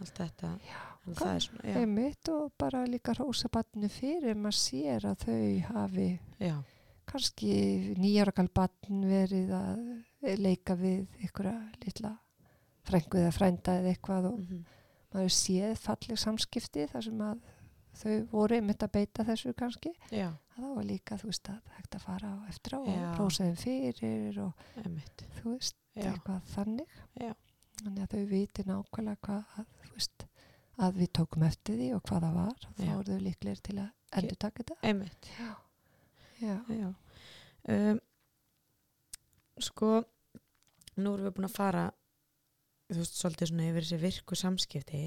allt 0.00 0.14
þetta. 0.20 0.50
já. 0.62 0.82
Þannig 1.06 1.18
það 1.18 1.34
er 1.34 1.40
svona, 1.40 1.62
já, 1.64 2.32
og 2.36 2.52
bara 2.58 2.84
líka 2.86 3.14
rósa 3.18 3.48
barnu 3.48 3.88
fyrir 3.88 4.34
maður 4.36 4.58
sér 4.60 5.04
að 5.10 5.16
þau 5.24 5.60
hafi 5.72 6.08
já, 6.40 6.54
kannski 7.06 7.50
nýjára 8.00 8.34
gal 8.36 8.48
barn 8.54 9.02
verið 9.06 9.52
að 9.56 10.38
leika 10.42 10.76
við 10.78 11.06
einhverja 11.22 11.58
litla 11.84 12.16
frængu 12.86 13.20
eða 13.20 13.34
frænda 13.34 13.76
eða 13.80 13.92
eitthvað 13.92 14.30
og 14.30 14.40
mhm, 14.40 14.64
maður 15.14 15.34
séð 15.34 15.76
falleg 15.82 16.20
samskipti 16.20 16.86
þar 16.90 17.06
sem 17.06 17.22
að 17.26 17.44
þau 17.96 18.14
voru 18.30 18.58
einmitt 18.58 18.84
að 18.84 18.92
beita 18.98 19.24
þessu 19.26 19.54
kannski. 19.56 19.92
Já, 20.12 20.28
að 20.28 20.60
það 20.60 20.76
var 20.76 20.86
líka, 20.90 21.18
þú 21.20 21.30
veist, 21.30 21.50
að 21.52 21.74
hægt 21.78 21.96
að 21.96 22.06
fara 22.06 22.32
á 22.32 22.36
eftir 22.50 22.76
á 22.76 22.80
Já. 22.84 22.92
og 22.92 23.20
rósa 23.20 23.46
þeim 23.46 23.58
fyrir 23.62 24.40
og 24.44 24.64
einmitt, 24.82 25.26
þú 25.38 25.54
veist, 25.54 25.78
já, 25.96 26.10
eitthvað 26.10 26.50
þannig. 26.52 26.96
Já. 27.22 27.32
þannig 27.82 28.02
að 28.04 28.14
þau 28.14 28.26
viti 28.32 28.66
nákvæmlega 28.68 29.22
hvað 29.26 29.60
að, 29.62 29.70
veist, 29.94 30.26
að 30.76 31.00
við 31.00 31.12
tókum 31.20 31.46
eftir 31.48 31.80
því 31.80 31.92
og 31.96 32.04
hvað 32.08 32.26
það 32.26 32.40
var. 32.42 32.66
Og 32.68 32.80
þá 32.82 32.90
eru 32.90 33.06
þau 33.08 33.24
líklegir 33.30 33.62
til 33.70 33.78
að 33.80 34.20
endur 34.20 34.40
taka 34.44 34.62
þetta. 34.62 34.78
Einmitt, 34.90 35.30
já, 35.32 35.50
já, 36.40 36.56
já. 36.68 36.90
Um, 37.66 38.00
sko, 39.62 40.04
nú 41.00 41.14
erum 41.16 41.28
við 41.28 41.34
búin 41.36 41.48
að 41.48 41.56
fara, 41.56 41.86
þú 42.90 43.00
veist, 43.00 43.18
svolítið 43.20 43.50
svona 43.50 43.68
yfir 43.70 43.86
þessi 43.86 44.00
virku 44.02 44.38
samskipti 44.38 45.02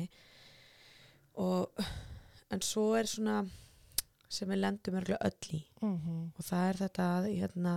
og 1.39 1.83
en 2.51 2.63
svo 2.65 2.91
er 2.99 3.09
svona 3.09 3.43
sem 4.29 4.49
við 4.49 4.61
lendum 4.61 4.97
örgulega 4.99 5.29
öll 5.29 5.55
í 5.57 5.61
mm 5.81 6.17
og 6.37 6.45
það 6.45 6.65
er 6.69 6.81
þetta 6.83 7.05
að 7.17 7.29
hérna, 7.29 7.75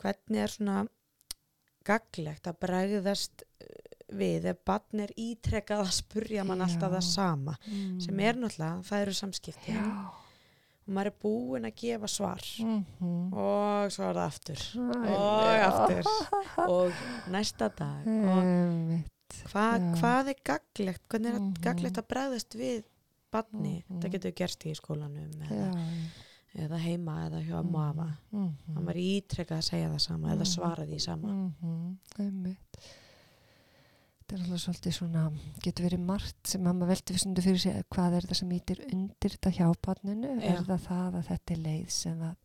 hvernig 0.00 0.42
er 0.42 0.52
svona 0.52 0.76
gaglegt 1.84 2.48
að 2.48 2.60
bregðast 2.64 3.44
eh, 3.60 3.96
við 4.14 4.50
ef 4.52 4.60
barn 4.66 5.00
er 5.04 5.14
ítrekkað 5.16 5.86
að 5.86 5.96
spurja 5.96 6.44
mann 6.44 6.62
alltaf 6.64 6.90
Já. 6.90 6.94
það 6.96 7.08
sama 7.08 7.56
mm. 7.66 8.00
sem 8.00 8.20
er 8.20 8.38
náttúrulega, 8.38 8.84
það 8.88 9.06
eru 9.06 9.16
samskipti 9.20 9.74
já 9.74 10.23
og 10.86 10.92
maður 10.94 11.06
er 11.10 11.16
búinn 11.24 11.64
að 11.68 11.74
gefa 11.80 12.08
svar. 12.12 12.42
Mm 12.60 13.32
og 13.32 13.92
svo 13.94 14.04
er 14.10 14.14
það 14.14 14.26
aftur. 14.26 14.60
Og 15.14 15.64
aftur. 15.68 16.10
Og 16.68 16.92
næsta 17.32 17.68
dag. 17.78 18.06
Og 18.06 19.50
hva, 19.50 19.64
Já. 19.78 19.94
hvað 19.98 20.28
er 20.34 20.42
gaglegt 20.44 21.02
hvernig 21.08 21.32
er 21.34 21.38
Mhm. 21.40 21.48
mm 21.48 21.62
gaglegt 21.64 21.98
að 21.98 22.08
bregðast 22.12 22.54
við 22.54 22.84
barni, 23.32 23.82
Mhm. 23.88 24.00
það 24.00 24.12
getur 24.12 24.32
gerst 24.34 24.64
í 24.66 24.74
skólanum 24.76 25.30
eða, 25.42 25.70
eða 26.54 26.78
heima 26.78 27.16
eða 27.28 27.40
hjá 27.46 27.54
amma 27.58 27.78
og 27.90 27.96
afa. 27.98 28.08
Mm 28.32 28.52
hann 28.74 28.84
var 28.86 28.94
ítrekkað 28.94 29.58
að 29.58 29.68
segja 29.70 29.88
það 29.90 30.00
sama 30.00 30.28
eða 30.28 30.44
Mhm. 30.44 30.54
svara 30.54 30.86
því 30.86 31.00
sama. 31.00 31.28
Mhm, 31.28 31.96
einmitt 32.18 32.78
þetta 34.24 34.36
er 34.38 34.44
alltaf 34.44 34.62
svolítið 34.64 34.94
svona 34.96 35.22
getur 35.64 35.84
verið 35.84 36.00
margt 36.08 36.48
sem 36.48 36.62
mamma 36.64 36.86
velti 36.88 37.12
við 37.12 37.20
stundu 37.20 37.42
fyrir 37.44 37.60
sig 37.60 37.82
hvað 37.92 38.16
er 38.18 38.28
það 38.30 38.38
sem 38.40 38.54
ítir 38.56 38.80
undir 38.88 39.34
þetta 39.36 39.52
hjá 39.58 39.66
barninu 39.84 40.30
Já. 40.38 40.46
er 40.54 40.62
það 40.64 40.86
það 40.88 41.18
að 41.20 41.28
þetta 41.28 41.54
er 41.54 41.62
leið 41.66 41.92
sem 41.92 42.22
að 42.24 42.40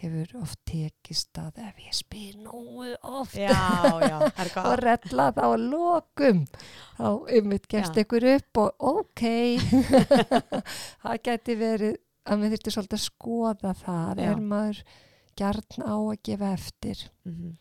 hefur 0.00 0.30
oft 0.40 0.60
tekist 0.68 1.40
að 1.40 1.58
ef 1.60 1.80
ég 1.84 1.96
spyr 1.96 2.36
nógu 2.40 2.92
oft 3.04 3.34
já, 3.36 3.52
já, 4.00 4.16
og 4.68 4.76
rella 4.80 5.26
þá 5.36 5.44
lokum 5.60 6.44
þá 6.96 7.08
gefst 7.68 7.96
Já. 7.96 8.04
ykkur 8.04 8.28
upp 8.36 8.60
og 8.62 8.86
ok 8.94 9.24
það 11.02 11.20
geti 11.26 11.56
verið 11.60 11.98
að 12.30 12.44
við 12.44 12.54
þurftum 12.54 12.76
svolítið 12.76 12.98
að 13.00 13.04
skoða 13.08 13.74
það 13.82 14.20
Já. 14.20 14.28
er 14.30 14.44
maður 14.52 14.82
gjarn 15.40 15.84
á 15.88 15.96
að 15.96 16.20
gefa 16.28 16.54
eftir 16.56 17.04
Mhm, 17.24 17.52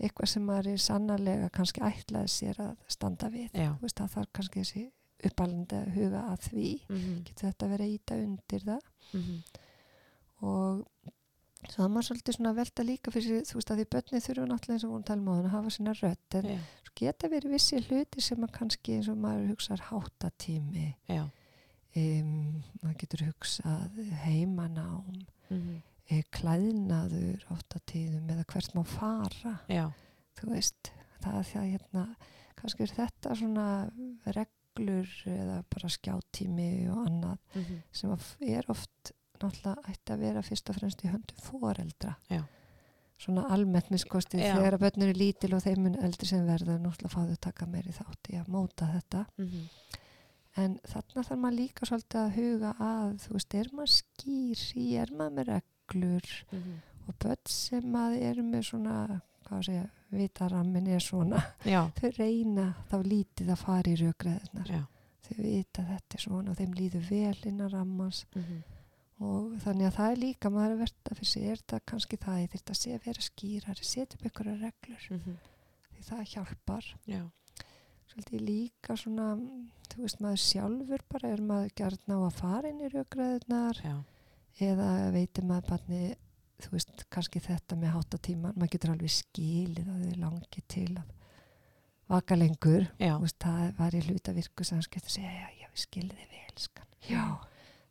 eitthvað 0.00 0.28
sem 0.28 0.44
maður 0.46 0.68
er 0.72 0.76
sannarlega 0.82 1.50
kannski 1.54 1.80
ætlaði 1.80 2.28
sér 2.28 2.60
að 2.60 2.76
standa 2.88 3.28
við. 3.30 3.50
Veist, 3.80 3.96
það 4.00 4.14
þarf 4.16 4.32
kannski 4.32 4.60
þessi 4.64 4.84
uppalandi 5.24 5.76
að 5.78 5.92
huga 5.94 6.22
að 6.32 6.40
því. 6.50 6.70
Mhm, 6.88 7.20
getur 7.24 7.48
þetta 7.48 7.68
verið 7.70 7.86
að 7.86 7.94
íta 7.98 8.14
undir 8.24 8.64
það? 8.64 8.80
Mhm, 9.14 9.36
og 10.42 10.86
svo 11.70 11.78
það 11.80 11.92
maður 11.94 12.06
svolítið 12.10 12.36
svona 12.36 12.54
velta 12.58 12.84
líka 12.84 13.10
fyrir 13.14 13.44
þú 13.48 13.54
veist 13.56 13.70
að 13.72 13.78
því 13.80 13.86
börni 13.94 14.20
þurfa 14.20 14.48
náttúrulega 14.50 14.74
eins 14.74 14.84
og 14.84 14.90
hún 14.92 15.04
tala 15.08 15.20
um 15.20 15.28
á 15.28 15.34
að 15.38 15.48
hafa 15.54 15.70
sína 15.70 15.94
rödd. 15.96 16.34
En 16.34 16.44
svo 16.84 16.92
geta 16.94 17.28
verið 17.32 17.54
vissi 17.54 17.80
hluti 17.80 18.20
sem 18.20 18.44
að 18.44 18.52
kannski 18.58 18.96
eins 18.98 19.08
og 19.08 19.16
maður 19.16 19.48
hugsar 19.54 19.80
háttatími. 19.88 20.94
Já, 21.08 21.24
um, 21.96 22.62
maður 22.82 22.98
getur 22.98 23.24
hugsað 23.30 23.98
heimanám. 24.26 25.24
Mhm, 25.50 25.82
e, 26.10 26.22
klæðnaður 26.36 27.44
áttatíðum 27.54 28.30
eða 28.34 28.44
hvert 28.52 28.74
má 28.76 28.82
fara. 28.88 29.54
Já, 29.70 29.86
þú 30.40 30.50
veist, 30.52 30.92
það 31.24 31.38
er 31.40 31.48
því 31.50 31.58
að 31.62 31.70
hérna, 31.72 32.06
kannski 32.60 32.82
er 32.86 32.94
þetta 32.98 33.34
svona 33.40 33.66
reglur 34.36 35.10
eða 35.30 35.60
bara 35.70 35.90
skjáttími 35.94 36.68
og 36.92 37.04
annað 37.06 37.38
mhm, 37.54 37.78
sem 37.94 38.10
að 38.14 38.24
f- 38.24 38.42
er 38.58 38.68
oft 38.72 39.12
náttúrulega 39.40 39.90
ætti 39.92 40.14
að 40.14 40.22
vera 40.24 40.42
fyrst 40.46 40.70
og 40.70 40.76
fremst 40.78 41.02
í 41.04 41.10
höndum 41.12 41.40
foreldra. 41.44 42.14
Já. 42.30 42.42
svona 43.24 43.44
almennt 43.54 43.90
miskosti 43.94 44.36
þegar 44.58 44.74
að 44.74 44.82
börnur 44.82 45.10
er 45.12 45.18
lítil 45.18 45.52
og 45.54 45.62
þeim 45.62 45.84
mun 45.86 45.94
eldri 46.02 46.26
sem 46.28 46.42
verður 46.46 46.80
náttúrulega 46.82 47.12
fá 47.14 47.28
þau 47.30 47.36
taka 47.46 47.66
meiri 47.70 47.92
þátt 47.94 48.30
í 48.32 48.38
að 48.40 48.48
móta 48.50 48.88
þetta. 48.90 49.20
Mhm. 49.38 49.68
en 50.56 50.74
þarna 50.86 51.22
þarf 51.26 51.38
maður 51.42 51.56
líka 51.58 51.86
svolítið 51.88 52.20
að 52.20 52.34
huga 52.38 52.72
að 52.78 53.14
þú 53.24 53.32
veist, 53.36 53.54
er 53.58 53.70
maður 53.72 53.92
skýr 53.94 54.64
í, 54.82 54.84
er 55.02 55.10
maður 55.18 55.34
með 55.38 55.48
reglur 55.88 56.44
Mhm. 56.52 56.80
og 57.08 57.14
börn 57.18 57.46
sem 57.48 57.92
að 57.92 58.20
eru 58.22 58.42
með 58.42 58.62
svona 58.70 59.20
hvað 59.44 59.58
að 59.58 59.64
segja, 59.64 59.88
vitarammin 60.10 60.86
er 60.88 61.00
svona 61.00 61.42
þau 61.64 62.10
reyna 62.18 62.74
þá 62.90 63.02
lítið 63.04 63.50
að 63.50 63.58
fara 63.58 63.90
í 63.90 63.96
rökreðunar 63.96 64.66
já. 64.66 64.86
þau 65.22 65.36
vita 65.42 65.82
þetta 65.82 66.14
er 66.14 66.20
svona 66.20 66.50
og 66.50 66.56
þeim 66.56 66.74
líður 66.74 67.10
vel 67.10 67.36
innan 67.46 67.70
rammans 67.70 68.24
Mhm. 68.34 68.62
og 69.20 69.52
þannig 69.60 69.86
að 69.86 69.96
það 69.96 70.12
er 70.12 70.16
líka 70.16 70.50
maður 70.50 70.70
er 70.70 70.74
að 70.74 70.78
verða 70.84 71.14
fyrir 71.14 71.26
sig, 71.26 71.42
er 71.44 71.56
þetta 71.56 71.80
kannski 71.86 72.16
það 72.18 72.42
ég 72.42 72.50
þurft 72.50 72.70
að 72.70 72.80
sé 72.80 72.94
að 72.94 73.04
vera 73.06 73.20
skýrari, 73.28 73.84
setja 73.84 74.16
upp 74.16 74.24
einhverja 74.24 74.60
reglur 74.60 75.10
Mhm. 75.10 75.36
því 75.94 76.02
það 76.04 76.24
hjálpar 76.32 76.94
Já, 77.06 77.30
svolítið 78.08 78.40
líka 78.40 78.96
svona 78.96 79.36
þú 79.88 80.00
veist 80.02 80.20
maður 80.20 80.40
sjálfur 80.40 81.00
bara 81.08 81.28
er 81.32 81.38
maður 81.42 81.70
gert 81.76 82.06
ná 82.08 82.14
að 82.26 82.32
fara 82.32 82.68
inn 82.68 82.80
í 82.80 82.88
rökræðunar 82.88 83.74
já. 83.84 84.04
Eða 84.62 85.10
veitir 85.14 85.44
maður 85.48 85.68
barni 85.72 86.00
þú 86.64 86.70
veist 86.76 87.04
kannski 87.12 87.40
þetta 87.42 87.76
með 87.76 87.94
háttatíman 87.96 88.54
maður 88.54 88.72
getur 88.76 88.92
alveg 88.94 89.10
skilið 89.10 89.88
að 89.90 90.04
þau 90.04 90.20
langi 90.22 90.62
til 90.70 90.90
að 91.00 91.12
vaka 92.14 92.36
lengur 92.38 92.86
veist, 93.00 93.38
það 93.42 93.72
var 93.78 93.96
í 93.96 94.02
hluta 94.06 94.32
virku 94.36 94.64
sem 94.64 94.76
hann 94.78 94.86
skipti 94.86 95.10
að 95.10 95.16
segja, 95.18 95.32
já, 95.32 95.48
já, 95.62 95.68
við 95.72 95.82
skilði 95.86 96.16
þið 96.20 96.34
vel, 96.34 96.56
skan. 96.66 96.90
Já, 97.08 97.24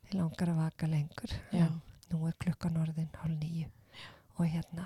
þið 0.06 0.18
langar 0.20 0.52
að 0.54 0.60
vaka 0.62 0.90
lengur. 0.90 1.34
já. 1.52 1.66
Nú 2.12 2.26
er 2.28 2.36
klukkan 2.38 2.76
orðin 2.78 3.08
hálf 3.18 3.38
nýju 3.40 3.70
og 4.38 4.46
hérna, 4.46 4.84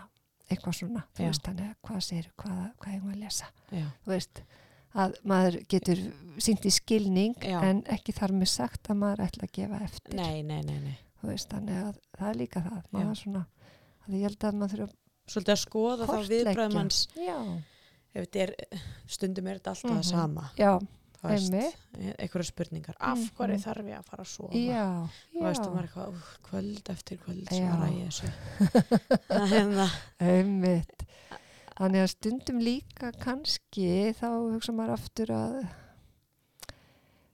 eitthvað 0.49 0.77
svona, 0.79 1.03
þú 1.17 1.25
Já. 1.25 1.29
veist, 1.29 1.43
þannig 1.45 1.67
að 1.69 1.75
hvað 1.89 2.01
segir, 2.07 2.29
hvað, 2.41 2.61
hvað 2.81 2.95
eigum 2.95 3.09
við 3.09 3.17
að 3.17 3.23
lesa? 3.25 3.49
Þú 3.71 4.13
veist, 4.13 4.41
að 5.05 5.17
maður 5.29 5.59
getur 5.75 6.03
sínt 6.41 6.65
í 6.69 6.73
skilning 6.73 7.35
en 7.45 7.83
ekki 7.93 8.15
þar 8.17 8.35
með 8.39 8.51
sagt 8.55 8.89
að 8.93 9.01
maður 9.03 9.25
ætla 9.27 9.49
að 9.49 9.55
gefa 9.59 9.81
eftir. 9.85 10.17
nei, 10.17 10.43
nei, 10.43 10.63
nei, 10.63 10.79
nei. 10.87 10.97
Veist, 11.23 11.49
þannig 11.51 11.79
að 11.83 11.97
það 12.19 12.29
er 12.31 12.37
líka 12.39 12.61
það, 12.63 12.83
Já. 12.83 12.91
maður 12.93 13.17
svona, 13.23 13.47
að 14.07 14.15
ég 14.15 14.23
held 14.29 14.45
að 14.45 14.55
maður 14.63 14.79
þurfa 14.79 14.95
Svolítið 15.29 15.53
að 15.53 15.59
skoða 15.61 16.07
þá 16.09 16.13
viðbröðum 16.33 16.77
hans 16.79 16.99
já, 17.21 17.35
ef 18.15 18.23
þetta 18.25 18.39
er, 18.47 18.53
stundum 19.07 19.47
er 19.51 19.59
þetta 19.59 19.73
alltaf 19.75 19.91
Mhm. 19.91 19.99
það 19.99 20.07
sama. 20.09 20.45
Já, 20.57 20.71
einmitt, 21.29 21.77
einhverja 22.19 22.47
spurningar. 22.49 22.97
Af 23.01 23.19
hverju 23.37 23.59
þarf 23.61 23.85
ég 23.91 23.99
að 23.99 24.05
fara 24.09 24.23
að 24.25 24.31
sofa? 24.33 24.53
Já, 24.55 24.87
þú 25.35 25.43
veist, 25.45 25.61
þú 25.61 25.69
já, 25.69 25.75
maður 25.75 25.89
eitthvað, 25.89 26.09
"Úff, 26.15 26.39
kvöld 26.49 26.89
eftir 26.95 27.19
kvöld 27.19 27.45
Já. 27.45 27.59
svara 27.59 27.91
ég 27.93 28.07
þessu. 28.09 28.33
Er 29.29 29.47
hérna, 29.53 29.91
Einmitt. 30.21 31.05
Þannig 31.79 32.03
að 32.03 32.09
stundum 32.15 32.59
líka 32.59 33.13
kannski 33.21 34.15
þá 34.17 34.27
hugsa 34.49 34.73
maður 34.73 34.93
aftur 34.97 35.27
að 35.27 35.69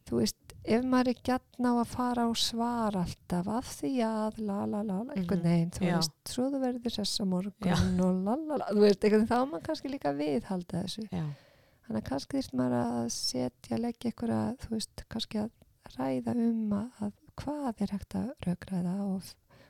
þú 0.08 0.18
veist, 0.20 0.36
ef 0.64 0.84
maður 0.84 1.08
er 1.12 1.18
gætn 1.28 1.66
á 1.68 1.72
að 1.76 1.88
fara 1.92 2.24
á 2.24 2.30
svar 2.40 2.96
alltaf 2.96 3.48
af 3.52 3.68
því 3.80 3.92
að 4.06 4.38
la 4.46 4.58
la 4.64 4.80
la, 4.82 5.02
la 5.02 5.14
einhvern 5.14 5.42
Mhm. 5.44 5.70
þú 5.76 5.84
Já. 5.84 5.96
veist, 5.96 6.12
svo 6.24 6.46
þú 6.50 6.60
verður 6.64 6.94
þess 6.98 7.20
að 7.20 7.28
morgun 7.28 7.68
Já. 7.68 7.74
og 7.76 8.14
la 8.24 8.34
la 8.36 8.56
la, 8.56 8.66
þú 8.72 8.80
veist, 8.80 9.00
veginn 9.04 9.26
þá 9.28 9.36
á 9.36 9.44
maður 9.44 9.62
kannski 9.68 9.90
líka 9.92 10.12
viðhalda 10.16 10.82
þessu. 10.84 11.08
já, 11.12 11.24
Þannig 11.84 12.00
að 12.02 12.08
kannski 12.08 12.38
þýrt 12.40 12.54
maður 12.56 12.78
að 12.80 13.08
setja, 13.12 13.76
leggja 13.78 14.10
einhverja, 14.10 14.56
þú 14.64 14.68
veist, 14.70 15.04
kannski 15.10 15.38
að 15.44 15.50
ræða 15.98 16.32
um 16.34 16.70
að, 16.72 16.88
að 17.02 17.12
hvað 17.36 17.82
er 17.82 17.90
hægt 17.92 18.14
að 18.14 18.30
raugræða 18.46 18.94
og 19.04 19.22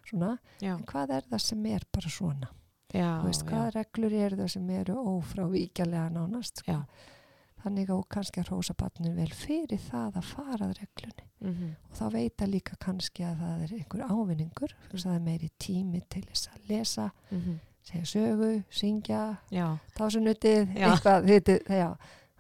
svona, 0.07 0.39
en 0.63 0.85
hvað 0.85 1.11
er 1.11 1.23
það 1.31 1.41
sem 1.41 1.67
er 1.67 1.81
bara 1.93 2.09
svona? 2.09 2.49
já, 2.95 3.19
þú 3.19 3.25
veist, 3.27 3.43
hvaða 3.49 3.73
reglur 3.75 4.13
eru 4.13 4.37
það 4.37 4.51
sem 4.55 4.71
eru 4.71 4.95
ófrávíkjalega 4.95 6.11
nánast 6.15 6.59
sko. 6.63 6.85
Þannig 7.65 7.91
að 7.95 8.03
kannski 8.13 8.41
að 8.43 8.49
hrósa 8.51 8.75
barninu 8.77 9.15
vel 9.17 9.31
fyrir 9.33 9.81
það 9.81 10.19
að 10.21 10.27
fara 10.35 10.67
að 10.69 10.75
reglunni. 10.83 11.29
Mhm. 11.45 11.71
og 11.91 11.97
þá 11.99 12.05
veita 12.15 12.47
líka 12.49 12.77
kannski 12.81 13.25
að 13.29 13.41
það 13.43 13.63
er 13.65 13.73
einhver 13.77 14.03
ávinningur 14.09 14.71
mm. 14.75 14.99
það 15.03 15.15
er 15.15 15.25
meiri 15.27 15.49
tími 15.61 16.01
til 16.09 16.23
þess 16.31 16.49
að 16.49 16.69
lesa 16.71 17.11
Mhm. 17.31 17.59
segja 17.85 18.05
sögu, 18.05 18.65
syngja 18.71 19.37
tásunutið, 19.99 20.71
eitthvað 20.75 21.27
þitið, 21.29 21.69
já, 21.69 21.91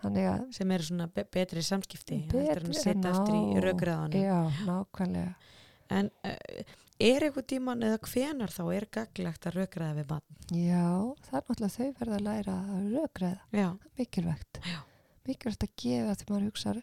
þannig 0.02 0.28
að 0.30 0.54
sem 0.56 0.70
eru 0.72 0.82
svona 0.88 1.06
be 1.14 1.24
betri 1.24 1.60
samskipti 1.62 2.22
Betri- 2.32 2.72
setja 2.74 3.10
eftir 3.12 3.34
í 3.34 3.42
ná, 3.52 3.60
raugraðanum 3.66 4.24
já, 4.24 4.38
nákvæmlega. 4.64 5.34
En 5.90 6.10
uh, 6.24 6.64
er 7.00 7.20
eitthvað 7.28 7.46
tíman 7.52 7.82
eða 7.84 7.98
hvenar 8.08 8.48
þá 8.56 8.64
er 8.74 8.86
gaglegt 8.90 9.46
að 9.46 9.54
raugraða 9.58 9.98
við 10.00 10.06
barn? 10.14 10.40
Já, 10.48 11.14
það 11.28 11.36
er 11.36 11.44
náttúrulega 11.44 11.76
þau 11.76 11.92
verða 12.00 12.16
að 12.16 12.24
læra 12.24 12.56
að 12.72 12.90
já, 13.52 13.68
mikilvægt. 13.98 14.60
Já. 14.64 14.80
Mikilvægt 15.28 15.66
að 15.66 15.74
gefa 15.84 16.14
því 16.20 16.28
maður 16.30 16.46
hugsa 16.50 16.76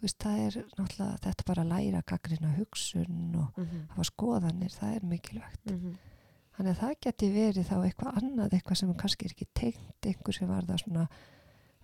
það 0.00 0.38
er 0.46 0.54
náttúrulega 0.78 1.18
þetta 1.26 1.46
bara 1.50 1.64
að 1.64 1.72
læra 1.74 2.04
gaggrina 2.08 2.52
hugsun 2.56 3.34
og 3.36 3.58
mhm, 3.60 3.82
hafa 3.94 4.06
skoðanir, 4.08 4.72
það 4.72 4.94
er 4.96 5.04
mikilvægt. 5.10 5.66
Mhm, 5.68 5.98
þannig 6.56 6.72
að 6.72 6.80
það 6.84 6.94
geti 7.06 7.28
verið 7.34 7.68
þá 7.68 7.76
eitthvað 7.80 8.16
annað 8.22 8.56
eitthvað 8.56 8.80
sem 8.80 8.94
kannski 9.02 9.28
er 9.28 9.34
ekki 9.36 9.50
tengt 9.60 10.08
einhver 10.08 10.36
sem 10.36 10.48
var 10.48 10.64
það 10.68 10.82
svona 10.84 11.04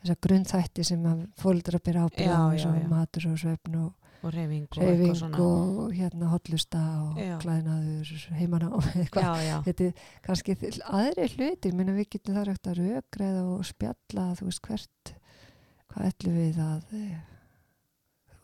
þessar 0.00 0.18
grunnþætti 0.26 0.84
sem 0.86 1.06
að 1.08 1.22
fóldra 1.40 1.80
byrja 1.82 2.08
ábyrða 2.08 2.32
Já, 2.32 2.50
eins 2.52 2.64
já, 2.64 2.70
og 2.70 2.80
já. 2.80 2.88
matur 2.90 3.28
og 3.30 3.38
svefn 3.42 3.78
og 3.84 3.94
og 4.26 4.32
reyfing 4.32 4.66
og 4.70 4.78
reyfing 4.80 5.36
og 5.44 5.92
hérna 5.94 6.30
hotlusta 6.32 6.80
og 7.04 7.18
Já. 7.20 7.36
eitthvað. 9.02 9.22
Já, 9.22 9.44
já, 9.44 9.56
þetta 9.66 9.86
er 9.90 10.08
kannski 10.24 10.56
aðri 10.88 11.28
hlutir 11.36 11.76
minna 11.76 11.94
við 11.96 12.08
getum 12.16 12.38
það 12.38 12.48
rægt 12.50 12.70
að 12.72 12.80
rökreða 12.80 13.44
og 13.52 13.64
spjalla 13.68 14.26
þú 14.38 14.48
veist 14.48 14.64
hvert 14.66 15.14
hvað 15.96 16.10
ætlum 16.12 16.34
við 16.36 16.58
að 16.60 16.94
eh, 17.00 17.20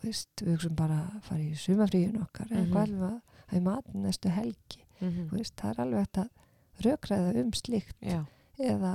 þú 0.00 0.09
veist 0.09 0.42
við 0.42 0.53
hugsaum 0.57 0.76
bara 0.78 1.00
að 1.12 1.22
fara 1.28 1.42
í 1.44 1.55
sumafríun 1.62 2.22
okkar 2.24 2.48
eða 2.50 2.62
Mhm. 2.64 2.70
hvað 2.72 2.86
ætlum 2.86 3.03
við 3.03 3.09
að 3.09 3.18
hafa 3.46 3.57
í 3.57 3.62
matinn 3.66 4.03
næstu 4.07 4.30
helgi. 4.32 4.84
Mhm, 5.00 5.26
þú 5.28 5.36
veist 5.38 5.57
það 5.57 5.70
er 5.70 5.82
alveg 5.84 6.07
hægt 6.07 6.18
að 6.22 6.30
rökreða 6.86 7.34
um 7.44 7.50
slíkt. 7.53 7.96
Já, 8.00 8.24
eða 8.59 8.92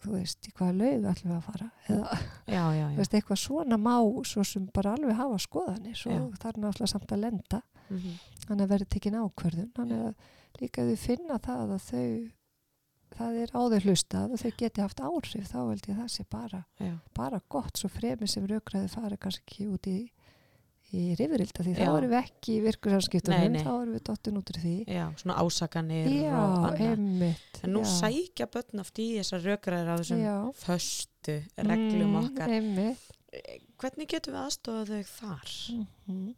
þú 0.00 0.10
veist 0.14 0.46
í 0.48 0.52
hvaða 0.54 0.76
laug 0.78 1.06
ætlum 1.12 1.32
við 1.32 1.36
að 1.38 1.42
fara. 1.42 1.70
Eða 1.88 2.18
já, 2.46 2.64
já, 2.78 2.86
þú 2.88 2.96
veist 3.02 3.14
eitthvað 3.18 3.38
svona 3.42 3.76
má 3.78 3.96
svo 4.24 4.44
sem 4.46 4.66
bara 4.74 4.94
alveg 4.96 5.14
hafa 5.16 5.38
skoðanir 5.38 5.96
það 6.38 6.48
er 6.48 6.60
náttúrulega 6.62 6.88
samt 6.88 7.12
að 7.12 7.20
lenda. 7.20 7.62
Mhm, 7.90 8.18
þannig 8.46 8.62
að 8.64 8.68
verði 8.72 8.88
tekin 8.88 9.14
ákvörðun. 9.22 9.72
Þannig 9.74 10.02
að 10.08 10.14
líka 10.60 10.82
þau 10.82 10.96
finna 10.96 11.38
það 11.38 11.72
að 11.76 11.82
þau 11.90 12.30
það 13.16 13.40
er 13.42 13.50
á 13.54 13.60
þau 13.72 13.80
hlustað 13.86 14.34
og 14.34 14.42
þau 14.42 14.52
geti 14.62 14.84
haft 14.84 15.00
áhrif 15.00 15.48
þá 15.50 15.58
held 15.58 15.88
ég 15.88 15.94
að 15.96 16.00
það 16.02 16.12
sé 16.14 16.24
bara, 16.30 16.62
bara 17.16 17.40
gott 17.48 17.80
svo 17.80 17.90
fremi 17.92 18.28
sem 18.30 18.46
raukræði 18.46 18.88
fari 18.92 19.18
kannski 19.20 19.66
út 19.68 19.88
í, 19.90 19.98
í 20.92 21.04
rifrilda 21.18 21.64
því 21.66 21.74
Já. 21.74 21.80
þá 21.80 21.96
erum 21.98 22.12
við 22.14 22.18
ekki 22.22 22.56
í 22.56 22.62
nei. 23.54 23.62
þá 23.64 23.72
erum 23.74 23.94
við 23.96 24.04
dottin 24.08 24.40
út 24.40 24.52
úr 24.54 24.60
því 24.62 24.74
já, 24.86 25.04
svona 25.22 25.38
ásakanir 25.42 26.10
já, 26.14 26.42
einmitt 26.88 27.62
en 27.62 27.72
nú 27.76 27.84
já. 27.84 27.92
sækja 27.98 28.48
börn 28.54 28.84
oft 28.84 28.98
í 28.98 29.08
þessar 29.18 29.46
raugraðir 29.46 29.92
á 29.92 29.96
þessum 30.00 30.24
föstu 30.64 31.38
reglum 31.56 32.12
Mm, 32.12 32.20
okkar 32.24 32.52
einmitt 32.58 33.08
hvernig 33.78 34.08
getum 34.08 34.34
við 34.34 34.44
aðstofað 34.46 34.92
þau 34.92 35.02
þar? 35.18 35.56
Mhm. 36.08 36.28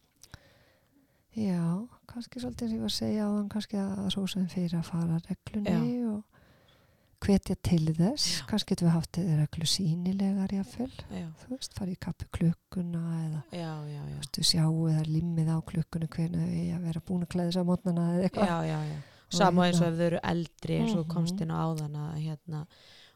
Já, 1.38 1.62
kannski 2.10 2.40
svolítið 2.42 2.72
sem 2.72 2.74
ég 2.74 2.82
var 2.82 2.90
að 2.90 2.96
segja 2.96 3.22
á 3.22 3.30
hann 3.30 3.48
kannski 3.52 3.78
að 3.78 4.08
rósa 4.16 4.40
þeim 4.40 4.48
fyrir 4.50 4.74
að 4.80 4.88
fara 4.88 5.20
reglunni 5.28 5.92
og 6.10 6.39
hvetja 7.20 7.54
til 7.62 7.92
þess. 7.94 8.26
Já. 8.40 8.46
kannski 8.48 8.74
getum 8.74 8.88
við 8.88 8.94
haft 8.94 9.18
reglu 9.18 9.66
sínilegar 9.68 10.48
jáfnvel, 10.54 10.90
já, 11.10 11.26
þú 11.42 11.48
veist, 11.54 11.74
fara 11.78 11.90
í 11.92 11.98
kappi 12.00 12.26
klukkuna 12.32 13.02
eða 13.26 13.42
já, 13.52 13.72
já, 13.84 14.00
já, 14.00 14.02
þú 14.08 14.16
veist, 14.20 14.38
við 14.40 14.48
sjáum 14.50 14.88
eða 14.90 15.04
limmið 15.06 15.48
á 15.52 15.58
klukkunni 15.70 16.08
hvernig 16.08 16.48
við 16.50 16.74
að 16.76 16.86
vera 16.88 17.00
búin 17.10 17.22
að 17.26 17.32
klæða 17.34 17.50
þess 17.50 17.60
að 17.62 17.68
mótnana 17.70 18.06
eða 18.14 18.24
eitthvað? 18.28 18.46
Já, 18.46 18.58
já, 18.70 18.80
já. 18.90 18.98
sama 19.30 19.66
eins 19.66 19.80
og 19.80 19.86
hérna- 19.86 19.92
ef 19.92 19.98
þau 20.00 20.06
eru 20.10 20.20
eldri 20.32 20.78
eins 20.80 20.94
og 20.96 21.04
þú 21.06 21.12
komst 21.14 21.34
Mhm. 21.34 21.42
inn 21.42 21.50
á 21.54 21.58
áðan 21.60 21.96
að 22.00 22.16
hérna, 22.24 22.66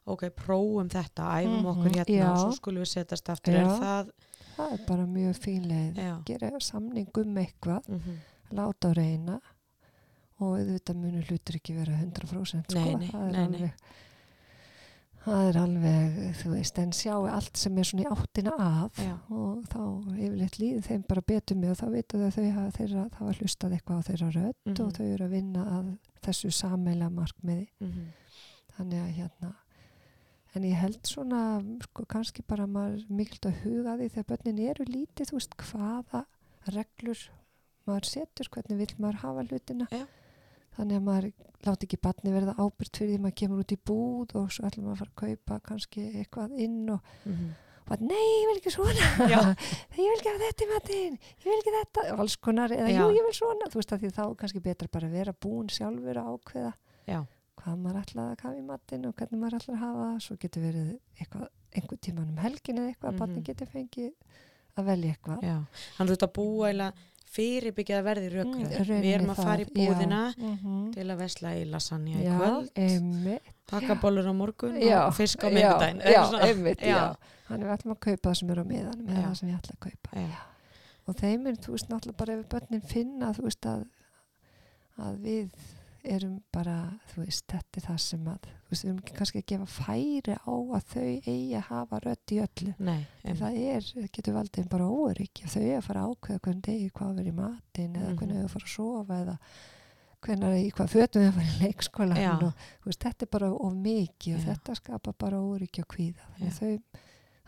ok, 0.07 0.23
prófum 0.31 0.89
þetta, 0.89 1.23
æfum 1.41 1.59
Mhm, 1.59 1.67
okkur 1.73 1.91
hérna 1.99 2.31
og 2.31 2.39
svo 2.39 2.53
skulum 2.61 2.83
við 2.85 2.93
setjast 2.93 3.29
aftur. 3.33 3.55
Er 3.55 3.67
það, 3.67 4.11
það 4.57 4.73
er 4.73 4.87
bara 4.87 5.07
mjög 5.07 5.35
fín 5.41 5.67
leið. 5.67 5.95
Já. 5.97 6.23
Gera 6.25 6.61
samning 6.61 7.09
um 7.17 7.35
eitthvað. 7.37 7.83
Mhm, 7.89 8.17
láta 8.53 8.93
á 8.93 8.95
reyna 8.95 9.41
og 10.41 10.57
auðvitað 10.59 10.97
munur 10.99 11.29
hlutur 11.31 11.57
ekki 11.61 11.77
vera 11.77 11.93
100% 12.01 12.67
sko. 12.71 12.81
Nei, 12.81 12.95
nei, 12.99 13.09
það 13.13 13.23
er 13.29 13.33
nei, 13.33 13.39
nei. 13.39 13.47
alveg 13.47 13.73
það 15.25 15.47
er 15.49 15.57
alveg 15.57 16.17
þú 16.43 16.51
veist, 16.53 16.79
en 16.83 16.91
sjáu 16.93 17.23
allt 17.33 17.57
sem 17.57 17.79
er 17.81 17.87
svona 17.89 18.03
í 18.05 18.09
áttina 18.13 18.53
að 18.61 18.99
Já. 19.01 19.15
og 19.33 19.63
þá 19.73 19.79
yfirleitt 20.19 20.59
líði 20.61 20.83
þeim 20.85 21.05
bara 21.09 21.23
betur 21.25 21.57
með 21.57 21.71
og 21.73 21.79
þá 21.81 21.87
veitu 21.95 22.19
þau 22.21 22.27
að 22.45 22.75
þeirra, 22.77 23.05
það 23.15 23.29
var 23.31 23.39
hlustað 23.41 23.77
eitthvað 23.79 24.01
á 24.01 24.07
þeirra 24.11 24.29
rödd 24.35 24.59
Mhm. 24.69 24.81
og 24.85 24.93
þau 24.99 25.07
eru 25.15 25.25
að 25.25 25.31
vinna 25.39 25.63
að 25.79 25.87
þessu 26.27 26.51
sameila 26.53 27.09
markmiði 27.11 27.69
mhm, 27.81 28.05
þannig 28.77 29.01
að 29.01 29.15
hérna 29.21 29.55
en 30.55 30.63
ég 30.69 30.77
held 30.79 31.01
svona 31.09 31.41
sko 31.89 32.05
kannski 32.07 32.45
bara 32.47 32.67
maður 32.67 33.07
mikilvægt 33.09 33.49
að 33.49 33.63
huga 33.65 33.97
því 33.99 34.11
þegar 34.13 34.29
börnin 34.29 34.61
eru 34.69 34.85
lítið 34.85 35.31
þú 35.33 35.39
veist 35.41 35.57
hvaða 35.57 36.25
reglur 36.69 37.25
maður 37.89 38.07
setur, 38.13 38.49
hvernig 38.53 38.77
vill 38.79 38.95
maður 39.01 39.23
hafa 39.25 39.43
hlutina 39.49 39.89
Já. 39.91 40.05
Þannig 40.77 40.97
að 40.99 41.05
maður 41.09 41.27
láti 41.65 41.87
ekki 41.89 41.99
barni 42.05 42.33
verða 42.35 42.55
ábyrgt 42.61 42.97
fyrir 42.99 43.13
því 43.15 43.21
maður 43.25 43.37
kemur 43.41 43.61
út 43.65 43.73
í 43.75 43.79
búð 43.89 44.35
og 44.41 44.49
svo 44.53 44.65
ætlum 44.69 44.85
maður 44.89 44.95
að 44.95 45.03
fara 45.05 45.13
að 45.13 45.21
kaupa 45.23 45.61
kannski 45.69 46.07
eitthvað 46.21 46.57
inn 46.65 46.91
og, 46.91 47.01
Mhm. 47.25 47.53
og 47.85 47.93
að, 47.97 48.01
nei, 48.01 48.25
ég 48.41 48.47
vil 48.49 48.57
ekki 48.61 48.73
svona 48.75 48.95
ég 49.95 50.09
vil 50.09 50.19
ekki 50.19 50.33
hafa 50.33 50.45
þetta 50.45 50.65
í 50.65 50.71
matinn 50.73 51.19
ég 51.21 51.45
vil 51.49 51.59
ekki 51.61 51.75
þetta, 51.79 52.05
og 52.15 52.21
alls 52.25 52.37
konar 52.37 52.71
eða 52.75 52.89
Já. 52.91 53.01
jú, 53.01 53.09
ég 53.17 53.25
vil 53.29 53.37
svona, 53.39 53.69
þú 53.71 53.81
veist 53.81 53.93
að 53.97 54.01
því 54.05 54.11
þá 54.19 54.25
kannski 54.41 54.63
betra 54.65 54.89
bara 54.93 55.07
að 55.09 55.17
vera 55.19 55.33
búin 55.47 55.69
sjálfur 55.73 56.21
að 56.21 56.31
ákveða 56.35 56.73
Já. 57.07 57.21
hvað 57.61 57.79
maður 57.85 58.01
ætlaði 58.03 58.31
að 58.35 58.45
hafa 58.45 58.57
í 58.59 58.65
matinn 58.69 59.07
og 59.09 59.15
hvernig 59.15 59.41
maður 59.41 59.59
ætlaði 59.61 59.77
að 59.79 59.85
hafa 59.85 60.21
svo 60.21 60.37
getur 60.41 60.63
verið 60.65 60.89
eitthvað, 61.21 61.49
einhver 61.75 61.99
tíman 62.01 62.29
um 62.33 62.37
helgin 62.45 62.79
eða 62.83 62.89
eitthvað, 62.93 63.11
mm 63.11 63.15
Mhm. 63.15 63.19
barni 63.25 63.43
getur 63.43 63.67
fengið 63.73 64.13
að 64.77 64.85
velja 64.91 65.15
eitthvað 65.15 65.43
Fyrirbyggja 67.35 67.99
að 67.99 68.07
verði 68.07 68.29
rökra. 68.31 68.69
Mm, 68.71 69.03
Við 69.03 69.11
erum 69.11 69.31
að 69.33 69.41
fara 69.43 69.65
í 69.65 69.69
búðina 69.75 70.21
já, 70.31 70.49
mm 70.55 70.85
til 70.95 71.07
að 71.11 71.21
vesla 71.25 71.53
í 71.59 71.65
lasagna 71.67 72.15
í 72.15 72.25
já, 72.25 72.35
kvöld, 72.39 72.69
einmitt, 72.79 73.53
hakkabólur 73.73 74.29
á 74.31 74.35
morgun 74.37 74.77
Já, 74.79 74.99
og 75.09 75.15
fisk 75.17 75.43
á. 75.43 75.49
Já. 75.51 75.73
þannig 77.49 77.67
við 77.67 77.73
ætlum 77.75 77.95
að 77.95 78.03
kaupa 78.07 78.29
það 78.29 78.37
sem 78.39 78.53
er 78.55 78.61
á 78.63 78.65
miðanum 78.71 79.09
eða 79.09 79.19
Já. 79.21 79.27
það 79.27 79.39
sem 79.41 79.49
ég 79.51 79.59
ætla 79.59 79.75
að 79.75 79.83
kaupa 79.89 80.23
Já. 80.23 80.43
og 81.05 81.19
þeim 81.21 81.47
er, 81.51 81.59
þú 81.65 81.75
veist, 81.75 81.89
náttúrulega 81.91 82.21
bara 82.23 82.37
ef 82.39 82.45
börnin 82.55 82.85
finna, 82.95 83.33
þú 83.37 83.47
veist, 83.49 83.67
að, 83.67 83.83
að 85.09 85.19
við 85.27 85.67
erum 86.05 86.35
bara, 86.53 86.75
þú 87.13 87.25
veist, 87.25 87.45
þetta 87.49 87.81
er 87.81 87.85
það 87.89 87.99
sem 88.05 88.25
að, 88.29 88.49
þú 88.65 88.71
veist, 88.75 88.85
við 88.85 88.89
erum 88.91 88.99
ekki 89.03 89.17
kannski 89.19 89.39
að 89.43 89.47
gefa 89.53 89.67
færi 89.67 90.35
á 90.37 90.53
að 90.53 90.85
þau 90.95 91.05
eigi 91.05 91.55
að 91.59 91.69
hafa 91.71 92.01
rödd 92.05 92.35
í 92.35 92.41
öllu. 92.45 92.75
Nei, 92.79 93.07
En 93.25 93.37
það 93.37 93.59
er, 93.75 93.89
getur 94.13 94.35
valdið 94.35 94.69
bara 94.69 94.89
óöryggi 94.91 95.47
þau 95.49 95.63
eiga 95.63 95.79
að 95.79 95.87
fara 95.89 96.05
ákveða 96.09 96.41
hvernig 96.45 96.63
degi 96.69 96.91
hvað 96.91 97.09
að 97.11 97.17
vera 97.23 97.33
í 97.33 97.39
matinn 97.39 97.97
eða 97.97 98.11
Mhm. 98.11 98.19
hvernig 98.19 98.37
þau 98.37 98.45
að 98.45 98.55
fara 98.57 98.65
að 98.69 98.75
sofa 98.77 99.15
eða 99.25 99.39
hvernig 100.25 100.65
í 100.65 100.71
hvað 100.73 100.89
fötum 100.95 101.25
að 101.29 101.35
fara 101.37 101.47
í 101.51 101.59
leikskóla 101.65 102.17
Já. 102.17 102.31
og 102.33 102.53
þú 102.83 102.87
veist, 102.89 103.01
þetta 103.05 103.23
er 103.27 103.33
bara 103.35 103.51
of 103.53 103.73
mikið 103.75 104.37
og 104.39 104.45
þetta 104.49 104.77
skapar 104.81 105.15
bara 105.19 105.37
óöryggi 105.41 105.83
og 105.85 105.89
kvíða 105.89 106.29
þannig, 106.37 106.53
Já. 106.53 106.59
þau, 106.61 106.79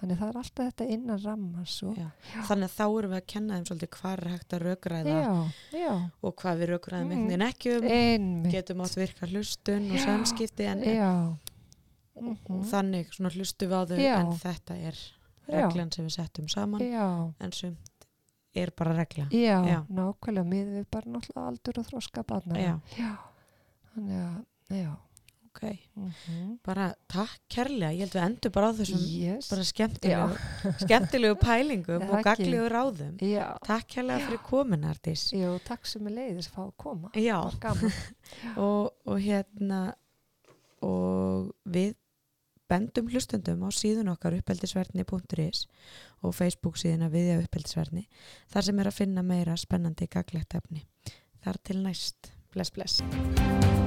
þannig 0.00 0.18
það 0.20 0.28
er 0.28 0.36
alltaf 0.42 0.66
þetta 0.66 0.86
innan 0.92 1.20
rammans 1.24 1.74
og 1.86 1.96
Já. 1.96 2.06
Þannig 2.48 2.68
að 2.68 2.74
þá 2.76 2.84
erum 2.98 3.10
við 3.14 3.18
að 3.20 3.26
kenna 3.32 3.56
þeim 3.56 3.66
svolítið 3.70 3.90
hvað 3.96 4.12
er 4.18 4.28
hægt 4.34 4.52
að 4.56 4.64
rökræða 4.66 5.14
já, 5.16 5.32
já, 5.80 5.92
og 6.22 6.34
hvað 6.42 6.58
við 6.60 6.70
rökræðum 6.74 7.06
Mm. 7.06 7.12
einhvern 7.12 7.28
veginn 7.30 7.46
ekki 7.46 7.72
um, 7.76 7.88
einmitt 7.96 8.52
getum 8.52 8.80
átt 8.84 8.96
virka 9.00 9.26
hlustun 9.30 9.90
og 9.90 9.96
Já. 9.96 10.04
samskipti 10.04 10.64
en, 10.68 10.80
já, 10.84 11.10
og 12.16 12.22
Mhm. 12.22 12.62
þannig 12.70 13.10
svona 13.12 13.30
hlustum 13.34 13.68
við 13.68 13.76
á 13.76 13.82
þau 13.88 13.98
Já. 14.00 14.16
en 14.20 14.32
þetta 14.40 14.74
er 14.76 14.96
Já. 15.48 15.68
reglan 15.68 15.92
sem 15.92 16.04
við 16.06 16.12
settum 16.16 16.48
saman 16.48 16.80
já, 16.80 17.32
en 17.40 17.52
sumt 17.52 18.06
er 18.54 18.70
bara 18.76 18.92
regla. 18.96 19.28
já, 19.30 19.64
Já. 19.64 19.84
nákvæmlega 19.88 20.44
miður 20.48 20.80
við 20.80 20.86
bara 20.90 21.10
náttúrulega 21.10 21.46
aldur 21.48 21.78
og 21.78 21.86
þroska 21.86 22.22
barna 22.26 22.54
Já. 22.58 22.80
já, 22.98 23.16
þannig 23.94 24.20
að, 24.22 24.44
já 24.70 24.96
Ok, 25.56 25.64
mm 25.96 26.56
bara 26.66 26.90
takk 27.08 27.38
kærlega, 27.52 27.92
ég 27.94 28.04
held 28.04 28.14
við 28.16 28.22
endur 28.24 28.52
bara 28.52 28.68
á 28.68 28.72
þessum 28.76 29.02
yes. 29.08 29.48
bara 29.48 29.64
skemmtilegu, 29.64 30.72
skemmtilegu 30.82 31.36
pælingum 31.46 32.04
og 32.10 32.24
gaglegu 32.26 32.66
ráðum. 32.72 33.14
já, 33.22 33.56
Takk 33.64 33.88
kærlega 33.94 34.26
fyrir 34.26 34.42
komin, 34.44 34.84
Artís. 34.84 35.28
Jú, 35.32 35.54
takk 35.64 35.88
sem 35.88 36.08
er 36.10 36.16
leiðis 36.18 36.50
að 36.50 36.56
fá 36.58 36.62
að 36.66 36.74
koma. 36.82 37.12
Já, 37.16 37.38
og, 38.66 38.92
og 39.06 39.22
hérna 39.22 39.80
og 40.84 41.54
við 41.64 41.96
bendum 42.68 43.08
hlustundum 43.08 43.64
á 43.64 43.70
síðun 43.72 44.12
okkar 44.12 44.36
uppeldisverðni.is 44.40 45.66
og 46.20 46.34
Facebook 46.36 46.80
síðuna 46.80 47.08
viðja 47.12 47.40
uppeldisverðni 47.44 48.08
þar 48.52 48.68
sem 48.68 48.82
er 48.82 48.90
að 48.90 48.98
finna 49.00 49.24
meira 49.24 49.56
spennandi 49.56 50.10
gaglegt 50.10 50.58
efni. 50.58 50.84
Þar 51.46 51.62
til 51.62 51.82
næst. 51.86 52.32
Bless, 52.52 52.72
bless. 52.74 53.85